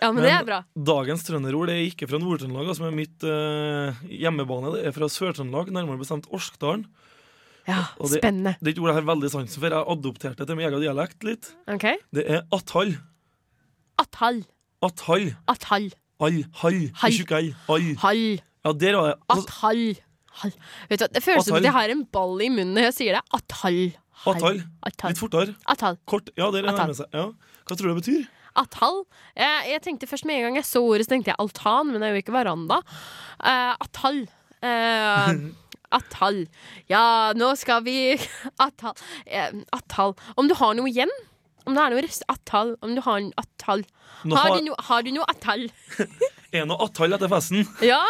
Ja, 0.00 0.08
men, 0.16 0.24
det 0.24 0.30
er 0.32 0.46
bra. 0.48 0.58
dagens 0.88 1.26
trønderord 1.26 1.68
det 1.68 1.74
er 1.76 1.82
ikke 1.90 2.06
fra 2.08 2.16
Nord-Trøndelag, 2.22 2.70
som 2.78 2.86
er 2.88 2.94
mitt 2.96 3.26
eh, 3.28 3.98
hjemmebane. 4.22 4.70
Det 4.78 4.86
er 4.88 4.94
fra 4.96 5.10
Sør-Trøndelag, 5.12 5.68
nærmere 5.76 6.00
bestemt 6.00 6.30
Orskdalen. 6.32 6.86
Ja, 7.68 7.82
det- 8.00 8.16
Spennende. 8.22 8.54
Det 8.56 8.70
er 8.70 8.72
ikke 8.72 8.86
ordet 8.86 8.94
jeg 8.94 9.02
har 9.02 9.10
veldig 9.10 9.30
sansen 9.34 9.60
for. 9.60 9.68
Jeg 9.68 9.84
adopterte 9.92 10.40
det 10.40 10.48
til 10.48 10.56
min 10.56 10.64
egen 10.70 10.80
dialekt 10.80 11.28
litt. 11.28 11.50
Ok. 11.68 11.84
Det 12.16 12.24
er 12.24 12.40
atthall. 12.56 12.94
Atthall. 14.00 14.40
Atthall. 14.82 15.34
Atthall. 15.50 15.90
All. 16.20 16.38
Hall. 16.62 16.78
Hall. 17.02 17.12
Tjukk 17.16 17.32
L. 17.36 17.50
All. 17.68 17.88
Hall. 18.00 18.22
Ja, 18.64 18.72
der 18.72 18.96
var 18.96 19.10
det. 19.10 19.16
Altså, 19.28 19.44
Atthall. 19.46 19.84
Hall. 20.40 20.52
Vet 20.88 21.00
du, 21.02 21.06
Det 21.14 21.22
føles 21.24 21.44
som 21.44 21.56
at 21.58 21.66
jeg 21.68 21.72
har 21.76 21.92
en 21.92 22.04
ball 22.12 22.40
i 22.40 22.48
munnen 22.52 22.74
når 22.76 22.90
jeg 22.90 22.96
sier 22.98 23.18
det. 23.18 23.22
Atthall. 23.36 23.80
Atthall. 24.28 24.60
Litt 24.88 25.20
fortere. 25.20 25.54
Atthall. 25.68 25.96
Kort. 26.08 26.32
Ja, 26.36 26.50
der 26.52 26.62
er 26.64 26.70
det 26.70 26.76
nærmer 26.76 26.96
seg. 26.96 27.08
Ja. 27.16 27.30
Hva 27.64 27.76
tror 27.76 27.88
du 27.88 27.92
det 27.92 28.00
betyr? 28.02 28.28
Atthall. 28.60 29.02
Jeg, 29.36 29.70
jeg 29.74 29.82
tenkte 29.84 30.08
først 30.10 30.26
med 30.28 30.40
en 30.40 30.48
gang 30.48 30.60
jeg 30.60 30.68
så 30.68 30.82
ordet, 30.82 31.06
så 31.06 31.14
tenkte 31.14 31.32
jeg 31.32 31.40
altan, 31.42 31.92
men 31.92 32.00
det 32.02 32.08
er 32.08 32.16
jo 32.16 32.22
ikke 32.24 32.34
veranda. 32.34 32.80
Uh, 33.38 33.72
atthall. 33.76 34.24
Uh, 34.64 35.52
atthall. 35.96 36.44
Ja, 36.90 37.04
nå 37.36 37.52
skal 37.60 37.84
vi 37.86 37.96
Atthall. 38.66 38.96
Uh, 39.28 39.62
atthall. 39.76 40.16
Om 40.40 40.50
du 40.50 40.56
har 40.58 40.76
noe 40.78 40.90
igjen? 40.90 41.12
Om 41.66 41.74
det 41.76 41.82
er 41.84 41.94
noe 41.94 42.04
rest... 42.06 42.24
Atthall. 42.32 42.74
Om 42.84 42.94
du 42.96 43.02
har 43.04 43.18
en 43.20 43.32
attall. 43.40 43.84
Har 44.24 44.54
du, 44.56 44.62
no, 44.68 44.76
har 44.88 45.02
du 45.06 45.10
noe 45.16 45.26
atthall? 45.30 45.66
Er 46.50 46.64
noe 46.66 46.82
attall 46.82 47.12
etter 47.14 47.30
festen? 47.30 47.66
Ja. 47.92 48.00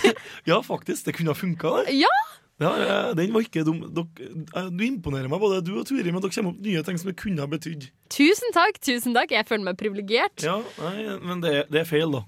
Ja, 0.50 0.60
faktisk. 0.66 1.04
Det 1.06 1.14
kunne 1.18 1.30
ha 1.34 1.38
funka, 1.38 1.76
det. 1.84 1.98
ja. 2.04 2.14
Ja, 2.62 2.68
eh, 2.78 3.08
den 3.18 3.32
var 3.34 3.42
ikke 3.42 3.64
dum. 3.66 3.80
Eh, 3.90 4.66
du 4.70 4.82
imponerer 4.86 5.26
meg, 5.26 5.40
både 5.42 5.56
du 5.66 5.72
og 5.80 5.88
Turi, 5.88 6.04
men 6.14 6.22
dere 6.22 6.30
kommer 6.36 6.52
opp 6.52 6.60
nye 6.62 6.82
ting 6.86 7.00
som 7.00 7.08
det 7.10 7.16
kunne 7.18 7.42
ha 7.42 7.48
betydd. 7.50 7.88
Tusen 8.14 8.52
takk. 8.54 8.78
tusen 8.78 9.16
takk 9.16 9.32
Jeg 9.34 9.46
føler 9.48 9.66
meg 9.66 9.78
privilegert. 9.80 10.44
Ja, 10.46 10.60
nei, 10.78 11.16
men 11.18 11.42
det, 11.42 11.50
er- 11.64 11.66
det 11.74 11.80
er 11.82 11.88
feil, 11.88 12.14
da. 12.14 12.22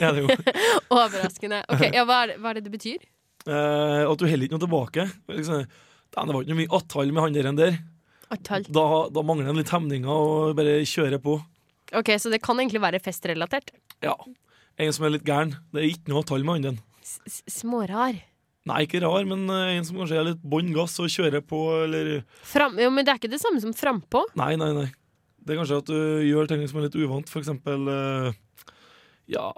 ja, 0.00 0.10
det 0.16 0.24
er. 0.24 0.42
Overraskende. 0.90 1.62
Ok, 1.70 1.84
ja, 1.94 2.02
hva, 2.08 2.24
er 2.24 2.32
det, 2.32 2.36
hva 2.42 2.50
er 2.50 2.58
det 2.58 2.64
det 2.66 2.74
betyr? 2.74 3.06
Eh, 3.46 4.02
at 4.10 4.18
du 4.18 4.26
heller 4.26 4.48
ikke 4.50 4.58
noe 4.58 4.64
tilbake. 4.66 5.06
Liksom, 5.30 5.62
det 5.62 6.26
var 6.34 6.42
ikke 6.42 6.50
noe 6.56 6.60
mye 6.64 6.74
attall 6.80 7.14
med 7.14 7.22
han 7.28 7.38
der 7.38 7.50
enn 7.52 7.60
der. 7.62 7.78
Da, 8.30 8.84
da 9.10 9.22
mangler 9.26 9.50
en 9.50 9.58
litt 9.58 9.72
hemninger 9.74 10.10
og 10.10 10.54
bare 10.58 10.80
kjører 10.86 11.18
på. 11.22 11.38
Ok, 11.98 12.12
Så 12.22 12.30
det 12.30 12.38
kan 12.44 12.58
egentlig 12.62 12.82
være 12.82 13.00
festrelatert? 13.02 13.72
Ja. 14.04 14.14
En 14.78 14.92
som 14.94 15.04
er 15.08 15.16
litt 15.16 15.26
gæren. 15.26 15.56
Det 15.74 15.82
er 15.82 15.88
ikke 15.90 16.12
noe 16.14 16.22
tall 16.24 16.44
med 16.46 16.60
han 16.60 16.68
den. 16.70 16.78
S 17.02 17.42
Smårar. 17.50 18.20
Nei, 18.68 18.82
ikke 18.84 19.00
rar, 19.02 19.24
men 19.26 19.48
eh, 19.50 19.74
en 19.78 19.86
som 19.88 19.96
kanskje 19.98 20.18
er 20.20 20.26
litt 20.30 20.42
bånn 20.46 20.70
gass 20.76 20.94
og 21.02 21.08
kjører 21.10 21.42
på, 21.42 21.58
eller 21.86 22.10
Fram, 22.46 22.76
jo, 22.78 22.90
men 22.92 23.06
det 23.06 23.14
er 23.14 23.18
ikke 23.18 23.30
det 23.32 23.40
samme 23.42 23.58
som 23.62 23.72
frampå. 23.74 24.20
Nei, 24.38 24.52
nei, 24.60 24.68
nei. 24.76 24.86
Det 25.40 25.54
er 25.54 25.58
kanskje 25.62 25.78
at 25.80 25.88
du 25.88 25.96
gjør 26.28 26.46
ting 26.50 26.62
som 26.68 26.78
er 26.78 26.86
litt 26.86 26.98
uvant, 27.00 27.30
for 27.32 27.40
eksempel 27.40 27.88
eh, 27.90 28.36
Ja, 29.32 29.48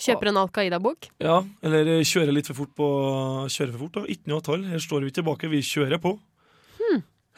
Kjøper 0.00 0.30
en 0.30 0.40
Al 0.40 0.48
Qaida-bok. 0.48 1.10
ja 1.20 1.42
eller 1.60 1.92
eh, 1.98 2.02
kjører 2.08 2.32
litt 2.32 2.48
for 2.48 2.62
fort 2.62 2.72
på 2.80 2.88
Kjører 3.52 3.74
for 3.76 3.84
fort, 3.84 3.98
da. 4.00 4.04
Ikke 4.16 4.32
noe 4.32 4.40
tall. 4.44 4.64
Her 4.72 4.80
står 4.82 5.04
vi 5.04 5.12
tilbake, 5.20 5.50
vi 5.52 5.60
kjører 5.60 6.00
på. 6.00 6.14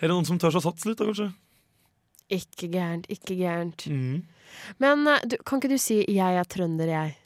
Hmm. 0.03 0.09
Her 0.09 0.11
er 0.11 0.17
noen 0.17 0.27
som 0.27 0.39
tør 0.43 0.59
å 0.59 0.65
satse 0.65 0.89
litt, 0.89 0.99
da, 0.99 1.07
kanskje. 1.07 1.31
Ikke 2.33 2.67
gærent, 2.73 3.05
ikke 3.13 3.37
gærent. 3.39 3.85
Mm. 3.87 4.23
Men 4.83 5.07
eh, 5.07 5.27
du, 5.31 5.37
kan 5.47 5.61
ikke 5.61 5.71
du 5.71 5.79
si 5.79 6.03
'jeg 6.03 6.39
er 6.41 6.49
trønder', 6.51 6.91
jeg? 6.91 7.17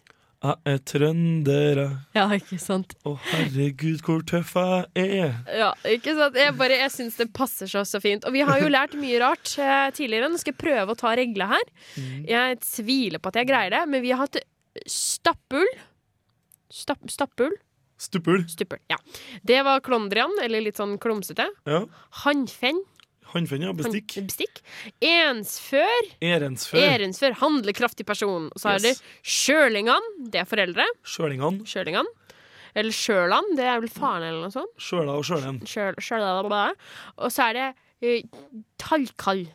Jeg 0.45 0.57
er 0.69 0.83
trønder, 0.85 1.81
jeg. 1.81 1.97
Ja, 2.15 2.27
ikke 2.37 2.59
sant? 2.61 2.93
Å, 3.09 3.15
herregud, 3.33 4.03
hvor 4.05 4.21
tøff 4.29 4.53
jeg 4.95 5.09
er. 5.25 5.33
Ja, 5.49 5.73
ikke 5.89 6.13
sant? 6.19 6.37
Jeg, 6.37 6.53
bare, 6.61 6.77
jeg 6.77 6.93
syns 6.93 7.17
det 7.17 7.33
passer 7.33 7.67
så, 7.67 7.81
så 7.89 7.99
fint. 8.05 8.29
Og 8.29 8.37
vi 8.37 8.45
har 8.45 8.61
jo 8.61 8.69
lært 8.69 8.95
mye 9.01 9.23
rart 9.25 9.57
eh, 9.57 9.89
tidligere. 9.97 10.29
Nå 10.29 10.37
skal 10.37 10.53
jeg 10.53 10.61
prøve 10.61 10.93
å 10.93 11.01
ta 11.01 11.17
regla 11.17 11.49
her. 11.57 11.65
Jeg 12.29 12.61
tviler 12.61 13.19
på 13.19 13.33
at 13.33 13.41
jeg 13.41 13.49
greier 13.49 13.73
det, 13.73 13.85
men 13.89 14.05
vi 14.05 14.13
har 14.13 14.27
hatt 14.27 14.37
stappull. 14.85 15.67
Stapp, 16.69 17.09
stappull? 17.09 17.57
Stuppul. 17.99 18.45
Stupul, 18.49 18.79
ja. 18.93 18.99
Det 19.47 19.63
var 19.65 19.81
klondrian, 19.81 20.33
eller 20.43 20.61
litt 20.65 20.77
sånn 20.77 20.99
klumsete. 21.01 21.49
Ja. 21.69 21.85
Hannfenn. 22.25 22.83
Hannfenn, 23.33 23.65
ja. 23.67 23.73
Bestikk. 23.77 24.15
Han, 24.19 24.29
bestikk. 24.29 24.61
Ensfør. 25.05 26.11
Erensfør. 26.25 26.83
Erensfør. 26.83 27.37
Handlekraftig 27.41 28.07
person. 28.07 28.51
Og 28.55 28.61
så 28.63 28.75
er 28.77 28.85
det 28.85 28.95
Yes. 28.95 29.03
sjølingan. 29.23 30.13
Det 30.31 30.41
er 30.41 30.49
foreldre. 30.49 30.87
Sjølingan. 31.05 31.63
Sjølingan. 31.67 32.07
Eller 32.77 32.93
Sjøland. 32.93 33.57
Det 33.57 33.65
er 33.65 33.81
vel 33.81 33.89
faren, 33.89 34.23
eller 34.23 34.47
noe 34.47 34.53
sånt. 34.53 34.73
Sjøla 34.79 35.17
og 35.17 35.25
sjølen. 35.25 35.61
Sjøl, 35.67 35.97
og 35.97 37.31
så 37.33 37.49
er 37.49 37.53
det 37.57 37.69
uh, 38.05 38.63
tallkall. 38.79 39.47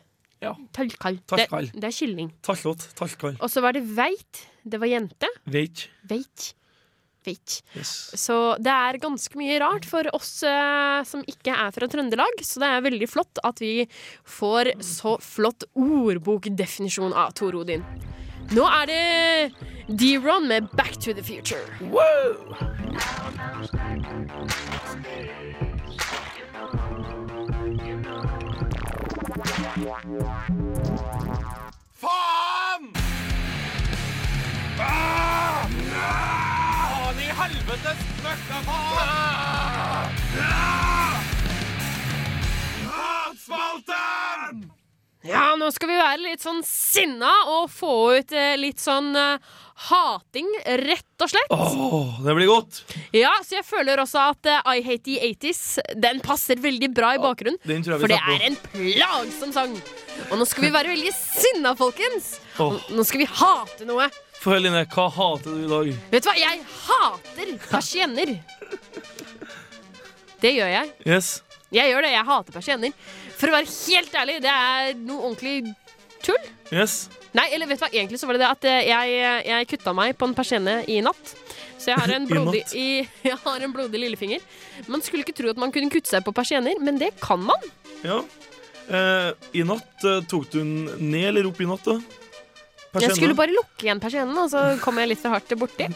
Ja. 0.42 0.56
Tallkall. 0.74 1.20
Det, 1.30 1.46
det 1.78 1.86
er 1.86 1.94
kylling. 1.94 2.32
Tallott. 2.42 2.88
Tallkall. 2.98 3.36
Og 3.38 3.48
så 3.50 3.62
var 3.62 3.76
det 3.76 3.84
veit. 3.86 4.42
Det 4.66 4.80
var 4.82 4.90
jente. 4.90 5.30
Veit. 5.46 5.86
Veit. 6.10 6.52
Veit. 7.24 7.60
Yes. 7.76 7.92
Så 8.18 8.36
det 8.62 8.72
er 8.72 8.98
ganske 9.02 9.38
mye 9.38 9.58
rart 9.62 9.86
for 9.86 10.08
oss 10.16 10.42
eh, 10.46 11.02
som 11.06 11.22
ikke 11.30 11.54
er 11.54 11.70
fra 11.74 11.88
Trøndelag. 11.90 12.42
Så 12.42 12.62
det 12.62 12.70
er 12.70 12.86
veldig 12.88 13.08
flott 13.10 13.42
at 13.46 13.62
vi 13.62 13.86
får 14.26 14.74
så 14.82 15.16
flott 15.22 15.68
ordbokdefinisjon 15.78 17.14
av 17.14 17.34
Tor 17.38 17.54
Odin. 17.62 17.86
Nå 18.52 18.66
er 18.66 18.90
det 18.90 19.96
D-Ron 20.00 20.48
med 20.50 20.68
Back 20.76 20.98
to 21.00 21.14
the 21.14 21.22
Future. 21.22 21.62
Wow! 21.80 22.52
Faen! 32.02 32.92
Ah! 34.78 35.52
I 36.04 36.51
helvetes 37.42 38.06
møkkafaen! 38.22 39.12
Ja, 45.22 45.52
nå 45.54 45.68
skal 45.70 45.86
vi 45.92 45.96
være 45.98 46.18
litt 46.24 46.42
sånn 46.42 46.64
sinna 46.66 47.30
og 47.52 47.68
få 47.70 47.92
ut 48.18 48.32
eh, 48.34 48.56
litt 48.58 48.82
sånn 48.82 49.12
eh, 49.14 49.38
hating, 49.86 50.48
rett 50.82 51.22
og 51.22 51.30
slett. 51.30 51.54
Åh, 51.54 52.16
det 52.24 52.34
blir 52.34 52.50
godt. 52.50 52.80
Ja, 53.14 53.30
så 53.46 53.60
jeg 53.60 53.66
føler 53.68 54.02
også 54.02 54.24
at 54.32 54.50
eh, 54.50 54.72
I 54.74 54.82
Hate 54.86 55.06
the 55.06 55.30
80s 55.30 55.62
Den 55.94 56.18
passer 56.24 56.58
veldig 56.62 56.90
bra 56.94 57.14
i 57.14 57.22
bakgrunnen. 57.22 57.60
Jeg 57.62 57.84
vi 57.86 58.00
For 58.02 58.10
det 58.10 58.18
er 58.18 58.48
en 58.50 58.58
plagsom 58.66 59.54
sang. 59.54 59.78
Og 60.32 60.42
nå 60.42 60.48
skal 60.50 60.66
vi 60.66 60.74
være 60.74 60.90
veldig 60.96 61.14
sinna, 61.14 61.76
folkens. 61.78 62.34
Oh. 62.58 62.74
Nå 62.90 63.06
skal 63.06 63.22
vi 63.22 63.30
hate 63.30 63.86
noe. 63.86 64.10
Få 64.42 64.50
høre, 64.50 64.64
Line, 64.64 64.82
hva 64.90 65.04
hater 65.14 65.54
du 65.54 65.62
i 65.62 65.70
dag? 65.70 65.90
Vet 66.10 66.24
du 66.24 66.28
hva? 66.28 66.34
Jeg 66.40 66.62
hater 66.82 67.52
persienner. 67.68 68.32
Det 70.42 70.50
gjør 70.56 70.72
jeg. 70.72 70.88
Yes. 71.06 71.28
Jeg 71.72 71.92
gjør 71.92 72.02
det. 72.02 72.10
Jeg 72.16 72.26
hater 72.26 72.56
persienner. 72.56 72.96
For 73.38 73.50
å 73.50 73.54
være 73.54 73.70
helt 73.70 74.16
ærlig, 74.18 74.40
det 74.42 74.50
er 74.50 74.96
noe 74.98 75.28
ordentlig 75.28 75.70
tull. 76.26 76.48
Yes. 76.74 77.04
Nei, 77.36 77.46
eller 77.54 77.70
vet 77.70 77.78
du 77.78 77.84
hva, 77.84 77.90
egentlig 77.94 78.18
så 78.20 78.28
var 78.28 78.36
det 78.36 78.42
det 78.42 78.48
at 78.50 78.66
eh, 78.68 78.80
jeg, 78.90 79.20
jeg 79.48 79.68
kutta 79.70 79.94
meg 79.96 80.16
på 80.18 80.26
en 80.28 80.34
persienne 80.36 80.74
i 80.90 80.98
natt. 81.06 81.32
Så 81.78 81.92
jeg 81.92 82.00
har 82.02 82.12
en 82.16 82.26
I 82.26 82.32
blodig, 82.32 82.64
natt? 82.66 82.74
i, 82.78 82.88
jeg 83.30 83.38
har 83.46 83.66
en 83.68 83.74
blodig 83.76 84.02
lillefinger. 84.02 84.42
Man 84.90 85.04
skulle 85.06 85.22
ikke 85.26 85.36
tro 85.38 85.54
at 85.54 85.60
man 85.62 85.72
kunne 85.74 85.90
kutte 85.94 86.10
seg 86.10 86.26
på 86.26 86.34
persienner, 86.36 86.82
men 86.82 86.98
det 87.00 87.12
kan 87.22 87.40
man. 87.46 87.70
Ja. 88.02 88.18
Eh, 88.90 89.30
I 89.54 89.64
natt 89.70 90.02
eh, 90.08 90.18
tok 90.30 90.50
du 90.50 90.58
den 90.64 90.74
ned 91.14 91.30
eller 91.30 91.46
opp 91.52 91.62
i 91.62 91.70
natt, 91.70 91.86
da? 91.86 92.00
Jeg 93.00 93.14
skulle 93.16 93.36
bare 93.38 93.54
lukke 93.54 93.86
igjen 93.86 94.00
persiennen, 94.02 94.36
og 94.36 94.50
så 94.52 94.64
kom 94.82 94.98
jeg 95.00 95.08
litt 95.14 95.22
for 95.22 95.32
hardt 95.32 95.54
borti. 95.58 95.88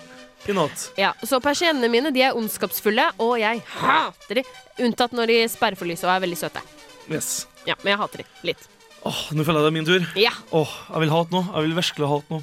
Ja, 0.97 1.11
Så 1.27 1.41
persiennene 1.43 1.91
mine 1.91 2.13
de 2.15 2.23
er 2.23 2.37
ondskapsfulle, 2.39 3.09
og 3.19 3.35
jeg 3.41 3.61
hater 3.81 4.41
de. 4.41 4.45
Unntatt 4.87 5.13
når 5.17 5.27
de 5.33 5.39
sperrer 5.51 5.77
for 5.77 5.89
lyset 5.91 6.07
og 6.07 6.15
er 6.15 6.23
veldig 6.25 6.39
søte. 6.39 6.63
Yes. 7.11 7.47
Ja, 7.67 7.75
Men 7.83 7.93
jeg 7.95 7.99
hater 7.99 8.23
de 8.23 8.27
litt. 8.53 8.69
Åh, 9.07 9.19
Nå 9.35 9.45
føler 9.47 9.61
jeg 9.61 9.67
det 9.67 9.73
er 9.73 9.77
min 9.77 9.89
tur. 9.89 10.07
Ja. 10.18 10.33
Åh, 10.53 10.73
Jeg 10.93 11.01
vil 11.05 11.11
hate 11.14 11.35
noe. 11.35 11.45
Jeg 11.53 11.66
vil 11.66 11.77
virkelig 11.77 12.09
hate 12.14 12.31
noe. 12.35 12.43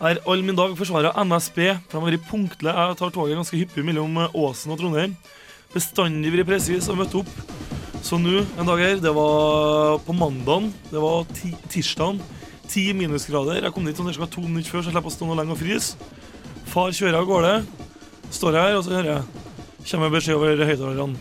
Jeg 0.00 0.16
har 0.16 0.20
all 0.32 0.42
min 0.42 0.56
dag 0.56 0.76
forsvara 0.78 1.12
NSB, 1.24 1.58
for 1.88 1.92
de 1.92 1.98
har 2.00 2.06
vært 2.06 2.28
punktlige. 2.30 2.72
Jeg 2.72 2.96
tar 2.96 3.10
toget 3.12 3.36
ganske 3.36 3.58
hyppig 3.60 3.84
mellom 3.84 4.16
eh, 4.22 4.36
Åsen 4.40 4.72
og 4.72 4.78
Trondheim. 4.80 5.16
Bestandig 5.74 6.32
vært 6.32 6.48
presis 6.48 6.88
og 6.88 6.96
møtt 7.02 7.16
opp. 7.20 7.28
Så 8.00 8.16
nå, 8.16 8.40
en 8.56 8.68
dag 8.68 8.80
her, 8.80 8.96
det 9.00 9.12
var 9.12 9.98
på 10.06 10.14
mandagen, 10.16 10.70
det 10.88 11.02
var 11.02 11.26
ti 11.36 11.52
tirsdagen, 11.68 12.20
ti 12.70 12.86
minusgrader. 12.96 13.64
Jeg 13.64 13.74
kom 13.74 13.86
dit 13.88 13.98
sånn 13.98 14.10
to 14.10 14.46
minutter 14.46 14.70
før, 14.70 14.84
så 14.84 14.90
jeg 14.90 14.96
slipper 14.96 15.10
å 15.10 15.16
stå 15.16 15.28
noe 15.28 15.38
lenge 15.40 15.56
og 15.56 15.60
fryse. 15.60 16.10
Far 16.70 16.94
kjører 16.94 17.18
av 17.18 17.28
gårde. 17.28 17.54
Står 18.30 18.54
jeg 18.54 18.68
her, 18.68 18.78
og 18.78 18.86
så 18.86 18.94
hører 18.94 19.12
jeg 19.16 19.90
kommer 19.90 20.12
beskjed 20.12 20.38
over 20.38 20.66
høyttalerne. 20.68 21.18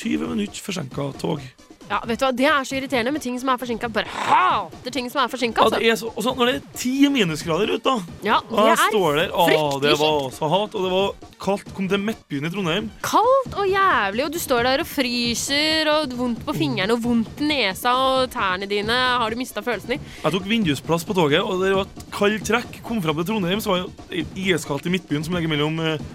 20 0.00 0.30
minutter 0.32 0.64
forsinka 0.64 1.10
tog. 1.20 1.44
Ja, 1.90 1.98
vet 2.06 2.20
du 2.20 2.24
hva, 2.24 2.30
Det 2.38 2.46
er 2.46 2.66
så 2.68 2.76
irriterende 2.78 3.10
med 3.10 3.22
ting 3.24 3.34
som 3.42 3.48
er 3.50 3.58
forsinka. 3.58 3.88
Bare 3.90 4.06
hater 4.06 4.94
ting 4.94 5.08
som 5.10 5.24
er 5.24 5.30
forsinka. 5.32 5.64
Altså. 5.66 5.80
så, 5.98 6.12
så 6.22 6.34
når 6.38 6.46
det 6.46 6.54
er 6.60 6.68
ti 6.78 6.92
minusgrader 7.10 7.72
ute, 7.74 7.82
da. 7.82 7.96
Ja, 8.22 8.36
det 8.46 8.66
er 8.70 8.84
står 8.92 9.18
der. 9.18 9.32
Å, 9.34 9.46
det 9.82 9.96
var 9.98 10.28
så 10.36 10.50
hat, 10.52 10.76
og 10.78 10.86
det 10.86 10.92
var 10.94 11.34
kaldt. 11.42 11.72
Kom 11.74 11.88
til 11.90 12.02
Midtbyen 12.04 12.46
i 12.46 12.52
Trondheim. 12.52 12.86
kaldt 13.02 13.58
og 13.58 13.66
jævlig, 13.66 14.24
og 14.28 14.32
du 14.36 14.38
står 14.42 14.68
der 14.68 14.84
og 14.84 14.88
fryser, 14.90 15.90
og 15.90 16.14
vondt 16.20 16.44
på 16.46 16.54
fingrene 16.56 16.94
og 16.94 17.02
vondt 17.04 17.42
i 17.42 17.50
nesa, 17.50 17.96
og 17.96 18.30
tærne 18.30 18.70
dine 18.70 18.94
har 18.94 19.26
du 19.34 19.40
mista 19.40 19.64
følelsen 19.64 19.96
i. 19.96 20.00
Jeg 20.22 20.36
tok 20.36 20.46
vindusplass 20.50 21.06
på 21.08 21.16
toget, 21.18 21.42
og 21.42 21.64
det 21.64 21.74
var 21.74 21.90
et 21.90 22.06
kaldt 22.14 22.46
trekk. 22.46 22.80
Kom 22.86 23.02
fram 23.02 23.18
til 23.18 23.32
Trondheim, 23.32 23.62
så 23.64 23.74
var 23.74 23.86
det 24.12 24.26
iskaldt 24.38 24.86
i 24.86 24.94
Midtbyen, 24.94 25.26
som 25.26 25.34
ligger 25.34 25.50
mellom 25.56 25.82
eh, 25.82 26.10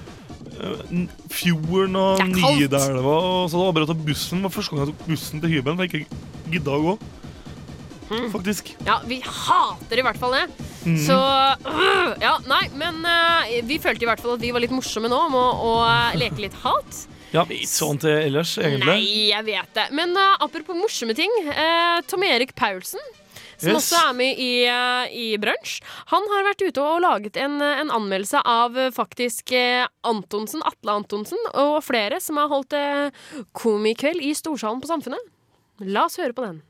fjorden 1.34 2.00
og. 2.00 2.24
Nidelva. 2.32 3.18
Så 3.50 3.58
det 3.58 3.66
var 3.66 3.76
bare 3.78 3.88
å 3.88 3.92
ta 3.92 3.98
bussen. 3.98 4.42
Det 4.42 4.50
var 4.50 4.56
første 4.56 4.76
gang 4.76 4.84
jeg 4.86 4.94
tok 4.94 5.06
bussen 5.12 5.44
til 5.44 5.56
hybelen, 5.56 5.78
for 5.78 5.86
jeg 5.86 6.06
ikke 6.06 6.56
gidda 6.56 6.76
å 6.78 6.84
gå. 6.86 6.98
Mm. 8.06 8.28
Faktisk. 8.30 8.76
Ja, 8.86 9.00
vi 9.08 9.18
hater 9.26 10.00
i 10.00 10.06
hvert 10.06 10.20
fall 10.22 10.36
det. 10.38 10.46
Mm. 10.86 11.00
Så 11.02 11.16
øh, 11.18 12.12
Ja, 12.22 12.36
nei, 12.46 12.62
men 12.78 13.02
øh, 13.02 13.56
vi 13.66 13.80
følte 13.82 14.06
i 14.06 14.10
hvert 14.10 14.22
fall 14.22 14.36
at 14.38 14.46
vi 14.46 14.54
var 14.54 14.62
litt 14.62 14.76
morsomme 14.76 15.10
nå 15.10 15.24
med 15.34 15.42
å, 15.42 15.50
å 15.66 15.76
øh, 15.88 16.18
leke 16.22 16.44
litt 16.46 16.58
hat. 16.62 17.06
Ja, 17.34 17.44
Ikke 17.50 17.68
sånn 17.68 18.00
til 18.00 18.14
ellers, 18.14 18.54
egentlig. 18.62 18.94
Nei, 18.94 19.30
jeg 19.32 19.46
vet 19.50 19.72
det. 19.76 19.90
Men 19.98 20.14
uh, 20.16 20.38
apropos 20.46 20.78
morsomme 20.78 21.16
ting. 21.18 21.32
Uh, 21.50 22.00
Tom 22.08 22.24
Erik 22.24 22.54
Paulsen, 22.56 23.02
som 23.58 23.70
Yes. 23.72 23.78
også 23.80 24.02
er 24.10 24.14
med 24.14 24.40
i, 24.42 24.52
øh, 24.68 25.12
i 25.12 25.38
Brunsj, 25.38 25.82
han 26.12 26.28
har 26.34 26.48
vært 26.50 26.62
ute 26.68 26.82
og 26.82 27.02
laget 27.02 27.38
en, 27.38 27.60
øh, 27.62 27.82
en 27.82 27.92
anmeldelse 27.92 28.42
av 28.46 28.78
øh, 28.78 28.92
faktisk 28.92 29.52
Antonsen, 30.04 30.62
Atle 30.66 30.92
Antonsen 30.92 31.38
og 31.54 31.84
flere 31.84 32.20
som 32.22 32.38
har 32.38 32.48
holdt 32.52 32.74
komikveld 33.54 34.22
i 34.22 34.34
Storsalen 34.34 34.82
på 34.82 34.88
Samfunnet. 34.88 35.20
La 35.82 36.06
oss 36.06 36.18
høre 36.18 36.34
på 36.34 36.46
den. 36.46 36.62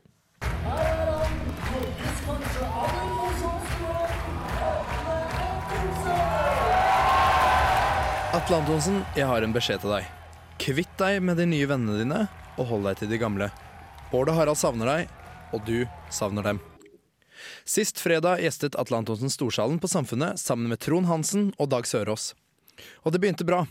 Atle 8.36 8.56
Antonsen, 8.60 9.00
jeg 9.16 9.26
har 9.26 9.42
en 9.42 9.54
beskjed 9.54 9.80
til 9.82 9.94
deg. 9.94 10.08
Kvitt 10.60 10.92
deg 11.00 11.22
med 11.24 11.38
de 11.40 11.46
nye 11.48 11.68
vennene 11.70 11.96
dine, 12.02 12.18
og 12.60 12.68
hold 12.70 12.84
deg 12.90 13.00
til 13.00 13.10
de 13.12 13.20
gamle. 13.20 13.48
Bård 14.10 14.30
og 14.32 14.36
Harald 14.38 14.60
savner 14.60 14.90
deg, 14.90 15.14
og 15.56 15.64
du 15.66 15.86
savner 16.12 16.44
dem. 16.44 16.60
Sist 17.64 18.00
fredag 18.02 18.40
gjestet 18.44 18.76
Atle 18.78 18.96
Antonsen 19.00 19.30
Storsalen 19.32 19.78
på 19.82 19.88
Samfunnet 19.90 20.38
sammen 20.42 20.68
med 20.72 20.80
Trond 20.84 21.06
Hansen 21.10 21.52
og 21.58 21.70
Dag 21.72 21.86
Sørås. 21.88 22.34
Og 23.04 23.12
det 23.12 23.20
begynte 23.22 23.46
bra. 23.48 23.64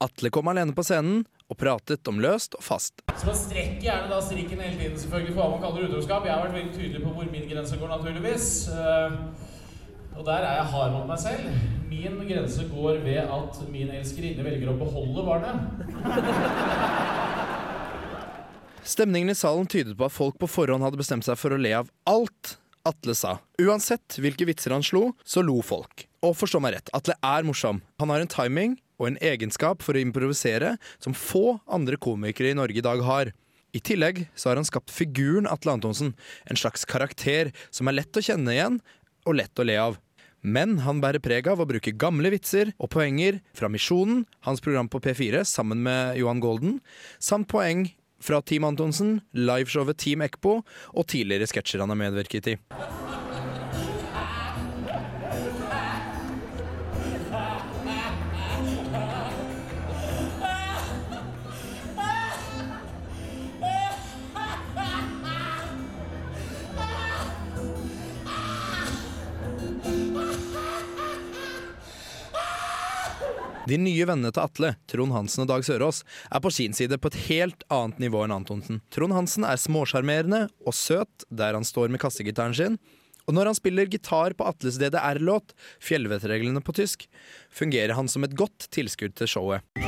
Atle 0.00 0.30
kom 0.30 0.46
alene 0.52 0.74
på 0.76 0.84
scenen 0.86 1.24
og 1.50 1.56
pratet 1.58 2.06
om 2.10 2.20
løst 2.22 2.54
og 2.54 2.62
fast. 2.62 3.00
Så 3.18 3.26
man 3.26 3.38
strekker 3.40 3.80
gjerne 3.88 4.10
da 4.12 4.18
strikken 4.22 4.60
hele 4.62 4.76
tiden 4.78 4.98
selvfølgelig 5.00 5.34
for 5.34 5.42
hva 5.42 5.50
man 5.56 5.62
kaller 5.64 5.88
utroskap. 5.88 6.26
Jeg 6.28 6.34
har 6.36 6.44
vært 6.44 6.58
veldig 6.60 6.74
tydelig 6.76 7.00
på 7.02 7.14
hvor 7.16 7.30
min 7.32 7.48
grense 7.50 7.78
går, 7.80 7.88
naturligvis. 7.96 8.48
Eh, 8.68 9.10
Og 10.18 10.24
der 10.26 10.42
er 10.42 10.54
jeg 10.58 10.70
hard 10.72 10.92
mot 10.96 11.06
meg 11.06 11.18
selv. 11.22 11.44
Min 11.88 12.16
grense 12.26 12.64
går 12.72 12.96
ved 13.04 13.20
at 13.22 13.58
min 13.70 13.90
elskerinne 13.94 14.42
velger 14.42 14.72
å 14.72 14.78
beholde 14.80 15.22
barnet. 15.28 15.58
Stemningen 18.82 19.30
i 19.30 19.36
salen 19.38 19.66
tydet 19.70 19.94
på 19.98 20.06
at 20.08 20.14
folk 20.14 20.38
på 20.40 20.48
forhånd 20.50 20.82
hadde 20.86 20.98
bestemt 21.00 21.26
seg 21.26 21.38
for 21.38 21.54
å 21.54 21.60
le 21.60 21.74
av 21.82 21.90
alt 22.08 22.56
Atle 22.88 23.14
sa. 23.16 23.38
Uansett 23.60 24.18
hvilke 24.22 24.46
vitser 24.48 24.74
han 24.74 24.84
slo, 24.86 25.12
så 25.24 25.44
lo 25.44 25.60
folk. 25.64 26.06
Og 26.24 26.36
forstå 26.38 26.60
meg 26.62 26.76
rett, 26.76 26.92
Atle 26.96 27.16
er 27.24 27.46
morsom. 27.46 27.82
Han 28.00 28.12
har 28.12 28.24
en 28.24 28.32
timing 28.32 28.78
og 28.98 29.10
en 29.10 29.20
egenskap 29.22 29.84
for 29.84 29.94
å 29.94 30.02
improvisere 30.02 30.74
som 30.98 31.16
få 31.16 31.58
andre 31.70 32.00
komikere 32.00 32.52
i 32.52 32.58
Norge 32.58 32.80
i 32.80 32.84
dag 32.84 33.04
har. 33.06 33.32
I 33.76 33.80
tillegg 33.84 34.24
så 34.34 34.50
har 34.50 34.58
han 34.58 34.66
skapt 34.66 34.92
figuren 34.94 35.48
Atle 35.50 35.76
Antonsen, 35.76 36.14
en 36.48 36.58
slags 36.58 36.86
karakter 36.88 37.52
som 37.70 37.88
er 37.88 38.00
lett 38.00 38.16
å 38.16 38.24
kjenne 38.24 38.54
igjen 38.54 38.80
og 39.28 39.36
lett 39.38 39.60
å 39.60 39.66
le 39.68 39.76
av. 39.82 39.98
Men 40.40 40.78
han 40.84 41.00
bærer 41.02 41.22
preg 41.22 41.48
av 41.50 41.60
å 41.60 41.66
bruke 41.66 41.96
gamle 41.98 42.30
vitser 42.30 42.70
og 42.78 42.92
poenger 42.94 43.40
fra 43.58 43.70
Misjonen, 43.70 44.22
hans 44.46 44.62
program 44.62 44.88
på 44.90 45.00
P4 45.02 45.42
sammen 45.48 45.82
med 45.82 46.18
Johan 46.20 46.40
Golden, 46.42 46.78
samt 47.18 47.50
poeng 47.50 47.88
fra 48.22 48.40
Team 48.42 48.66
Antonsen, 48.68 49.20
liveshowet 49.32 49.98
Team 50.02 50.24
Ekpo 50.26 50.60
og 50.62 51.06
tidligere 51.10 51.48
sketsjer 51.50 51.84
han 51.84 51.94
har 51.94 52.02
medvirket 52.06 52.54
i. 52.54 52.58
De 73.68 73.76
nye 73.76 74.04
vennene 74.08 74.30
til 74.32 74.40
Atle, 74.40 74.70
Trond 74.88 75.12
Hansen 75.12 75.42
og 75.44 75.50
Dag 75.50 75.64
Sørås, 75.66 76.00
er 76.32 76.40
på 76.40 76.52
sin 76.54 76.76
side 76.76 76.96
på 76.96 77.10
et 77.10 77.18
helt 77.26 77.66
annet 77.74 77.98
nivå 78.00 78.22
enn 78.24 78.32
Antonsen. 78.38 78.80
Trond 78.94 79.12
Hansen 79.12 79.44
er 79.44 79.60
småsjarmerende 79.60 80.46
og 80.64 80.76
søt 80.76 81.26
der 81.28 81.58
han 81.58 81.66
står 81.68 81.92
med 81.92 82.00
kassegitaren 82.00 82.56
sin. 82.56 82.78
Og 83.28 83.36
når 83.36 83.50
han 83.50 83.58
spiller 83.58 83.90
gitar 83.92 84.32
på 84.38 84.46
Atles 84.48 84.80
DDR-låt, 84.80 85.52
'Fjellvettreglene' 85.84 86.64
på 86.64 86.72
tysk, 86.80 87.04
fungerer 87.52 87.92
han 87.92 88.08
som 88.08 88.24
et 88.24 88.32
godt 88.32 88.70
tilskudd 88.72 89.18
til 89.20 89.28
showet. 89.28 89.87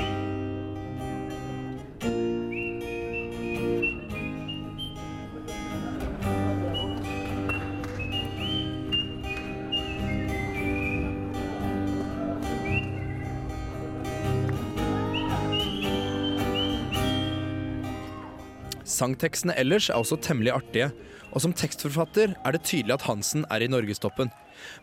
Sangtekstene 19.00 19.56
ellers 19.56 19.88
er 19.88 19.96
også 19.96 20.18
temmelig 20.20 20.52
artige, 20.52 20.90
og 21.32 21.40
som 21.44 21.54
tekstforfatter 21.56 22.34
er 22.36 22.54
det 22.54 22.66
tydelig 22.68 22.98
at 22.98 23.06
Hansen 23.08 23.46
er 23.48 23.64
i 23.64 23.70
norgestoppen. 23.70 24.28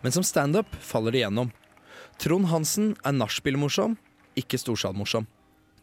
Men 0.01 0.15
som 0.15 0.25
standup 0.25 0.73
faller 0.81 1.13
det 1.13 1.21
gjennom. 1.21 1.51
Trond 2.17 2.49
Hansen 2.49 2.95
er 3.05 3.13
nachspiel-morsom, 3.13 3.97
ikke 4.39 4.57
storsalmorsom. 4.57 5.27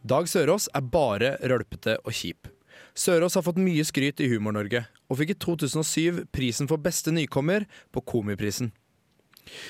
Dag 0.05 0.27
Sørås 0.29 0.67
er 0.75 0.91
bare 0.91 1.37
rølpete 1.47 1.97
og 2.03 2.13
kjip. 2.17 2.51
Sørås 2.99 3.39
har 3.39 3.45
fått 3.47 3.61
mye 3.63 3.85
skryt 3.87 4.21
i 4.23 4.29
Humor-Norge, 4.33 4.85
og 5.09 5.21
fikk 5.21 5.35
i 5.35 5.39
2007 5.45 6.25
prisen 6.35 6.71
for 6.71 6.83
beste 6.83 7.15
nykommer 7.15 7.69
på 7.95 8.03
Komiprisen. 8.03 8.73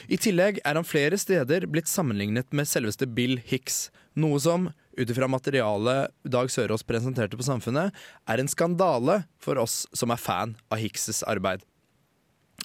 I 0.09 0.17
tillegg 0.21 0.61
er 0.63 0.79
han 0.79 0.87
flere 0.87 1.19
steder 1.21 1.67
blitt 1.71 1.91
sammenlignet 1.91 2.53
med 2.55 2.69
selveste 2.71 3.09
Bill 3.11 3.41
Hicks, 3.45 3.89
noe 4.17 4.39
som, 4.41 4.71
ut 4.97 5.11
ifra 5.11 5.29
materialet 5.31 6.13
Dag 6.29 6.51
Sørås 6.51 6.85
presenterte 6.87 7.39
på 7.39 7.47
Samfunnet, 7.47 7.95
er 8.29 8.41
en 8.41 8.51
skandale 8.51 9.23
for 9.43 9.61
oss 9.61 9.85
som 9.97 10.15
er 10.15 10.21
fan 10.21 10.57
av 10.71 10.83
Hikses 10.83 11.23
arbeid. 11.29 11.65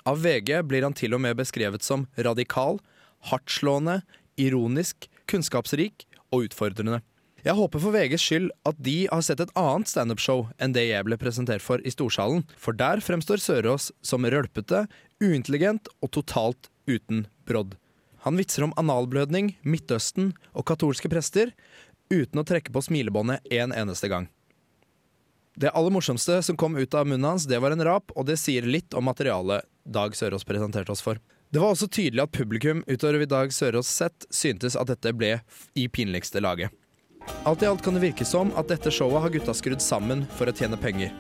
Av 0.07 0.21
VG 0.21 0.61
blir 0.69 0.85
han 0.85 0.95
til 0.95 1.15
og 1.17 1.23
med 1.23 1.37
beskrevet 1.39 1.83
som 1.85 2.07
radikal, 2.17 2.79
hardtslående, 3.31 3.99
ironisk, 4.39 5.09
kunnskapsrik 5.29 6.05
og 6.31 6.49
utfordrende. 6.49 7.01
Jeg 7.39 7.55
håper 7.55 7.79
for 7.79 7.95
VGs 7.95 8.23
skyld 8.23 8.47
at 8.67 8.79
de 8.83 8.97
har 9.07 9.21
sett 9.23 9.39
et 9.39 9.53
annet 9.59 9.87
standup-show 9.87 10.49
enn 10.59 10.73
det 10.75 10.89
jeg 10.89 11.05
ble 11.07 11.15
presentert 11.19 11.63
for 11.63 11.79
i 11.87 11.93
Storsalen, 11.93 12.43
for 12.59 12.75
der 12.75 12.99
fremstår 13.03 13.39
Sørås 13.39 13.93
som 14.03 14.27
rølpete, 14.27 14.85
uintelligent 15.23 15.87
og 16.03 16.11
totalt 16.17 16.67
uten 16.89 17.25
brodd. 17.47 17.77
Han 18.25 18.35
vitser 18.35 18.65
om 18.65 18.75
analblødning, 18.79 19.53
Midtøsten 19.63 20.33
og 20.51 20.67
katolske 20.67 21.07
prester, 21.11 21.53
uten 22.09 22.41
å 22.41 22.45
trekke 22.45 22.73
på 22.73 22.81
smilebåndet 22.81 23.45
en 23.53 23.73
eneste 23.73 24.09
gang. 24.11 24.27
Det 25.59 25.71
aller 25.75 25.91
morsomste 25.91 26.37
som 26.43 26.57
kom 26.57 26.77
ut 26.77 26.93
av 26.93 27.07
munnen 27.07 27.29
hans, 27.29 27.45
det 27.45 27.59
var 27.59 27.71
en 27.75 27.83
rap, 27.83 28.13
og 28.15 28.25
det 28.29 28.37
sier 28.39 28.63
litt 28.63 28.93
om 28.95 29.03
materialet 29.09 29.65
Dag 29.83 30.15
Sørås 30.15 30.45
presenterte 30.47 30.93
oss 30.93 31.03
for. 31.03 31.19
Det 31.49 31.59
var 31.59 31.73
også 31.73 31.89
tydelig 31.89 32.23
at 32.23 32.31
publikum 32.31 32.83
utover 32.87 33.25
Dag 33.25 33.51
Sørås 33.53 33.89
sett 33.89 34.27
syntes 34.29 34.77
at 34.79 34.87
dette 34.87 35.11
ble 35.17 35.39
i 35.73 35.87
pinligste 35.89 36.39
laget. 36.39 36.71
Alt 37.43 37.65
i 37.65 37.67
alt 37.67 37.83
kan 37.83 37.97
det 37.97 38.05
virke 38.05 38.25
som 38.25 38.53
at 38.57 38.69
dette 38.71 38.93
showet 38.93 39.25
har 39.25 39.33
gutta 39.33 39.53
skrudd 39.57 39.83
sammen 39.83 40.23
for 40.37 40.49
å 40.49 40.55
tjene 40.55 40.79
penger. 40.79 41.11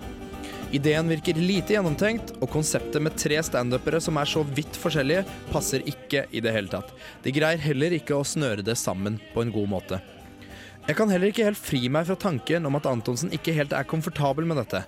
Ideen 0.71 1.09
virker 1.09 1.33
lite 1.33 1.73
gjennomtenkt, 1.73 2.35
og 2.39 2.51
konseptet 2.53 3.01
med 3.01 3.17
tre 3.17 3.41
standupere 3.43 3.97
som 4.05 4.19
er 4.21 4.29
så 4.29 4.43
vidt 4.45 4.77
forskjellige, 4.77 5.25
passer 5.49 5.81
ikke 5.89 6.27
i 6.29 6.43
det 6.45 6.53
hele 6.53 6.69
tatt. 6.69 6.93
De 7.25 7.33
greier 7.33 7.59
heller 7.63 7.97
ikke 7.97 8.19
å 8.19 8.27
snøre 8.27 8.65
det 8.65 8.77
sammen 8.77 9.17
på 9.33 9.41
en 9.41 9.53
god 9.55 9.71
måte. 9.73 10.01
Jeg 10.89 10.97
kan 10.97 11.11
heller 11.13 11.29
ikke 11.29 11.45
helt 11.45 11.59
fri 11.61 11.83
meg 11.85 12.07
fra 12.07 12.15
tanken 12.17 12.65
om 12.65 12.73
at 12.79 12.87
Antonsen 12.89 13.29
ikke 13.35 13.53
helt 13.53 13.75
er 13.77 13.85
komfortabel 13.85 14.47
med 14.49 14.57
dette. 14.57 14.79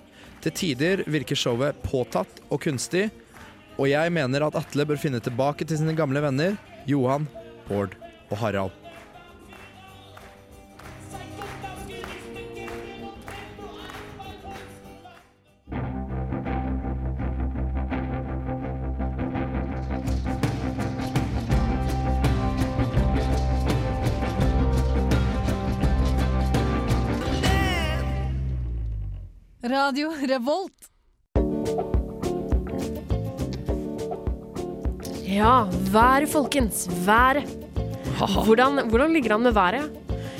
Til 0.42 0.54
tider 0.58 1.04
virker 1.06 1.38
showet 1.38 1.78
påtatt 1.84 2.42
og 2.48 2.58
kunstig, 2.64 3.04
og 3.78 3.86
jeg 3.86 4.10
mener 4.10 4.42
at 4.42 4.58
Atle 4.58 4.88
bør 4.90 4.98
finne 4.98 5.22
tilbake 5.22 5.62
til 5.62 5.78
sine 5.78 5.94
gamle 5.94 6.24
venner 6.26 6.58
Johan, 6.90 7.30
Bård 7.68 7.94
og 8.32 8.40
Harald. 8.42 8.81
Radio 29.62 30.10
Revolt. 30.26 30.88
Ja, 35.22 35.68
været, 35.92 36.28
folkens. 36.28 36.88
Været. 37.06 37.46
Hvordan, 38.44 38.88
hvordan 38.88 39.12
ligger 39.12 39.28
det 39.28 39.34
an 39.34 39.42
med 39.42 39.52
været? 39.52 39.90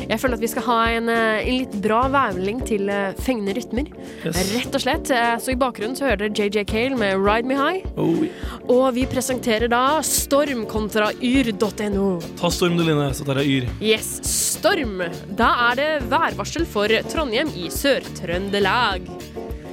Jeg 0.08 0.18
føler 0.20 0.34
at 0.34 0.42
vi 0.42 0.48
skal 0.50 0.62
ha 0.66 0.78
en, 0.96 1.08
eh, 1.08 1.46
en 1.48 1.58
litt 1.60 1.74
bra 1.84 2.00
værmelding 2.10 2.64
til 2.66 2.88
eh, 2.90 3.14
fengende 3.22 3.54
rytmer. 3.54 3.86
Yes. 4.26 4.40
Rett 4.56 4.74
og 4.74 4.82
slett. 4.82 5.10
Eh, 5.14 5.36
Så 5.38 5.52
i 5.54 5.56
bakgrunnen 5.56 5.94
så 5.96 6.08
hører 6.08 6.16
dere 6.26 6.34
JJ 6.50 6.64
Cale 6.66 6.98
med 6.98 7.14
'Ride 7.14 7.46
Me 7.46 7.54
High'. 7.54 7.86
Oh, 7.96 8.10
yeah. 8.18 8.34
Og 8.68 8.94
vi 8.94 9.06
presenterer 9.06 9.68
da 9.70 10.02
Storm 10.02 10.66
kontra 10.66 11.12
yr.no. 11.22 12.18
Ta 12.36 12.50
Storm 12.50 12.76
du, 12.76 12.82
Line, 12.82 13.14
så 13.14 13.24
tar 13.24 13.38
jeg 13.38 13.62
Yr. 13.62 13.68
Yes, 13.80 14.18
Storm. 14.52 15.00
Da 15.38 15.50
er 15.70 15.78
det 15.78 15.90
værvarsel 16.10 16.66
for 16.68 16.92
Trondheim 17.10 17.50
i 17.56 17.70
Sør-Trøndelag. 17.72 19.06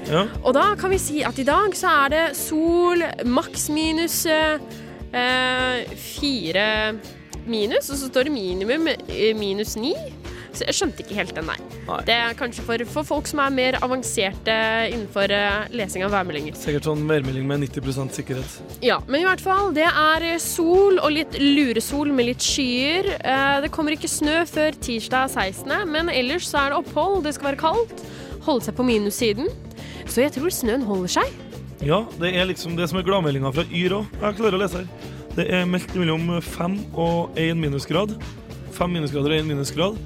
Ja. 0.09 0.25
Og 0.41 0.55
da 0.57 0.71
kan 0.79 0.93
vi 0.93 0.99
si 1.01 1.21
at 1.25 1.37
i 1.41 1.45
dag 1.47 1.75
så 1.77 1.91
er 2.05 2.13
det 2.13 2.23
sol, 2.37 3.03
maks 3.29 3.67
minus 3.73 4.23
eh, 4.29 4.61
eh, 5.13 5.91
fire 5.99 6.69
minus, 7.49 7.91
og 7.91 7.99
så 7.99 8.09
står 8.09 8.29
det 8.29 8.33
minimum 8.33 8.89
eh, 8.89 9.35
minus 9.37 9.75
ni. 9.77 9.93
Så 10.53 10.65
jeg 10.65 10.79
skjønte 10.79 11.05
ikke 11.05 11.19
helt 11.19 11.35
den 11.37 11.51
der. 11.51 11.68
Nei. 11.89 11.99
Det 12.07 12.15
er 12.15 12.35
kanskje 12.37 12.63
for, 12.67 12.83
for 12.93 13.07
folk 13.07 13.27
som 13.29 13.41
er 13.43 13.53
mer 13.55 13.77
avanserte 13.85 14.55
innenfor 14.91 15.31
eh, 15.33 15.67
lesing 15.73 16.03
av 16.05 16.13
værmeldinger. 16.13 16.55
Sikkert 16.59 16.85
sånn 16.89 17.03
værmelding 17.09 17.47
med 17.49 17.63
90% 17.65 18.13
sikkerhet. 18.19 18.57
Ja, 18.85 18.99
men 19.07 19.23
i 19.23 19.27
hvert 19.27 19.41
fall, 19.43 19.71
det 19.75 19.87
er 19.89 20.25
eh, 20.31 20.37
sol 20.43 20.99
og 21.01 21.11
litt 21.15 21.37
luresol 21.41 22.13
med 22.15 22.29
litt 22.31 22.45
skyer. 22.45 23.11
Eh, 23.19 23.59
Det 23.65 23.71
kommer 23.75 23.95
ikke 23.97 24.09
snø 24.11 24.43
før 24.49 24.77
tirsdag 24.79 25.31
16., 25.33 25.73
men 25.89 26.11
ellers 26.13 26.47
så 26.51 26.63
er 26.65 26.73
det 26.75 26.81
opphold. 26.83 27.23
Det 27.25 27.35
skal 27.37 27.51
være 27.53 27.63
kaldt. 27.65 28.05
Holde 28.45 28.65
seg 28.69 28.77
på 28.77 28.85
minussiden. 28.87 29.49
Så 30.09 30.23
jeg 30.23 30.33
tror 30.37 30.53
snøen 30.53 30.85
holder 30.87 31.11
seg. 31.19 31.33
Ja, 31.85 32.01
det 32.19 32.33
er 32.35 32.47
liksom 32.49 32.73
det 32.75 32.89
som 32.91 32.99
er 32.99 33.05
gladmeldinga 33.07 33.51
fra 33.55 33.63
Yr 33.71 33.99
òg. 34.01 34.13
Jeg 34.21 34.37
klarer 34.39 34.57
å 34.57 34.61
lese 34.63 34.81
her. 34.83 35.09
Det 35.37 35.45
er 35.55 35.67
meldt 35.69 35.93
mellom 35.95 36.25
fem 36.43 36.79
og 36.99 37.37
én 37.39 37.59
minusgrad. 37.61 38.15
Fem 38.75 38.91
minusgrader 38.97 39.35
og 39.35 39.39
én 39.43 39.47
minusgrad. 39.47 39.99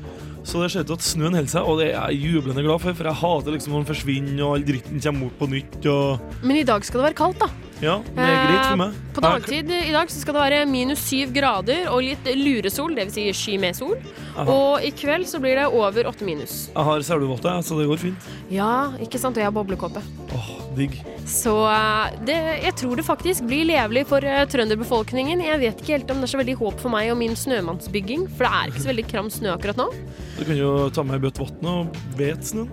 Så 0.44 0.60
det 0.60 0.72
ser 0.74 0.84
ut 0.84 0.90
til 0.92 0.98
at 1.00 1.06
snøen 1.08 1.38
holder 1.38 1.52
seg, 1.54 1.68
og 1.68 1.80
det 1.80 1.90
er 1.94 2.10
jeg 2.12 2.34
jublende 2.34 2.64
glad 2.66 2.82
for. 2.84 2.98
For 2.98 3.08
jeg 3.08 3.20
hater 3.22 3.56
liksom 3.56 3.74
når 3.74 3.84
den 3.84 3.92
forsvinner 3.94 4.42
og 4.44 4.56
all 4.58 4.66
dritten 4.68 5.04
kommer 5.06 5.30
opp 5.30 5.38
på 5.40 5.48
nytt. 5.54 5.78
Og 5.88 6.44
Men 6.44 6.60
i 6.60 6.66
dag 6.68 6.84
skal 6.84 7.00
det 7.00 7.08
være 7.12 7.20
kaldt, 7.22 7.46
da. 7.46 7.48
Ja, 7.84 7.98
greit 8.16 8.66
for 8.66 8.80
meg. 8.80 8.94
Eh, 8.96 9.14
På 9.14 9.24
dagtid 9.24 9.72
i 9.76 9.92
dag 9.94 10.10
så 10.12 10.22
skal 10.24 10.38
det 10.38 10.44
være 10.46 10.60
minus 10.72 11.04
syv 11.06 11.34
grader 11.36 11.90
og 11.92 12.02
litt 12.06 12.28
luresol, 12.40 12.96
dvs. 12.98 13.14
Si 13.14 13.26
sky 13.38 13.58
med 13.62 13.78
sol. 13.78 13.98
Aha. 14.34 14.46
Og 14.50 14.86
i 14.88 14.90
kveld 14.98 15.28
så 15.30 15.42
blir 15.44 15.60
det 15.60 15.68
over 15.70 16.08
åtte 16.10 16.26
minus. 16.26 16.70
Jeg 16.74 16.88
har 16.90 17.04
selvovotte, 17.06 17.54
så 17.68 17.78
det 17.78 17.90
går 17.92 18.02
fint. 18.02 18.30
Ja, 18.54 18.72
ikke 19.04 19.22
sant? 19.22 19.38
Og 19.38 19.44
jeg 19.44 19.50
har 19.52 19.56
boblekåpe. 19.56 20.02
Åh, 20.34 20.50
digg. 20.80 20.98
Så 21.30 21.54
eh, 21.70 22.16
det, 22.28 22.40
jeg 22.66 22.76
tror 22.82 22.98
det 23.00 23.06
faktisk 23.08 23.46
blir 23.48 23.68
levelig 23.70 24.08
for 24.10 24.26
eh, 24.26 24.42
trønderbefolkningen. 24.50 25.44
Jeg 25.46 25.62
vet 25.62 25.84
ikke 25.84 25.98
helt 26.00 26.16
om 26.16 26.24
det 26.24 26.30
er 26.32 26.34
så 26.34 26.42
veldig 26.42 26.58
håp 26.64 26.82
for 26.82 26.94
meg 26.96 27.12
og 27.14 27.20
min 27.22 27.38
snømannsbygging, 27.38 28.26
for 28.34 28.48
det 28.48 28.54
er 28.58 28.74
ikke 28.74 28.84
så 28.88 28.92
veldig 28.94 29.08
kram 29.12 29.30
snø 29.32 29.54
akkurat 29.54 29.80
nå. 29.84 29.90
Du 30.40 30.44
kan 30.48 30.58
jo 30.58 30.74
ta 30.96 31.06
med 31.06 31.20
ei 31.20 31.24
bøtte 31.28 31.46
vann 31.46 31.70
og 31.76 32.04
vet 32.20 32.44
snøen. 32.50 32.72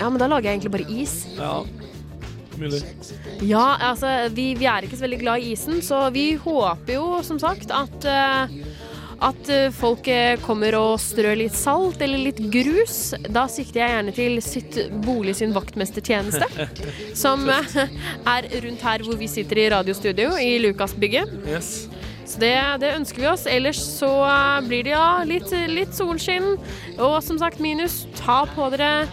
Ja, 0.00 0.08
men 0.08 0.18
da 0.18 0.26
lager 0.30 0.48
jeg 0.48 0.58
egentlig 0.62 0.72
bare 0.78 1.00
is. 1.02 1.18
Ja, 1.36 1.60
mulig. 2.62 2.82
Ja, 3.46 3.66
altså, 3.90 4.12
vi, 4.34 4.52
vi 4.58 4.68
er 4.70 4.86
ikke 4.86 4.98
så 4.98 5.06
veldig 5.06 5.20
glad 5.24 5.42
i 5.42 5.52
isen, 5.56 5.82
så 5.84 6.04
vi 6.14 6.32
håper 6.40 6.96
jo 6.96 7.06
som 7.26 7.40
sagt 7.42 7.74
at 7.74 8.08
eh, 8.08 8.56
at 9.22 9.50
eh, 9.52 9.68
folk 9.74 10.08
eh, 10.10 10.34
kommer 10.42 10.74
og 10.78 10.96
strør 11.02 11.36
litt 11.38 11.54
salt 11.56 12.02
eller 12.02 12.24
litt 12.26 12.40
grus. 12.52 13.14
Da 13.30 13.46
sikter 13.50 13.84
jeg 13.84 13.94
gjerne 13.94 14.14
til 14.16 14.38
sitt 14.44 14.78
bolig 15.04 15.36
sin 15.38 15.54
vaktmestertjeneste, 15.54 16.48
som 17.22 17.46
er 17.52 18.50
rundt 18.64 18.86
her 18.88 19.06
hvor 19.06 19.18
vi 19.20 19.30
sitter 19.30 19.62
i 19.62 19.70
radiostudio 19.76 20.34
i 20.42 20.56
Lukasbygget. 20.64 21.30
Yes. 21.46 21.72
Så 22.26 22.40
det, 22.40 22.54
det 22.80 22.94
ønsker 22.96 23.22
vi 23.22 23.28
oss. 23.28 23.46
Ellers 23.50 23.80
så 23.82 24.10
blir 24.66 24.86
det 24.86 24.94
ja, 24.94 25.22
litt, 25.28 25.50
litt 25.68 25.92
solskinn. 25.94 26.54
Og 26.96 27.18
som 27.24 27.38
sagt 27.40 27.60
minus. 27.60 28.06
Ta 28.16 28.42
på 28.54 28.70
dere 28.72 29.04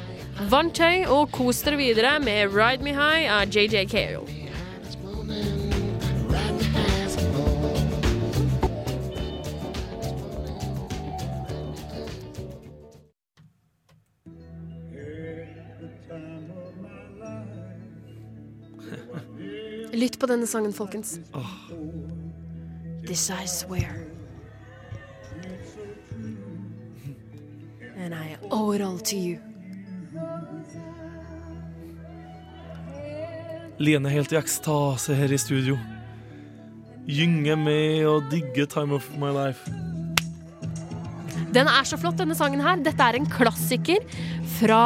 vanntøy 0.48 1.04
og 1.12 1.32
kos 1.36 1.60
dere 1.66 1.78
videre 1.80 2.20
med 2.24 2.54
Ride 2.56 2.84
Me 2.84 2.94
High 2.96 3.28
av 3.28 3.50
JJ 3.52 3.86
Cale. 3.92 4.24
Lytt 20.00 20.20
på 20.20 20.28
denne 20.32 20.48
sangen, 20.48 20.72
folkens. 20.72 21.20
This 23.04 23.30
I 23.30 23.46
swear. 23.46 24.08
And 27.98 28.16
I 28.16 28.38
owe 28.50 28.72
it 28.72 28.82
all 28.82 29.00
to 29.00 29.18
you. 29.18 29.49
Lene 33.80 34.12
helt 34.12 34.34
i 34.34 34.36
ekstase 34.36 35.16
her 35.16 35.32
i 35.32 35.38
studio. 35.40 35.78
Gynge 37.08 37.56
med 37.56 38.04
og 38.10 38.26
digge 38.28 38.66
Time 38.68 38.98
of 38.98 39.06
My 39.22 39.32
Life. 39.32 39.72
Den 41.56 41.70
er 41.72 41.88
så 41.88 41.98
flott, 41.98 42.20
denne 42.20 42.36
sangen 42.36 42.60
her. 42.62 42.82
Dette 42.84 43.06
er 43.08 43.16
en 43.18 43.30
klassiker 43.32 44.04
fra, 44.60 44.84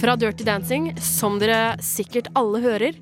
fra 0.00 0.16
Dirty 0.16 0.46
Dancing, 0.48 0.94
som 0.96 1.36
dere 1.42 1.76
sikkert 1.84 2.32
alle 2.34 2.62
hører. 2.64 2.96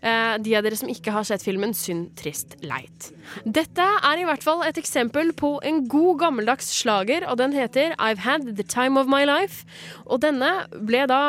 Eh, 0.00 0.36
de 0.40 0.54
av 0.56 0.64
dere 0.64 0.78
som 0.78 0.88
ikke 0.88 1.12
har 1.12 1.26
sett 1.28 1.42
filmen, 1.44 1.74
synd, 1.76 2.12
trist, 2.16 2.54
leit. 2.62 3.10
Dette 3.44 3.84
er 3.84 4.22
i 4.22 4.28
hvert 4.28 4.46
fall 4.46 4.62
et 4.64 4.78
eksempel 4.80 5.34
på 5.36 5.56
en 5.66 5.82
god 5.90 6.22
gammeldags 6.22 6.70
slager, 6.78 7.26
og 7.26 7.36
den 7.42 7.52
heter 7.58 7.98
I've 7.98 8.22
Had 8.24 8.46
The 8.54 8.64
Time 8.64 8.94
of 8.96 9.10
My 9.10 9.26
Life. 9.28 9.66
Og 10.06 10.22
denne 10.22 10.54
ble 10.86 11.02
da 11.10 11.24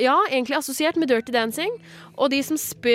ja, 0.00 0.16
egentlig 0.30 0.58
assosiert 0.58 0.98
med 1.00 1.10
Dirty 1.12 1.34
Dancing. 1.34 1.76
Og 2.16 2.32
de 2.32 2.40
som 2.46 2.58
sp 2.60 2.88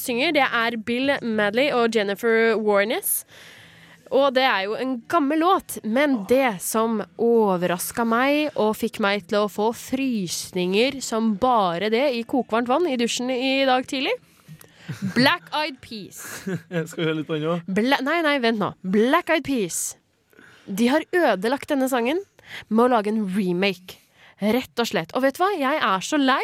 synger, 0.00 0.32
det 0.36 0.46
er 0.46 0.78
Bill 0.86 1.16
Madley 1.22 1.72
og 1.74 1.94
Jennifer 1.94 2.54
Warnes. 2.56 3.24
Og 4.14 4.30
det 4.36 4.44
er 4.46 4.66
jo 4.68 4.76
en 4.78 4.92
gammel 5.10 5.40
låt, 5.42 5.78
men 5.82 6.20
det 6.30 6.60
som 6.62 7.00
overraska 7.18 8.04
meg 8.06 8.54
og 8.54 8.76
fikk 8.78 9.00
meg 9.02 9.26
til 9.26 9.42
å 9.42 9.50
få 9.50 9.72
frysninger 9.74 11.00
som 11.02 11.34
bare 11.42 11.90
det 11.90 12.04
i 12.14 12.22
kokvarmt 12.28 12.70
vann 12.70 12.86
i 12.86 12.98
dusjen 13.00 13.32
i 13.34 13.66
dag 13.66 13.86
tidlig 13.90 14.14
Black 15.16 15.50
Eyed 15.50 15.80
Peas. 15.82 16.22
Skal 16.90 17.00
vi 17.00 17.08
høre 17.08 17.18
litt 17.20 17.26
på 17.26 17.38
den 17.40 17.48
òg? 17.50 17.70
Nei, 18.06 18.20
nei, 18.22 18.36
vent 18.42 18.62
nå. 18.62 18.70
Black 18.86 19.32
Eyed 19.34 19.46
Peas. 19.46 19.96
De 20.66 20.86
har 20.90 21.02
ødelagt 21.10 21.70
denne 21.72 21.88
sangen 21.90 22.22
med 22.68 22.84
å 22.86 22.90
lage 22.94 23.10
en 23.10 23.24
remake. 23.34 23.98
Rett 24.36 24.82
og 24.82 24.88
slett. 24.90 25.14
Og 25.16 25.22
vet 25.24 25.38
du 25.38 25.40
hva? 25.40 25.48
Jeg 25.56 25.78
er 25.80 26.02
så 26.04 26.18
lei 26.20 26.42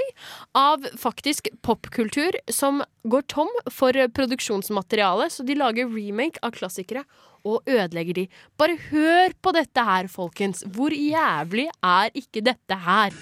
av 0.56 0.86
faktisk 0.96 1.50
popkultur 1.60 2.38
som 2.48 2.80
går 3.04 3.26
tom 3.28 3.50
for 3.68 3.92
produksjonsmateriale, 4.16 5.28
så 5.28 5.44
de 5.44 5.58
lager 5.60 5.90
remake 5.92 6.40
av 6.40 6.54
klassikere 6.56 7.04
og 7.44 7.68
ødelegger 7.68 8.22
de. 8.22 8.26
Bare 8.56 8.78
hør 8.88 9.36
på 9.44 9.52
dette 9.52 9.84
her, 9.84 10.08
folkens. 10.08 10.64
Hvor 10.72 10.94
jævlig 10.94 11.68
er 11.84 12.16
ikke 12.16 12.44
dette 12.46 12.80
her? 12.86 13.12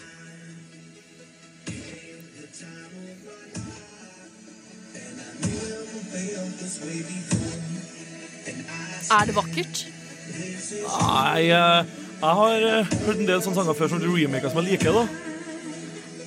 Er 9.10 9.26
det 9.26 9.34
vakkert? 9.34 9.82
Nei, 10.70 11.50
eh, 11.50 11.84
jeg 12.20 12.36
har 12.36 12.64
eh, 12.68 12.94
hørt 13.06 13.20
en 13.20 13.28
del 13.28 13.40
sånne 13.40 13.56
sanger 13.62 13.76
før 13.78 13.92
som 13.92 14.02
remaker 14.04 14.52
som 14.52 14.60
jeg 14.60 14.74
liker. 14.74 14.92
da 14.92 15.04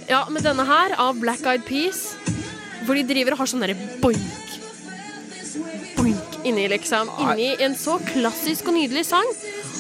Ja, 0.10 0.22
med 0.34 0.46
denne 0.46 0.66
her, 0.66 0.96
av 0.98 1.20
Black 1.22 1.46
Eyed 1.46 1.66
Peas, 1.68 2.16
hvor 2.88 2.98
de 2.98 3.06
driver 3.08 3.36
og 3.36 3.44
har 3.44 3.52
sånn 3.52 3.62
derre 3.64 3.78
boink, 4.02 4.58
boink 5.98 6.40
inni, 6.44 6.66
liksom. 6.74 7.12
Inni 7.24 7.54
en 7.64 7.78
så 7.78 8.00
klassisk 8.10 8.72
og 8.72 8.78
nydelig 8.80 9.06
sang. 9.08 9.30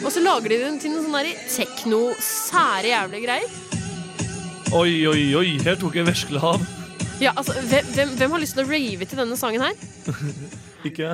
Og 0.03 0.11
så 0.13 0.21
lager 0.23 0.53
de 0.53 0.61
den 0.61 0.79
til 0.81 0.93
noen 0.93 1.07
sånne 1.07 1.23
derre 1.25 1.49
tekno, 1.49 2.03
sære 2.21 2.93
jævlige 2.93 3.25
greier. 3.25 3.59
Oi, 4.73 4.93
oi, 5.09 5.25
oi, 5.37 5.49
her 5.65 5.77
tok 5.81 5.99
jeg 5.99 6.07
virkelig 6.07 6.41
av. 6.45 6.63
Ja, 7.21 7.33
altså, 7.37 7.53
hvem, 7.69 7.89
hvem, 7.93 8.15
hvem 8.19 8.33
har 8.33 8.41
lyst 8.41 8.57
til 8.57 8.65
å 8.65 8.69
rave 8.69 9.05
til 9.09 9.21
denne 9.21 9.37
sangen 9.39 9.65
her? 9.65 9.75
Ikke 10.87 11.13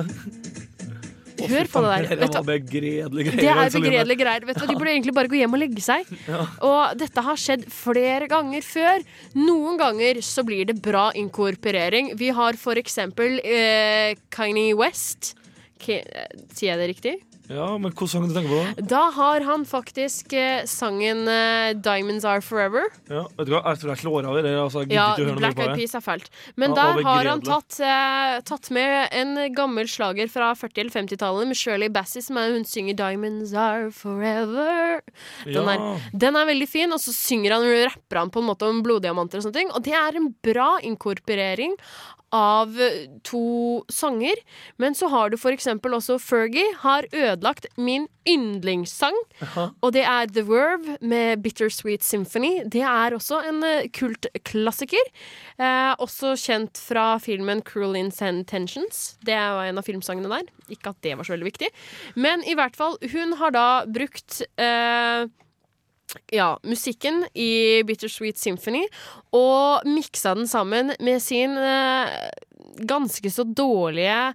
Hør 1.48 1.68
på 1.72 1.82
det 1.84 1.90
der. 2.10 2.20
Vet 2.20 2.36
begredelige 2.50 3.24
greier. 3.30 3.40
det 3.40 3.48
er 3.48 3.60
altså, 3.64 3.80
begredelige 3.80 4.20
greier. 4.20 4.46
Vet 4.50 4.60
du, 4.60 4.66
De 4.66 4.76
burde 4.76 4.92
egentlig 4.94 5.14
bare 5.16 5.30
gå 5.32 5.38
hjem 5.40 5.56
og 5.56 5.62
legge 5.62 5.84
seg. 5.84 6.10
Og 6.70 6.98
dette 7.00 7.24
har 7.26 7.40
skjedd 7.40 7.64
flere 7.72 8.28
ganger 8.30 8.62
før. 8.66 9.04
Noen 9.38 9.78
ganger 9.80 10.20
så 10.26 10.44
blir 10.46 10.66
det 10.70 10.78
bra 10.84 11.08
inkorporering. 11.16 12.12
Vi 12.20 12.28
har 12.36 12.58
for 12.60 12.74
eksempel 12.80 13.40
eh, 13.44 14.14
Kanye 14.34 14.74
West. 14.78 15.34
Ke- 15.80 16.02
eh, 16.04 16.30
Sier 16.52 16.74
jeg 16.74 16.78
det 16.82 16.88
riktig? 16.94 17.16
Ja, 17.50 17.66
men 17.76 17.90
hvilken 17.90 18.08
sang 18.12 18.28
du 18.28 18.34
tenker 18.36 18.52
på 18.52 18.58
da? 18.62 18.84
Da 18.92 19.00
har 19.16 19.42
han 19.48 19.64
faktisk 19.66 20.32
eh, 20.38 20.62
sangen 20.70 21.24
eh, 21.26 21.72
'Diamonds 21.74 22.24
Are 22.24 22.40
Forever'. 22.46 22.86
Ja, 23.10 23.24
vet 23.36 23.48
du 23.48 23.52
hva, 23.56 23.62
Jeg 23.72 23.80
tror 23.82 23.90
jeg 23.90 24.00
slår 24.04 24.28
av 24.30 24.36
det. 24.38 24.52
Altså, 24.54 24.84
jeg 24.84 24.90
gidder 24.92 24.94
Ja, 24.94 25.06
ikke 25.10 25.24
å 25.24 25.24
høre 25.24 25.26
noe 25.26 25.34
mer 25.34 25.40
Black 25.42 25.56
på 25.58 25.64
Eyed 25.64 25.72
det. 25.72 25.78
Peas 25.80 25.94
er 25.98 26.04
fælt. 26.06 26.28
Men 26.56 26.70
Ja, 26.70 26.76
der 26.76 27.02
har 27.02 27.24
han 27.32 27.40
gredelig. 27.40 27.50
tatt, 27.50 27.80
eh, 27.80 28.40
tatt 28.52 28.70
med 28.70 29.08
en 29.12 29.32
gammel 29.54 29.90
slager 29.90 30.30
fra 30.30 30.52
40- 30.54 30.78
eller 30.84 30.94
50-tallet 30.94 31.46
med 31.50 31.56
Shirley 31.58 31.88
Bassey, 31.88 32.22
som 32.22 32.36
er, 32.38 32.52
hun 32.54 32.64
synger 32.64 32.94
'Diamonds 32.94 33.52
Are 33.54 33.90
Forever'. 33.90 35.00
Den, 35.44 35.54
Ja. 35.54 35.74
er, 35.74 36.00
den 36.16 36.36
er 36.36 36.46
veldig 36.46 36.68
fin, 36.68 36.92
og 36.92 37.00
så 37.00 37.10
synger 37.12 37.52
han 37.58 37.66
rapper 37.90 38.16
han 38.18 38.30
på 38.30 38.38
en 38.40 38.46
måte 38.46 38.62
om 38.68 38.82
bloddiamanter 38.82 39.38
og 39.38 39.44
sånne 39.44 39.54
ting. 39.58 39.70
Og 39.74 39.82
det 39.82 39.92
er 39.92 40.16
en 40.16 40.34
bra 40.42 40.78
inkorporering 40.82 41.74
av 42.34 42.76
eh, 42.80 43.06
to 43.26 43.82
sanger. 43.92 44.38
Men 44.76 44.94
så 44.94 45.08
har 45.12 45.30
du 45.30 45.38
for 45.40 45.54
eksempel 45.54 45.94
også 45.96 46.18
Fergie 46.22 46.66
har 46.82 47.08
ødelagt 47.12 47.66
min 47.76 48.06
yndlingssang. 48.28 49.16
Og 49.82 49.92
det 49.96 50.04
er 50.06 50.30
The 50.30 50.44
Verve 50.46 50.96
med 51.00 51.42
Bittersweet 51.44 52.04
Symphony. 52.06 52.60
Det 52.70 52.82
er 52.86 53.16
også 53.16 53.42
en 53.48 53.62
eh, 53.66 53.88
kultklassiker. 53.96 55.12
Eh, 55.58 55.92
også 55.98 56.34
kjent 56.38 56.80
fra 56.80 57.12
filmen 57.22 57.62
Cruel 57.66 57.98
Intentions. 57.98 59.16
Det 59.26 59.36
var 59.36 59.66
en 59.66 59.80
av 59.80 59.86
filmsangene 59.86 60.30
der. 60.30 60.48
Ikke 60.70 60.94
at 60.94 61.02
det 61.02 61.16
var 61.18 61.26
så 61.26 61.34
veldig 61.36 61.50
viktig. 61.50 61.70
Men 62.20 62.44
i 62.46 62.56
hvert 62.58 62.78
fall, 62.78 62.98
hun 63.12 63.36
har 63.40 63.54
da 63.56 63.68
brukt 63.90 64.42
eh, 64.60 65.26
ja, 66.32 66.56
musikken 66.64 67.24
i 67.34 67.82
Bittersweet 67.86 68.38
Symphony 68.38 68.84
og 69.36 69.86
miksa 69.86 70.34
den 70.38 70.48
sammen 70.50 70.92
med 71.00 71.20
sin 71.22 71.56
eh, 71.58 72.30
ganske 72.86 73.30
så 73.32 73.44
dårlige 73.44 74.34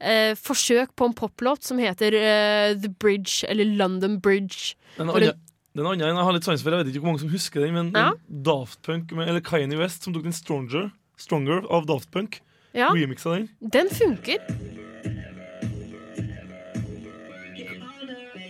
eh, 0.00 0.34
forsøk 0.38 0.94
på 0.96 1.08
en 1.10 1.14
poplåt 1.16 1.64
som 1.64 1.78
heter 1.82 2.14
eh, 2.18 2.74
The 2.80 2.90
Bridge, 2.90 3.46
eller 3.48 3.64
London 3.78 4.20
Bridge. 4.20 4.74
Den 4.98 5.08
andre, 5.10 5.32
den- 5.74 5.86
andre 5.86 6.06
jeg 6.06 6.14
har 6.28 6.32
litt 6.36 6.44
sans 6.46 6.62
for, 6.62 6.70
jeg 6.70 6.84
vet 6.84 6.92
ikke 6.94 7.02
hvor 7.02 7.12
mange 7.12 7.24
som 7.24 7.32
husker 7.34 7.64
den, 7.64 7.74
men 7.74 7.92
Ja. 7.94 8.12
Daft 8.28 8.82
Punk, 8.86 9.10
med, 9.12 9.28
eller 9.28 9.40
Kanye 9.42 9.78
West, 9.80 10.04
som 10.04 10.14
tok 10.14 10.22
den 10.26 10.32
Stronger, 10.36 10.90
Stronger 11.18 11.64
av 11.70 11.86
Daft 11.90 12.10
Punk, 12.14 12.40
Ja. 12.74 12.88
remiksa 12.94 13.36
den. 13.38 13.48
Den 13.60 13.88
funker. 13.90 14.38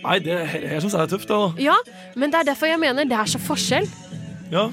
Nei, 0.05 0.17
det 0.23 0.35
jeg 0.37 0.81
syns 0.83 0.95
det 0.95 1.01
er 1.03 1.11
tøft, 1.15 1.27
det, 1.29 1.37
da. 1.37 1.67
Ja, 1.71 1.77
men 2.15 2.31
det 2.33 2.41
er 2.43 2.49
derfor 2.53 2.69
jeg 2.69 2.81
mener 2.81 3.07
det 3.09 3.17
er 3.17 3.29
så 3.29 3.41
forskjell. 3.41 3.87
Ja. 4.53 4.69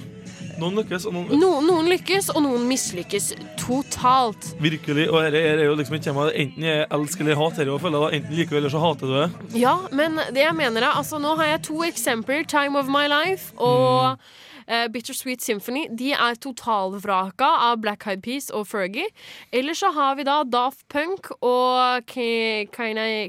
Noen 0.61 0.77
lykkes, 0.77 1.07
og 1.09 1.15
noen 1.17 1.41
No, 1.41 1.49
noen 1.65 1.89
lykkes, 1.91 2.29
og 2.37 2.43
noen 2.45 2.67
mislykkes 2.69 3.31
totalt. 3.59 4.51
Virkelig. 4.63 5.09
Og 5.11 5.25
dette 5.25 5.41
er 5.55 5.65
jo 5.65 5.75
liksom 5.79 5.97
et 5.97 6.05
tema 6.05 6.29
enten 6.31 6.67
jeg 6.69 6.85
elsker 6.93 7.25
eller 7.25 7.41
hater 7.41 7.67
det, 7.67 7.79
føler 7.83 7.99
jeg 7.99 8.05
da 8.05 8.19
enten 8.19 8.37
liker 8.39 8.55
du 8.55 8.61
eller 8.61 8.75
så 8.75 8.83
hater 8.85 9.11
du 9.11 9.17
det. 9.17 9.57
Ja, 9.63 9.75
men 9.91 10.21
det 10.35 10.45
jeg 10.45 10.55
mener 10.59 10.85
er 10.87 11.01
Altså, 11.01 11.19
nå 11.23 11.35
har 11.41 11.55
jeg 11.55 11.65
to 11.71 11.81
eksempler. 11.89 12.45
Time 12.47 12.79
of 12.79 12.91
My 12.93 13.07
Life 13.11 13.57
og 13.57 14.21
eh, 14.67 14.87
Bittersweet 14.93 15.43
Symphony. 15.45 15.87
De 15.91 16.13
er 16.15 16.39
totalvraka 16.43 17.49
av 17.69 17.81
Black 17.83 18.07
Eyed 18.07 18.23
Peas 18.25 18.51
og 18.55 18.67
Fergie. 18.71 19.07
Eller 19.53 19.77
så 19.79 19.93
har 19.95 20.17
vi 20.19 20.27
da 20.29 20.41
Daft 20.45 20.85
Punk 20.93 21.31
og 21.41 22.07
Kanye 22.11 23.29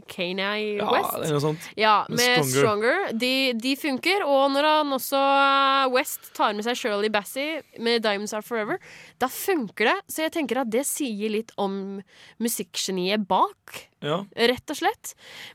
West. 0.82 1.16
Ja, 1.18 1.32
noe 1.32 1.44
sånt. 1.44 1.70
Ja, 1.80 1.96
Med 2.10 2.18
med 2.20 2.46
Stronger. 2.46 2.60
Stronger. 2.60 3.14
De, 3.20 3.34
de 3.60 3.76
funker. 3.80 4.26
Og 4.28 4.52
når 4.54 4.70
han 4.70 4.98
også 4.98 5.20
eh, 5.20 5.88
West 5.94 6.32
tar 6.38 6.54
med 6.58 6.66
seg 6.68 6.78
Shirley 6.80 7.12
Bassey 7.14 7.62
med 7.80 8.04
Diamonds 8.06 8.34
Are 8.34 8.46
Forever, 8.46 8.80
da 9.22 9.30
funker 9.32 9.92
det. 9.92 9.98
Så 10.12 10.26
jeg 10.26 10.36
tenker 10.36 10.62
at 10.64 10.72
det 10.74 10.86
sier 10.90 11.32
litt 11.34 11.54
om 11.62 12.02
musikkgeniet 12.44 13.28
bak. 13.30 13.88
Ja. 14.04 14.20
Rett 14.52 14.74
og 14.74 14.78
slett. 14.78 15.14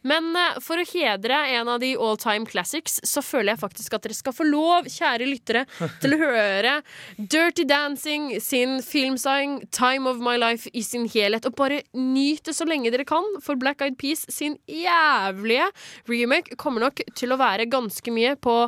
Men 0.09 0.30
eh, 0.36 0.59
for 0.64 0.80
å 0.80 0.86
hedre 0.88 1.38
en 1.59 1.68
av 1.68 1.82
de 1.82 1.92
all 2.01 2.16
time 2.20 2.49
classics, 2.49 2.99
så 3.05 3.22
føler 3.24 3.53
jeg 3.53 3.62
faktisk 3.62 3.96
at 3.96 4.07
dere 4.07 4.16
skal 4.16 4.34
få 4.36 4.46
lov, 4.49 4.88
kjære 4.88 5.28
lyttere, 5.28 5.64
til 6.03 6.16
å 6.16 6.20
høre 6.22 6.78
Dirty 7.18 7.66
Dancing 7.68 8.30
sin 8.42 8.78
filmsang 8.84 9.61
Time 9.74 10.09
of 10.11 10.22
My 10.24 10.38
Life 10.40 10.72
i 10.72 10.84
sin 10.86 11.05
helhet. 11.12 11.49
Og 11.49 11.57
bare 11.59 11.82
nyt 11.92 12.49
det 12.49 12.57
så 12.57 12.66
lenge 12.68 12.92
dere 12.94 13.07
kan, 13.09 13.26
for 13.44 13.61
Black 13.61 13.84
Eyed 13.84 13.99
Peas 14.01 14.24
sin 14.32 14.57
jævlige 14.68 15.68
remake 16.09 16.57
kommer 16.61 16.88
nok 16.88 17.05
til 17.18 17.34
å 17.34 17.40
være 17.40 17.68
ganske 17.70 18.14
mye 18.14 18.38
på 18.40 18.62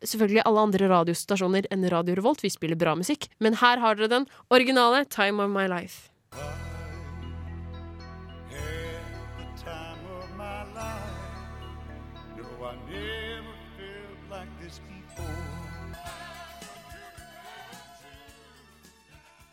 Selvfølgelig 0.00 0.46
alle 0.48 0.62
andre 0.64 0.86
radiostasjoner 0.88 1.66
enn 1.68 1.84
Radio 1.92 2.16
Revolt. 2.16 2.40
Vi 2.40 2.48
spiller 2.48 2.78
bra 2.80 2.94
musikk. 2.96 3.28
Men 3.36 3.58
her 3.60 3.82
har 3.84 3.98
dere 3.98 4.08
den 4.08 4.28
originale 4.48 5.04
Time 5.12 5.44
of 5.44 5.52
My 5.52 5.68
Life. 5.68 6.08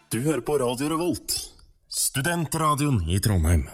Du 0.08 0.22
hører 0.24 0.39
på 0.39 0.53
Radio 0.58 0.88
Revolt, 0.88 1.34
studentradioen 1.91 3.01
i 3.12 3.18
Trondheim. 3.20 3.66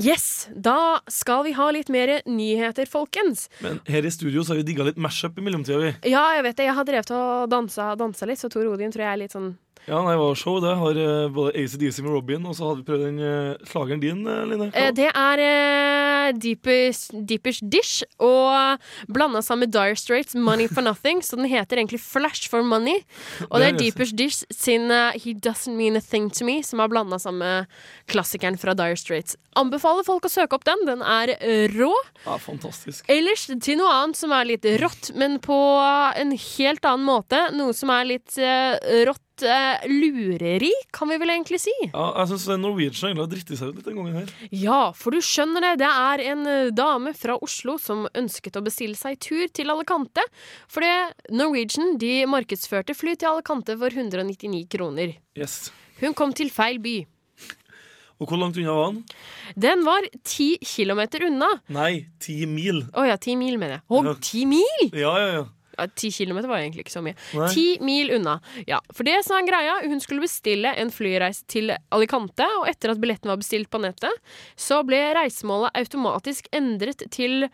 Yes, 0.00 0.48
da 0.56 1.02
skal 1.12 1.42
vi 1.44 1.52
ha 1.58 1.66
litt 1.76 1.90
mer 1.92 2.22
nyheter, 2.24 2.88
folkens. 2.88 3.50
Men 3.60 3.82
her 3.84 4.06
i 4.08 4.12
studio 4.14 4.40
så 4.40 4.54
har 4.54 4.62
vi 4.62 4.70
digga 4.70 4.86
litt 4.88 4.96
mashup 4.96 5.36
i 5.36 5.44
mellomtida, 5.44 5.76
vi. 5.82 5.90
Ja, 6.08 6.22
jeg 6.38 6.46
vet 6.46 6.56
det. 6.56 6.70
Jeg 6.70 6.76
har 6.78 6.88
drevet 6.88 7.12
og 7.12 7.50
dansa, 7.52 7.90
dansa 8.00 8.30
litt, 8.30 8.40
så 8.40 8.48
Tor 8.48 8.70
Odin 8.70 8.94
tror 8.94 9.04
jeg 9.04 9.12
er 9.12 9.20
litt 9.26 9.36
sånn 9.36 9.50
Ja, 9.88 10.02
nei, 10.04 10.12
det 10.12 10.20
var 10.20 10.36
show, 10.38 10.58
det. 10.62 10.74
Har 10.76 10.98
uh, 10.98 11.30
både 11.32 11.52
ACDC 11.56 12.02
med 12.04 12.12
Robin, 12.12 12.44
og 12.46 12.54
så 12.56 12.68
hadde 12.68 12.82
vi 12.82 12.86
prøvd 12.90 13.04
den 13.06 13.20
uh, 13.24 13.68
slageren 13.68 14.02
din, 14.02 14.20
eh, 14.28 14.42
Line. 14.50 14.68
Eh, 14.76 14.90
Det 14.94 15.08
er 15.08 15.42
uh, 15.42 16.26
Deepest, 16.36 17.14
Deepest 17.26 17.64
Dish 17.72 18.04
og 18.20 18.78
blanda 19.08 19.40
sammen 19.42 19.66
med 19.66 19.72
Dire 19.74 19.96
Straits' 19.98 20.36
Money 20.38 20.68
for 20.68 20.84
Nothing, 20.84 21.22
så 21.24 21.38
den 21.40 21.48
heter 21.50 21.80
egentlig 21.80 22.00
Flash 22.04 22.50
for 22.50 22.62
Money. 22.62 23.00
Og 23.48 23.58
det 23.60 23.70
Det 23.70 23.72
er 23.72 23.78
Deepest 23.78 24.16
Dish 24.16 24.44
sin 24.50 24.90
He 24.90 25.34
Doesn't 25.34 25.76
Mean 25.76 25.96
a 25.96 26.00
Thing 26.00 26.30
to 26.30 26.44
Me, 26.44 26.60
som 26.62 26.80
er 26.80 26.88
blanda 26.88 27.18
sammen 27.18 27.40
med 27.40 27.66
klassikeren 28.10 28.58
fra 28.60 28.74
Dire 28.74 28.96
Straits. 28.96 29.36
Anbefaler 29.56 30.04
folk 30.06 30.26
å 30.26 30.30
søke 30.30 30.54
opp 30.54 30.64
den. 30.64 30.84
Den 30.86 31.02
er 31.02 31.32
rå. 31.74 31.90
Ja, 32.26 32.36
fantastisk. 32.38 33.04
Ellers 33.10 33.48
til 33.48 33.80
noe 33.80 33.90
annet 33.90 34.18
som 34.20 34.32
er 34.34 34.46
litt 34.52 34.66
rått, 34.82 35.10
men 35.18 35.38
på 35.42 35.56
en 36.20 36.36
helt 36.36 36.86
annen 36.86 37.06
måte. 37.06 37.42
Noe 37.56 37.74
som 37.76 37.90
er 37.94 38.06
litt 38.08 38.38
eh, 38.38 38.76
eh, 39.46 39.84
lureri, 39.90 40.70
kan 40.92 41.08
vi 41.10 41.18
vel 41.22 41.32
egentlig 41.34 41.60
si. 41.62 41.74
Ja, 41.92 42.06
jeg 42.20 42.30
syns 42.32 42.46
Norwegian 42.60 43.10
egentlig 43.10 43.24
har 43.26 43.30
driti 43.34 43.58
seg 43.60 43.70
ut 43.72 43.78
litt 43.80 43.88
den 43.90 43.98
gangen 44.00 44.18
her. 44.20 44.32
Ja, 44.54 44.80
for 44.96 45.14
du 45.14 45.20
skjønner 45.24 45.64
det. 45.66 45.72
Det 45.84 45.90
er 45.90 46.24
en 46.32 46.46
eh, 46.50 46.70
dame 46.74 47.14
fra 47.16 47.36
Oslo 47.42 47.76
som 47.80 48.06
ønsket 48.16 48.58
å 48.60 48.64
bestille 48.66 48.98
seg 48.98 49.20
tur 49.22 49.46
til 49.54 49.70
Alicante. 49.72 50.24
For 50.70 50.84
Norwegian 51.32 51.96
de 52.00 52.24
markedsførte 52.30 52.96
fly 52.96 53.16
til 53.20 53.32
Alicante 53.34 53.76
for 53.80 53.90
199 53.94 54.66
kroner. 54.72 55.16
Yes. 55.38 55.70
Hun 56.00 56.14
kom 56.16 56.32
til 56.36 56.50
feil 56.52 56.78
by. 56.82 56.98
Og 58.20 58.28
hvor 58.28 58.36
langt 58.36 58.58
unna 58.60 58.72
var 58.76 58.90
den? 58.92 58.98
Den 59.56 59.84
var 59.86 60.04
ti 60.28 60.50
kilometer 60.60 61.22
unna. 61.24 61.46
Nei, 61.72 62.02
ti 62.20 62.42
mil. 62.44 62.82
Å 62.92 63.06
ja, 63.08 63.14
ti 63.16 63.32
mil, 63.40 63.56
mener 63.56 63.78
jeg. 63.78 63.84
Å, 63.88 64.02
Ja. 64.04 64.12
ti 64.20 64.42
mil! 64.44 64.90
Ja, 64.92 65.14
ja, 65.16 65.30
ja. 65.38 65.44
Ti 65.94 66.10
kilometer 66.14 66.50
var 66.50 66.60
egentlig 66.60 66.84
ikke 66.86 66.94
så 66.94 67.02
mye. 67.04 67.16
Nei. 67.36 67.50
Ti 67.54 67.66
mil 67.84 68.12
unna. 68.16 68.38
Ja, 68.68 68.80
For 68.94 69.06
det 69.06 69.20
sa 69.26 69.38
han 69.38 69.48
greia, 69.48 69.78
hun 69.86 70.02
skulle 70.02 70.24
bestille 70.24 70.72
en 70.80 70.92
flyreise 70.94 71.46
til 71.50 71.72
Alicante, 71.94 72.46
og 72.60 72.68
etter 72.70 72.94
at 72.94 73.00
billetten 73.02 73.32
var 73.32 73.40
bestilt 73.40 73.70
på 73.72 73.80
nettet, 73.82 74.34
så 74.58 74.82
ble 74.86 75.00
reisemålet 75.16 75.76
automatisk 75.80 76.50
endret 76.56 77.06
til 77.14 77.48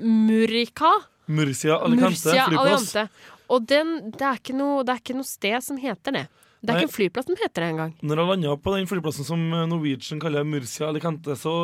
Murica. 0.00 0.92
Murcia 1.30 1.78
Alicante 1.78 2.10
Murcia 2.10 2.46
flyplass. 2.48 2.92
Alicante. 2.96 3.30
Og 3.50 3.64
den, 3.66 3.96
det, 4.12 4.22
er 4.22 4.38
ikke 4.38 4.54
noe, 4.54 4.84
det 4.86 4.94
er 4.94 5.02
ikke 5.02 5.18
noe 5.18 5.26
sted 5.26 5.58
som 5.64 5.80
heter 5.80 6.14
det. 6.14 6.26
Det 6.60 6.68
er 6.68 6.76
Nei. 6.76 6.82
ikke 6.82 6.90
en 6.90 6.94
flyplass 6.94 7.26
som 7.26 7.40
heter 7.40 7.64
det 7.64 7.72
engang. 7.72 7.96
Når 8.04 8.20
jeg 8.20 8.30
landa 8.30 8.54
på 8.60 8.76
den 8.76 8.86
flyplassen 8.90 9.26
som 9.26 9.42
Norwegian 9.70 10.20
kaller 10.22 10.46
Murcia 10.46 10.90
Alicante, 10.90 11.36
så 11.38 11.54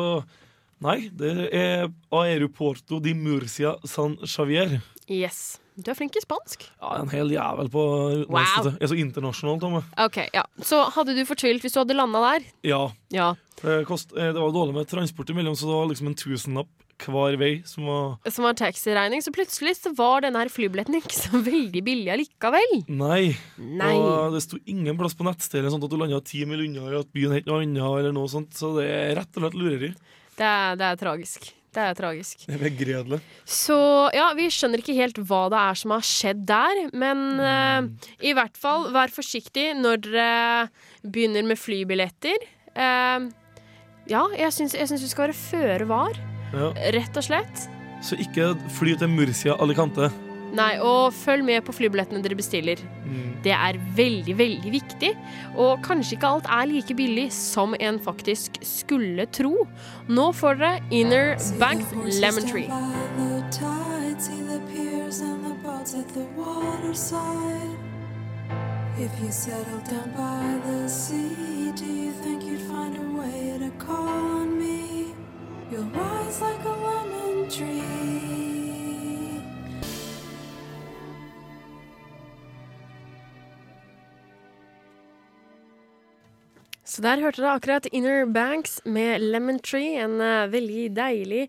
Nei, 0.85 1.07
det 1.09 1.47
er 1.57 1.87
Aeroporto 2.13 2.99
di 3.01 3.15
Murcia 3.17 3.73
San 3.89 4.13
Javier. 4.21 4.75
Yes. 5.07 5.59
Du 5.77 5.91
er 5.91 5.97
flink 5.97 6.15
i 6.17 6.21
spansk. 6.23 6.65
Ja, 6.81 6.95
En 7.03 7.11
hel 7.11 7.29
jævel 7.31 7.69
på 7.71 7.83
utenlands. 8.25 8.55
Wow. 8.57 8.71
Jeg 8.73 8.81
er 8.87 8.91
så 8.91 8.97
internasjonal, 8.97 9.59
Tomme. 9.61 9.83
Ok, 10.03 10.17
ja. 10.33 10.43
Så 10.65 10.79
hadde 10.95 11.13
du 11.15 11.21
fortvilt 11.29 11.61
hvis 11.63 11.75
du 11.75 11.83
hadde 11.83 11.97
landa 11.97 12.23
der? 12.23 12.47
Ja. 12.65 12.81
Ja. 13.13 13.27
Det, 13.61 13.83
kost, 13.89 14.11
eh, 14.17 14.33
det 14.33 14.41
var 14.41 14.51
dårlig 14.55 14.73
med 14.73 14.89
transport 14.89 15.29
imellom, 15.29 15.55
så 15.57 15.69
det 15.69 15.77
var 15.77 15.89
liksom 15.91 16.09
en 16.11 16.17
tusenlapp 16.17 16.73
hver 17.05 17.35
vei 17.37 17.51
som 17.69 17.85
var 17.85 18.31
Som 18.33 18.47
var 18.47 18.55
taxiregning. 18.57 19.21
Så 19.21 19.29
plutselig 19.35 19.75
så 19.77 19.91
var 19.95 20.25
denne 20.25 20.41
her 20.41 20.49
flybilletten 20.49 20.97
ikke 20.97 21.13
så 21.13 21.41
veldig 21.45 21.83
billig 21.85 22.09
allikevel. 22.15 22.73
Nei. 22.89 23.35
Nei. 23.61 23.93
Og 23.93 24.33
det 24.33 24.41
sto 24.47 24.57
ingen 24.65 24.97
plass 24.97 25.13
på 25.17 25.27
nettstedet 25.27 25.69
sånn 25.73 25.85
at 25.85 25.93
du 25.93 25.97
landa 25.99 26.23
ti 26.25 26.41
mil 26.49 26.65
unna, 26.65 26.87
eller 26.89 27.05
at 27.05 27.13
byen 27.13 27.37
het 27.37 27.45
noe 27.45 27.61
annet, 27.61 27.85
eller 28.01 28.17
noe 28.17 28.31
sånt. 28.33 28.49
Så 28.57 28.73
det 28.79 28.89
er 28.89 29.13
rett 29.21 29.37
og 29.37 29.45
slett 29.45 29.61
lureri. 29.61 29.93
Det 30.37 30.49
er, 30.49 30.73
det 30.79 30.89
er 30.89 30.99
tragisk. 31.05 31.51
Det 31.77 31.83
er 31.85 31.93
tragisk. 31.93 32.41
Det 32.47 32.55
er 32.55 32.61
begredelig. 32.63 33.19
Så 33.45 33.77
ja, 34.15 34.31
vi 34.33 34.47
skjønner 34.49 34.81
ikke 34.81 34.95
helt 34.97 35.19
hva 35.29 35.43
det 35.53 35.59
er 35.61 35.77
som 35.77 35.93
har 35.93 36.07
skjedd 36.09 36.41
der. 36.49 36.79
Men 36.97 37.25
eh, 37.37 38.09
i 38.25 38.33
hvert 38.33 38.57
fall 38.57 38.89
vær 38.95 39.13
forsiktig 39.13 39.69
når 39.77 40.01
dere 40.07 40.31
begynner 41.05 41.45
med 41.45 41.61
flybilletter. 41.61 42.49
Uh, 42.77 43.29
ja, 44.09 44.25
jeg 44.37 44.53
syns, 44.53 44.73
jeg 44.77 44.89
syns 44.89 45.05
vi 45.05 45.13
skal 45.13 45.27
være 45.27 45.37
føre 45.37 45.89
var. 45.89 46.17
Ja. 46.53 46.71
Rett 46.97 47.17
og 47.19 47.29
slett. 47.29 47.67
Så 48.05 48.17
ikke 48.21 48.55
fly 48.77 48.97
til 48.97 49.13
Murcia 49.13 49.57
Alicante. 49.61 50.09
Nei, 50.55 50.77
og 50.79 51.11
følg 51.15 51.43
med 51.45 51.65
på 51.67 51.75
flybillettene 51.75 52.21
dere 52.23 52.37
bestiller. 52.39 52.79
Mm. 53.05 53.37
Det 53.43 53.51
er 53.53 53.79
veldig, 53.97 54.37
veldig 54.39 54.71
viktig. 54.73 55.11
Og 55.59 55.81
kanskje 55.85 56.17
ikke 56.17 56.31
alt 56.37 56.47
er 56.49 56.69
like 56.71 56.95
billig 56.97 57.27
som 57.35 57.75
en 57.79 57.99
faktisk 58.03 58.59
skulle 58.65 59.27
tro. 59.35 59.67
Nå 60.07 60.31
får 60.37 60.61
dere 60.61 60.79
Inner 60.91 61.35
Bank 61.59 61.83
Lemon 62.21 62.47
Tree. 62.47 62.69
the 63.17 63.43
tide, 63.51 64.21
see 64.21 64.41
the 64.41 64.59
piers 64.71 65.21
and 65.21 65.43
the 65.43 65.53
boats 65.63 65.93
at 65.95 66.07
the 66.09 66.25
waterside. 66.37 67.77
If 68.99 69.11
you 69.21 69.31
settled 69.31 69.83
down 69.83 70.11
by 70.15 70.59
the 70.67 70.87
sea, 70.89 71.71
do 71.75 71.85
you 71.85 72.11
think 72.11 72.43
you'd 72.43 72.61
find 72.61 72.97
a 72.97 73.21
way 73.21 73.57
to 73.59 73.69
call 73.77 74.07
on 74.07 74.57
me? 74.57 75.13
You'll 75.71 75.83
rise 75.83 76.41
like 76.41 76.63
a 76.63 76.69
lemon 76.69 77.49
tree. 77.49 78.46
Så 86.87 87.03
der 87.03 87.19
hørte 87.19 87.43
dere 87.43 87.57
akkurat 87.57 87.89
Inner 87.91 88.23
Banks 88.31 88.79
med 88.87 89.23
Lemon 89.23 89.59
Tree, 89.59 89.97
en 89.99 90.21
uh, 90.23 90.47
veldig 90.51 90.87
deilig, 90.95 91.47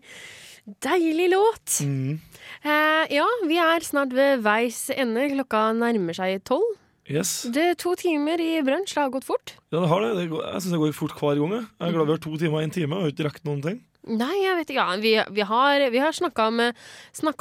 deilig 0.83 1.29
låt. 1.31 1.79
Mm. 1.87 2.19
Uh, 2.65 3.05
ja, 3.07 3.25
vi 3.47 3.59
er 3.63 3.87
snart 3.87 4.11
ved 4.15 4.43
veis 4.43 4.89
ende. 4.91 5.29
Klokka 5.31 5.69
nærmer 5.79 6.17
seg 6.17 6.43
tolv. 6.49 6.75
Yes. 7.09 7.47
Det 7.49 7.63
er 7.71 7.77
to 7.79 7.95
timer 7.97 8.37
i 8.43 8.59
brunsj. 8.61 8.93
Det 8.93 9.01
har 9.01 9.13
gått 9.13 9.25
fort. 9.25 9.55
Ja, 9.71 9.79
det 9.79 9.87
har 9.89 10.03
det. 10.03 10.11
det 10.19 10.27
går, 10.29 10.43
jeg 10.45 10.61
syns 10.61 10.75
det 10.75 10.81
går 10.83 10.97
fort 10.97 11.15
hver 11.17 11.39
gang. 11.39 11.55
Jeg 11.55 11.87
er 11.87 11.95
glad 11.95 12.09
vi 12.09 12.13
har 12.13 12.25
to 12.27 12.35
timer 12.35 12.59
og 12.59 12.67
en 12.67 12.75
time. 12.75 12.99
Jeg 12.99 13.07
har 13.07 13.15
ikke 13.15 13.29
rekt 13.29 13.47
noen 13.47 13.63
ting. 13.65 13.79
Nei, 14.09 14.35
jeg 14.43 14.59
vet 14.59 14.69
ikke. 14.69 14.85
Ja, 14.85 14.99
vi, 15.01 15.15
vi 15.39 15.47
har, 15.49 15.87
vi 15.93 16.03
har 16.03 16.15
snakka 16.15 16.45
om, 16.51 16.61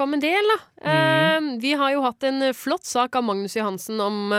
om 0.07 0.17
en 0.17 0.25
del, 0.25 0.51
da. 0.53 0.59
Eh, 0.93 1.53
vi 1.63 1.75
har 1.81 1.93
jo 1.95 2.03
hatt 2.07 2.27
en 2.29 2.49
flott 2.57 2.89
sak 2.89 3.17
av 3.17 3.25
Magnus 3.29 3.57
Johansen 3.57 4.01
om 4.03 4.35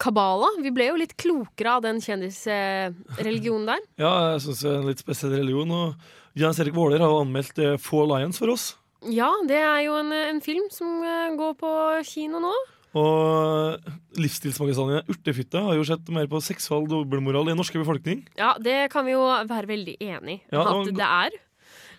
Kabala. 0.00 0.48
Vi 0.64 0.72
ble 0.74 0.88
jo 0.90 0.98
litt 1.00 1.14
klokere 1.20 1.76
av 1.76 1.84
den 1.84 2.00
kjendisreligionen 2.04 3.68
der. 3.74 3.86
Ja, 4.00 4.12
jeg 4.34 4.44
syns 4.46 4.64
det 4.64 4.70
er 4.72 4.80
en 4.80 4.90
litt 4.90 5.02
spesiell 5.02 5.36
religion. 5.36 5.70
Og 5.76 6.38
Jens 6.40 6.60
Erik 6.62 6.76
Våler 6.76 7.02
har 7.02 7.12
jo 7.12 7.22
anmeldt 7.24 7.60
eh, 7.60 7.76
Four 7.80 8.08
Lions 8.12 8.40
for 8.40 8.52
oss. 8.54 8.72
Ja, 9.08 9.30
det 9.48 9.60
er 9.60 9.80
jo 9.86 9.96
en, 10.00 10.12
en 10.12 10.42
film 10.44 10.66
som 10.72 11.00
eh, 11.04 11.32
går 11.38 11.56
på 11.60 11.72
kino 12.08 12.40
nå. 12.42 12.52
Og 12.98 13.90
livsstilsmagasinet 14.18 15.10
Urtefitte 15.12 15.60
har 15.62 15.76
jo 15.78 15.84
sett 15.86 16.08
mer 16.10 16.26
på 16.30 16.40
seksual 16.42 16.88
dobbeltmoral 16.90 17.46
i 17.46 17.52
den 17.52 17.60
norske 17.60 17.78
befolkning. 17.78 18.24
Ja, 18.40 18.56
det 18.58 18.88
kan 18.90 19.06
vi 19.06 19.14
jo 19.14 19.22
være 19.28 19.70
veldig 19.70 19.94
enig 20.02 20.40
i. 20.40 20.42
Ja, 20.50 20.64
at 20.72 20.90
det 20.96 21.06
er. 21.06 21.38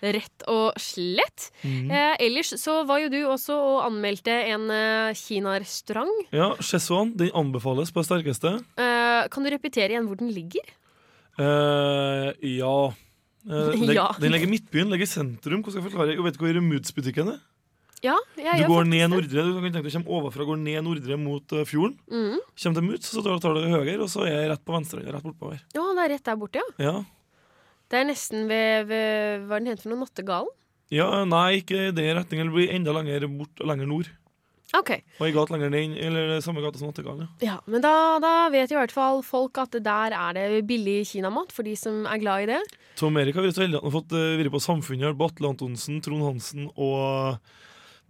Rett 0.02 0.43
og 0.49 0.74
slett. 0.82 1.52
Mm. 1.62 1.91
Eh, 1.93 2.16
ellers 2.26 2.54
så 2.58 2.80
var 2.89 3.04
jo 3.04 3.10
du 3.14 3.20
også 3.30 3.54
og 3.54 3.84
anmeldte 3.86 4.34
en 4.49 4.66
eh, 4.74 5.14
kinarestaurant. 5.14 6.26
Ja, 6.34 6.52
Cheswan 6.58 7.14
den 7.20 7.30
anbefales 7.38 7.93
på 7.93 8.02
det 8.02 8.10
sterkeste. 8.10 8.56
Eh, 8.82 9.28
kan 9.30 9.45
du 9.45 9.52
repetere 9.54 9.93
igjen 9.93 10.08
hvor 10.10 10.18
den 10.18 10.34
ligger? 10.34 10.66
Eh, 11.38 12.32
ja. 12.58 12.76
Eh, 13.45 13.72
leg- 13.86 13.95
Ja. 13.95 14.10
Den 14.20 14.32
ligger 14.34 14.47
i 14.49 14.52
Midtbyen, 14.58 14.89
ligger 14.89 15.06
i 15.06 15.14
sentrum. 15.14 15.62
Hvordan 15.64 15.72
skal 15.72 15.82
jeg 15.84 15.91
forklare? 15.91 16.16
Jeg 16.16 16.26
vet 16.26 16.38
ikke 16.38 16.49
hvor 16.49 16.62
Moods-butikken 16.72 17.34
er. 17.36 17.39
Ja, 18.02 18.16
jeg 18.34 18.64
Du 18.66 18.72
går 18.74 18.88
ned. 18.89 19.12
Nordre, 19.14 19.43
du 19.45 19.54
kan 19.62 19.74
tenke 19.76 19.86
deg 19.86 19.93
å 19.93 19.99
komme 20.02 20.16
overfra, 20.18 20.45
går 20.49 20.58
ned 20.58 20.82
Nordre 20.88 21.18
mot 21.22 21.54
uh, 21.54 21.62
fjorden. 21.70 21.99
Mm. 22.10 22.39
Kommer 22.58 22.80
til 22.80 22.86
Moods, 22.88 23.12
så 23.14 23.22
tar, 23.22 23.38
tar 23.43 23.54
du 23.54 23.68
høyre, 23.70 23.99
og 24.02 24.10
så 24.10 24.24
er 24.26 24.32
jeg 24.39 24.49
rett 24.49 24.64
på 24.66 24.74
venstre. 24.74 25.04
Rett 25.06 25.22
bortover. 25.28 25.60
Ja, 25.78 25.84
det 25.93 26.02
er 26.08 26.10
rett 26.16 26.26
der 26.26 26.39
borte, 26.41 26.64
ja. 26.64 26.72
Ja. 26.82 26.95
Det 27.92 28.00
er 28.00 28.08
nesten 28.08 28.48
ved, 28.48 28.88
ved 28.89 29.46
Hva 29.50 29.58
er 29.58 29.64
den 29.64 29.72
heter 29.74 29.86
for 29.86 29.94
noe? 29.94 30.06
Nattegalen? 30.06 30.58
ja, 30.92 31.08
nei, 31.24 31.62
ikke 31.62 31.86
i 31.88 31.92
den 31.96 32.18
retningen. 32.18 32.50
Det 32.50 32.56
blir 32.58 32.74
enda 32.76 32.92
lenger 32.96 33.24
bort 33.32 33.62
og 33.64 33.70
lenger 33.72 33.88
nord. 33.88 34.10
OK. 34.76 34.92
Og 35.20 35.26
ei 35.28 35.32
gate 35.36 35.52
lenger 35.52 35.72
ned, 35.72 35.96
eller 36.00 36.38
samme 36.44 36.62
gate 36.64 36.80
som 36.80 36.88
nattegalen, 36.92 37.28
Ja. 37.44 37.48
Ja, 37.48 37.56
men 37.68 37.84
da, 37.84 38.20
da 38.24 38.50
vet 38.52 38.72
i 38.72 38.78
hvert 38.78 38.92
fall 38.96 39.20
folk 39.24 39.58
at 39.60 39.76
der 39.84 40.16
er 40.16 40.36
det 40.36 40.62
billig 40.68 41.06
kinamat 41.12 41.52
for 41.52 41.68
de 41.68 41.76
som 41.80 42.06
er 42.08 42.20
glad 42.24 42.44
i 42.46 42.52
det. 42.54 42.60
Tom 43.00 43.18
Erik 43.20 43.36
har 43.36 43.44
vært 43.44 43.56
så 43.60 43.66
heldig 43.66 43.80
at 43.80 43.84
han 43.84 43.92
har 43.92 43.98
fått 44.00 44.16
uh, 44.16 44.38
vært 44.39 44.54
på 44.56 44.64
Samfunnet, 44.64 45.18
Batle 45.20 45.32
Atle 45.32 45.52
Antonsen, 45.52 46.00
Trond 46.04 46.24
Hansen 46.24 46.70
og 46.76 47.39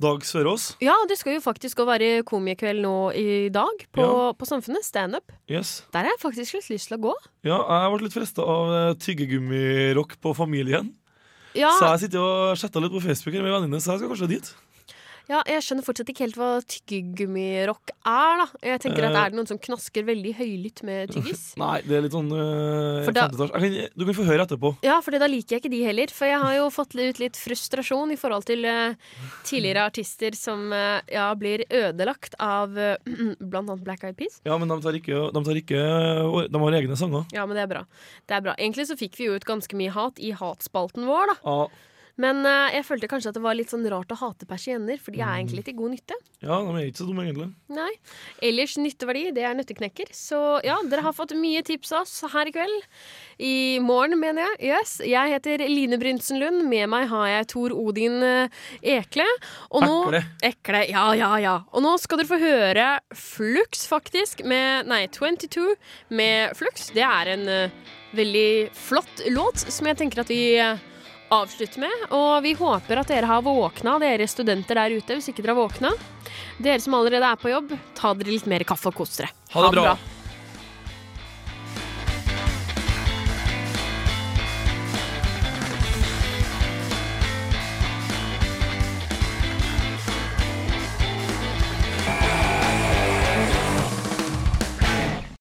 Dag 0.02 0.24
Sørås. 0.26 0.72
Ja, 0.82 0.96
det 1.10 1.18
skal 1.20 1.36
jo 1.38 1.44
faktisk 1.44 1.82
være 1.86 2.24
komikveld 2.28 2.82
nå 2.82 2.94
i 3.18 3.50
dag 3.54 3.84
på, 3.94 4.02
Ja. 4.06 4.32
på 4.34 4.48
Samfunnet. 4.50 4.84
Standup. 4.88 5.32
Yes. 5.50 5.84
Der 5.94 6.08
har 6.08 6.16
jeg 6.16 6.22
faktisk 6.24 6.58
litt 6.58 6.70
lyst 6.74 6.90
til 6.90 6.98
å 6.98 7.02
gå. 7.06 7.14
Ja, 7.46 7.60
jeg 7.62 7.94
ble 7.94 8.08
litt 8.08 8.18
fresta 8.18 8.42
av 8.42 8.72
uh, 8.74 8.94
tyggegummirock 8.98 10.18
på 10.22 10.34
Familien. 10.36 10.94
Ja, 11.54 11.70
Så 11.78 11.86
jeg 11.92 12.06
sitter 12.06 12.20
og 12.24 12.58
chatter 12.58 12.80
litt 12.82 12.94
på 12.96 13.02
Facebook 13.04 13.36
med 13.36 13.52
vennene 13.52 13.82
så 13.84 13.94
jeg 13.94 14.02
skal 14.02 14.14
kanskje 14.14 14.30
dit. 14.32 14.52
Ja, 15.30 15.42
jeg 15.48 15.62
skjønner 15.66 15.86
fortsatt 15.86 16.10
ikke 16.12 16.26
helt 16.26 16.38
hva 16.40 16.50
tyggegummirock 16.66 17.92
er, 18.08 18.42
da. 18.42 18.46
Jeg 18.72 18.82
tenker 18.86 19.06
at 19.08 19.12
Eh. 19.12 19.20
Er 19.22 19.30
det 19.32 19.38
noen 19.38 19.48
som 19.50 19.60
knasker 19.60 20.04
veldig 20.08 20.32
høylytt 20.38 20.82
med 20.88 21.12
tyggis? 21.14 21.42
Nei, 21.62 21.82
det 21.86 21.98
er 21.98 22.02
litt 22.06 22.16
sånn 22.16 22.32
uh, 22.32 23.06
da- 23.12 23.28
kan- 23.30 23.90
Du 23.96 24.06
kan 24.08 24.16
få 24.18 24.26
høre 24.26 24.46
etterpå. 24.48 24.72
Ja, 24.86 25.00
for 25.04 25.12
da 25.12 25.28
liker 25.30 25.56
jeg 25.58 25.62
ikke 25.64 25.72
de 25.74 25.82
heller. 25.86 26.08
For 26.16 26.26
jeg 26.30 26.40
har 26.42 26.56
jo 26.58 26.70
fått 26.74 26.96
ut 26.98 27.20
litt 27.22 27.38
frustrasjon 27.38 28.12
i 28.12 28.18
forhold 28.20 28.46
til 28.50 28.66
eh, 28.66 28.96
tidligere 29.48 29.86
artister 29.92 30.36
som 30.38 30.72
eh, 30.74 31.02
ja, 31.12 31.28
blir 31.36 31.64
ødelagt 31.70 32.36
av 32.42 32.74
blant 33.52 33.70
annet 33.70 33.84
Black 33.86 34.04
Eyed 34.08 34.18
Peas. 34.18 34.40
Ja, 34.48 34.58
men 34.58 34.72
de 34.72 34.80
tar 34.82 34.98
ikke, 34.98 35.22
de 35.36 35.44
tar 35.46 35.60
ikke 35.62 35.84
De 36.52 36.64
har 36.66 36.80
egne 36.82 36.98
sanger. 37.00 37.28
Ja, 37.36 37.46
men 37.46 37.56
det 37.60 37.64
er 37.68 37.72
bra. 37.76 37.86
Det 38.28 38.38
er 38.40 38.44
bra. 38.48 38.56
Egentlig 38.58 38.88
så 38.90 38.98
fikk 39.00 39.20
vi 39.20 39.30
jo 39.30 39.38
ut 39.38 39.46
ganske 39.48 39.78
mye 39.78 39.92
hat 39.94 40.20
i 40.24 40.32
hatspalten 40.36 41.06
vår, 41.10 41.34
da. 41.34 41.40
Ja, 41.46 41.70
Men 42.22 42.44
uh, 42.46 42.70
jeg 42.76 42.86
følte 42.88 43.10
kanskje 43.12 43.32
at 43.32 43.38
det 43.40 43.44
var 43.44 43.56
litt 43.58 43.72
sånn 43.74 43.86
rart 43.90 44.12
å 44.14 44.20
hate 44.22 44.46
persienner, 44.50 45.00
for 45.02 45.12
de 45.16 45.22
er 45.24 45.32
Mm. 45.32 45.40
egentlig 45.42 45.64
til 45.68 45.76
god 45.80 45.92
nytte. 45.96 46.16
ja, 46.44 46.58
de 46.62 46.72
er 46.78 46.86
ikke 46.92 47.02
så 47.02 47.08
dumme, 47.10 47.24
egentlig. 47.26 47.50
Nei. 47.74 47.90
Ellers 48.46 48.76
nytteverdi, 48.78 49.24
det 49.34 49.44
er 49.48 49.56
nøtteknekker. 49.58 50.12
Så 50.14 50.40
ja, 50.68 50.76
dere 50.92 51.02
har 51.06 51.14
fått 51.18 51.34
mye 51.40 51.62
tips 51.66 51.92
av 51.98 52.02
oss 52.06 52.16
her 52.34 52.50
i 52.50 52.54
kveld. 52.54 52.88
I 53.42 53.80
morgen, 53.82 54.20
mener 54.22 54.46
jeg. 54.52 54.72
Yes. 54.76 54.98
Jeg 55.06 55.34
heter 55.34 55.64
Line 55.66 55.98
Brynsen 56.02 56.38
Lund. 56.42 56.66
Med 56.70 56.90
meg 56.92 57.08
har 57.10 57.28
jeg 57.32 57.48
Tor 57.56 57.74
Odin 57.74 58.20
eh, 58.24 58.62
Ekle. 59.00 59.26
Og 59.72 59.82
nå, 59.86 59.96
Ekle. 60.12 60.24
Ekle. 60.52 60.84
Ja, 60.92 61.08
ja, 61.18 61.32
ja. 61.42 61.56
Og 61.74 61.82
nå 61.86 61.96
skal 62.02 62.22
dere 62.22 62.30
få 62.30 62.40
høre 62.42 62.90
Flux, 63.18 63.88
faktisk. 63.90 64.44
Med 64.46 64.86
Nei, 64.92 65.06
22 65.08 65.72
med 66.10 66.54
Flux. 66.60 66.92
Det 66.94 67.04
er 67.08 67.34
en 67.34 67.48
uh, 67.48 67.90
veldig 68.18 68.70
flott 68.76 69.26
låt 69.32 69.62
som 69.72 69.88
jeg 69.88 69.98
tenker 70.02 70.22
at 70.26 70.30
vi 70.32 70.42
eh, 70.60 70.78
avslutte 71.32 71.82
med. 71.82 72.08
Og 72.14 72.44
vi 72.46 72.54
håper 72.60 73.02
at 73.02 73.12
dere 73.12 73.30
har 73.30 73.44
våkna, 73.46 73.98
dere 74.04 74.28
studenter 74.30 74.80
der 74.80 74.98
ute, 74.98 75.18
hvis 75.18 75.32
ikke 75.32 75.46
dere 75.46 75.56
har 75.56 75.64
våkna. 75.64 75.94
Dere 76.62 76.80
som 76.84 76.98
allerede 76.98 77.28
er 77.28 77.40
på 77.42 77.52
jobb, 77.54 77.76
ta 77.98 78.14
dere 78.18 78.36
litt 78.36 78.50
mer 78.52 78.66
kaffe 78.68 78.92
og 78.92 79.00
kos 79.02 79.18
dere. 79.20 79.32
Ha 79.56 79.68
det 79.68 79.78
bra. 79.78 79.96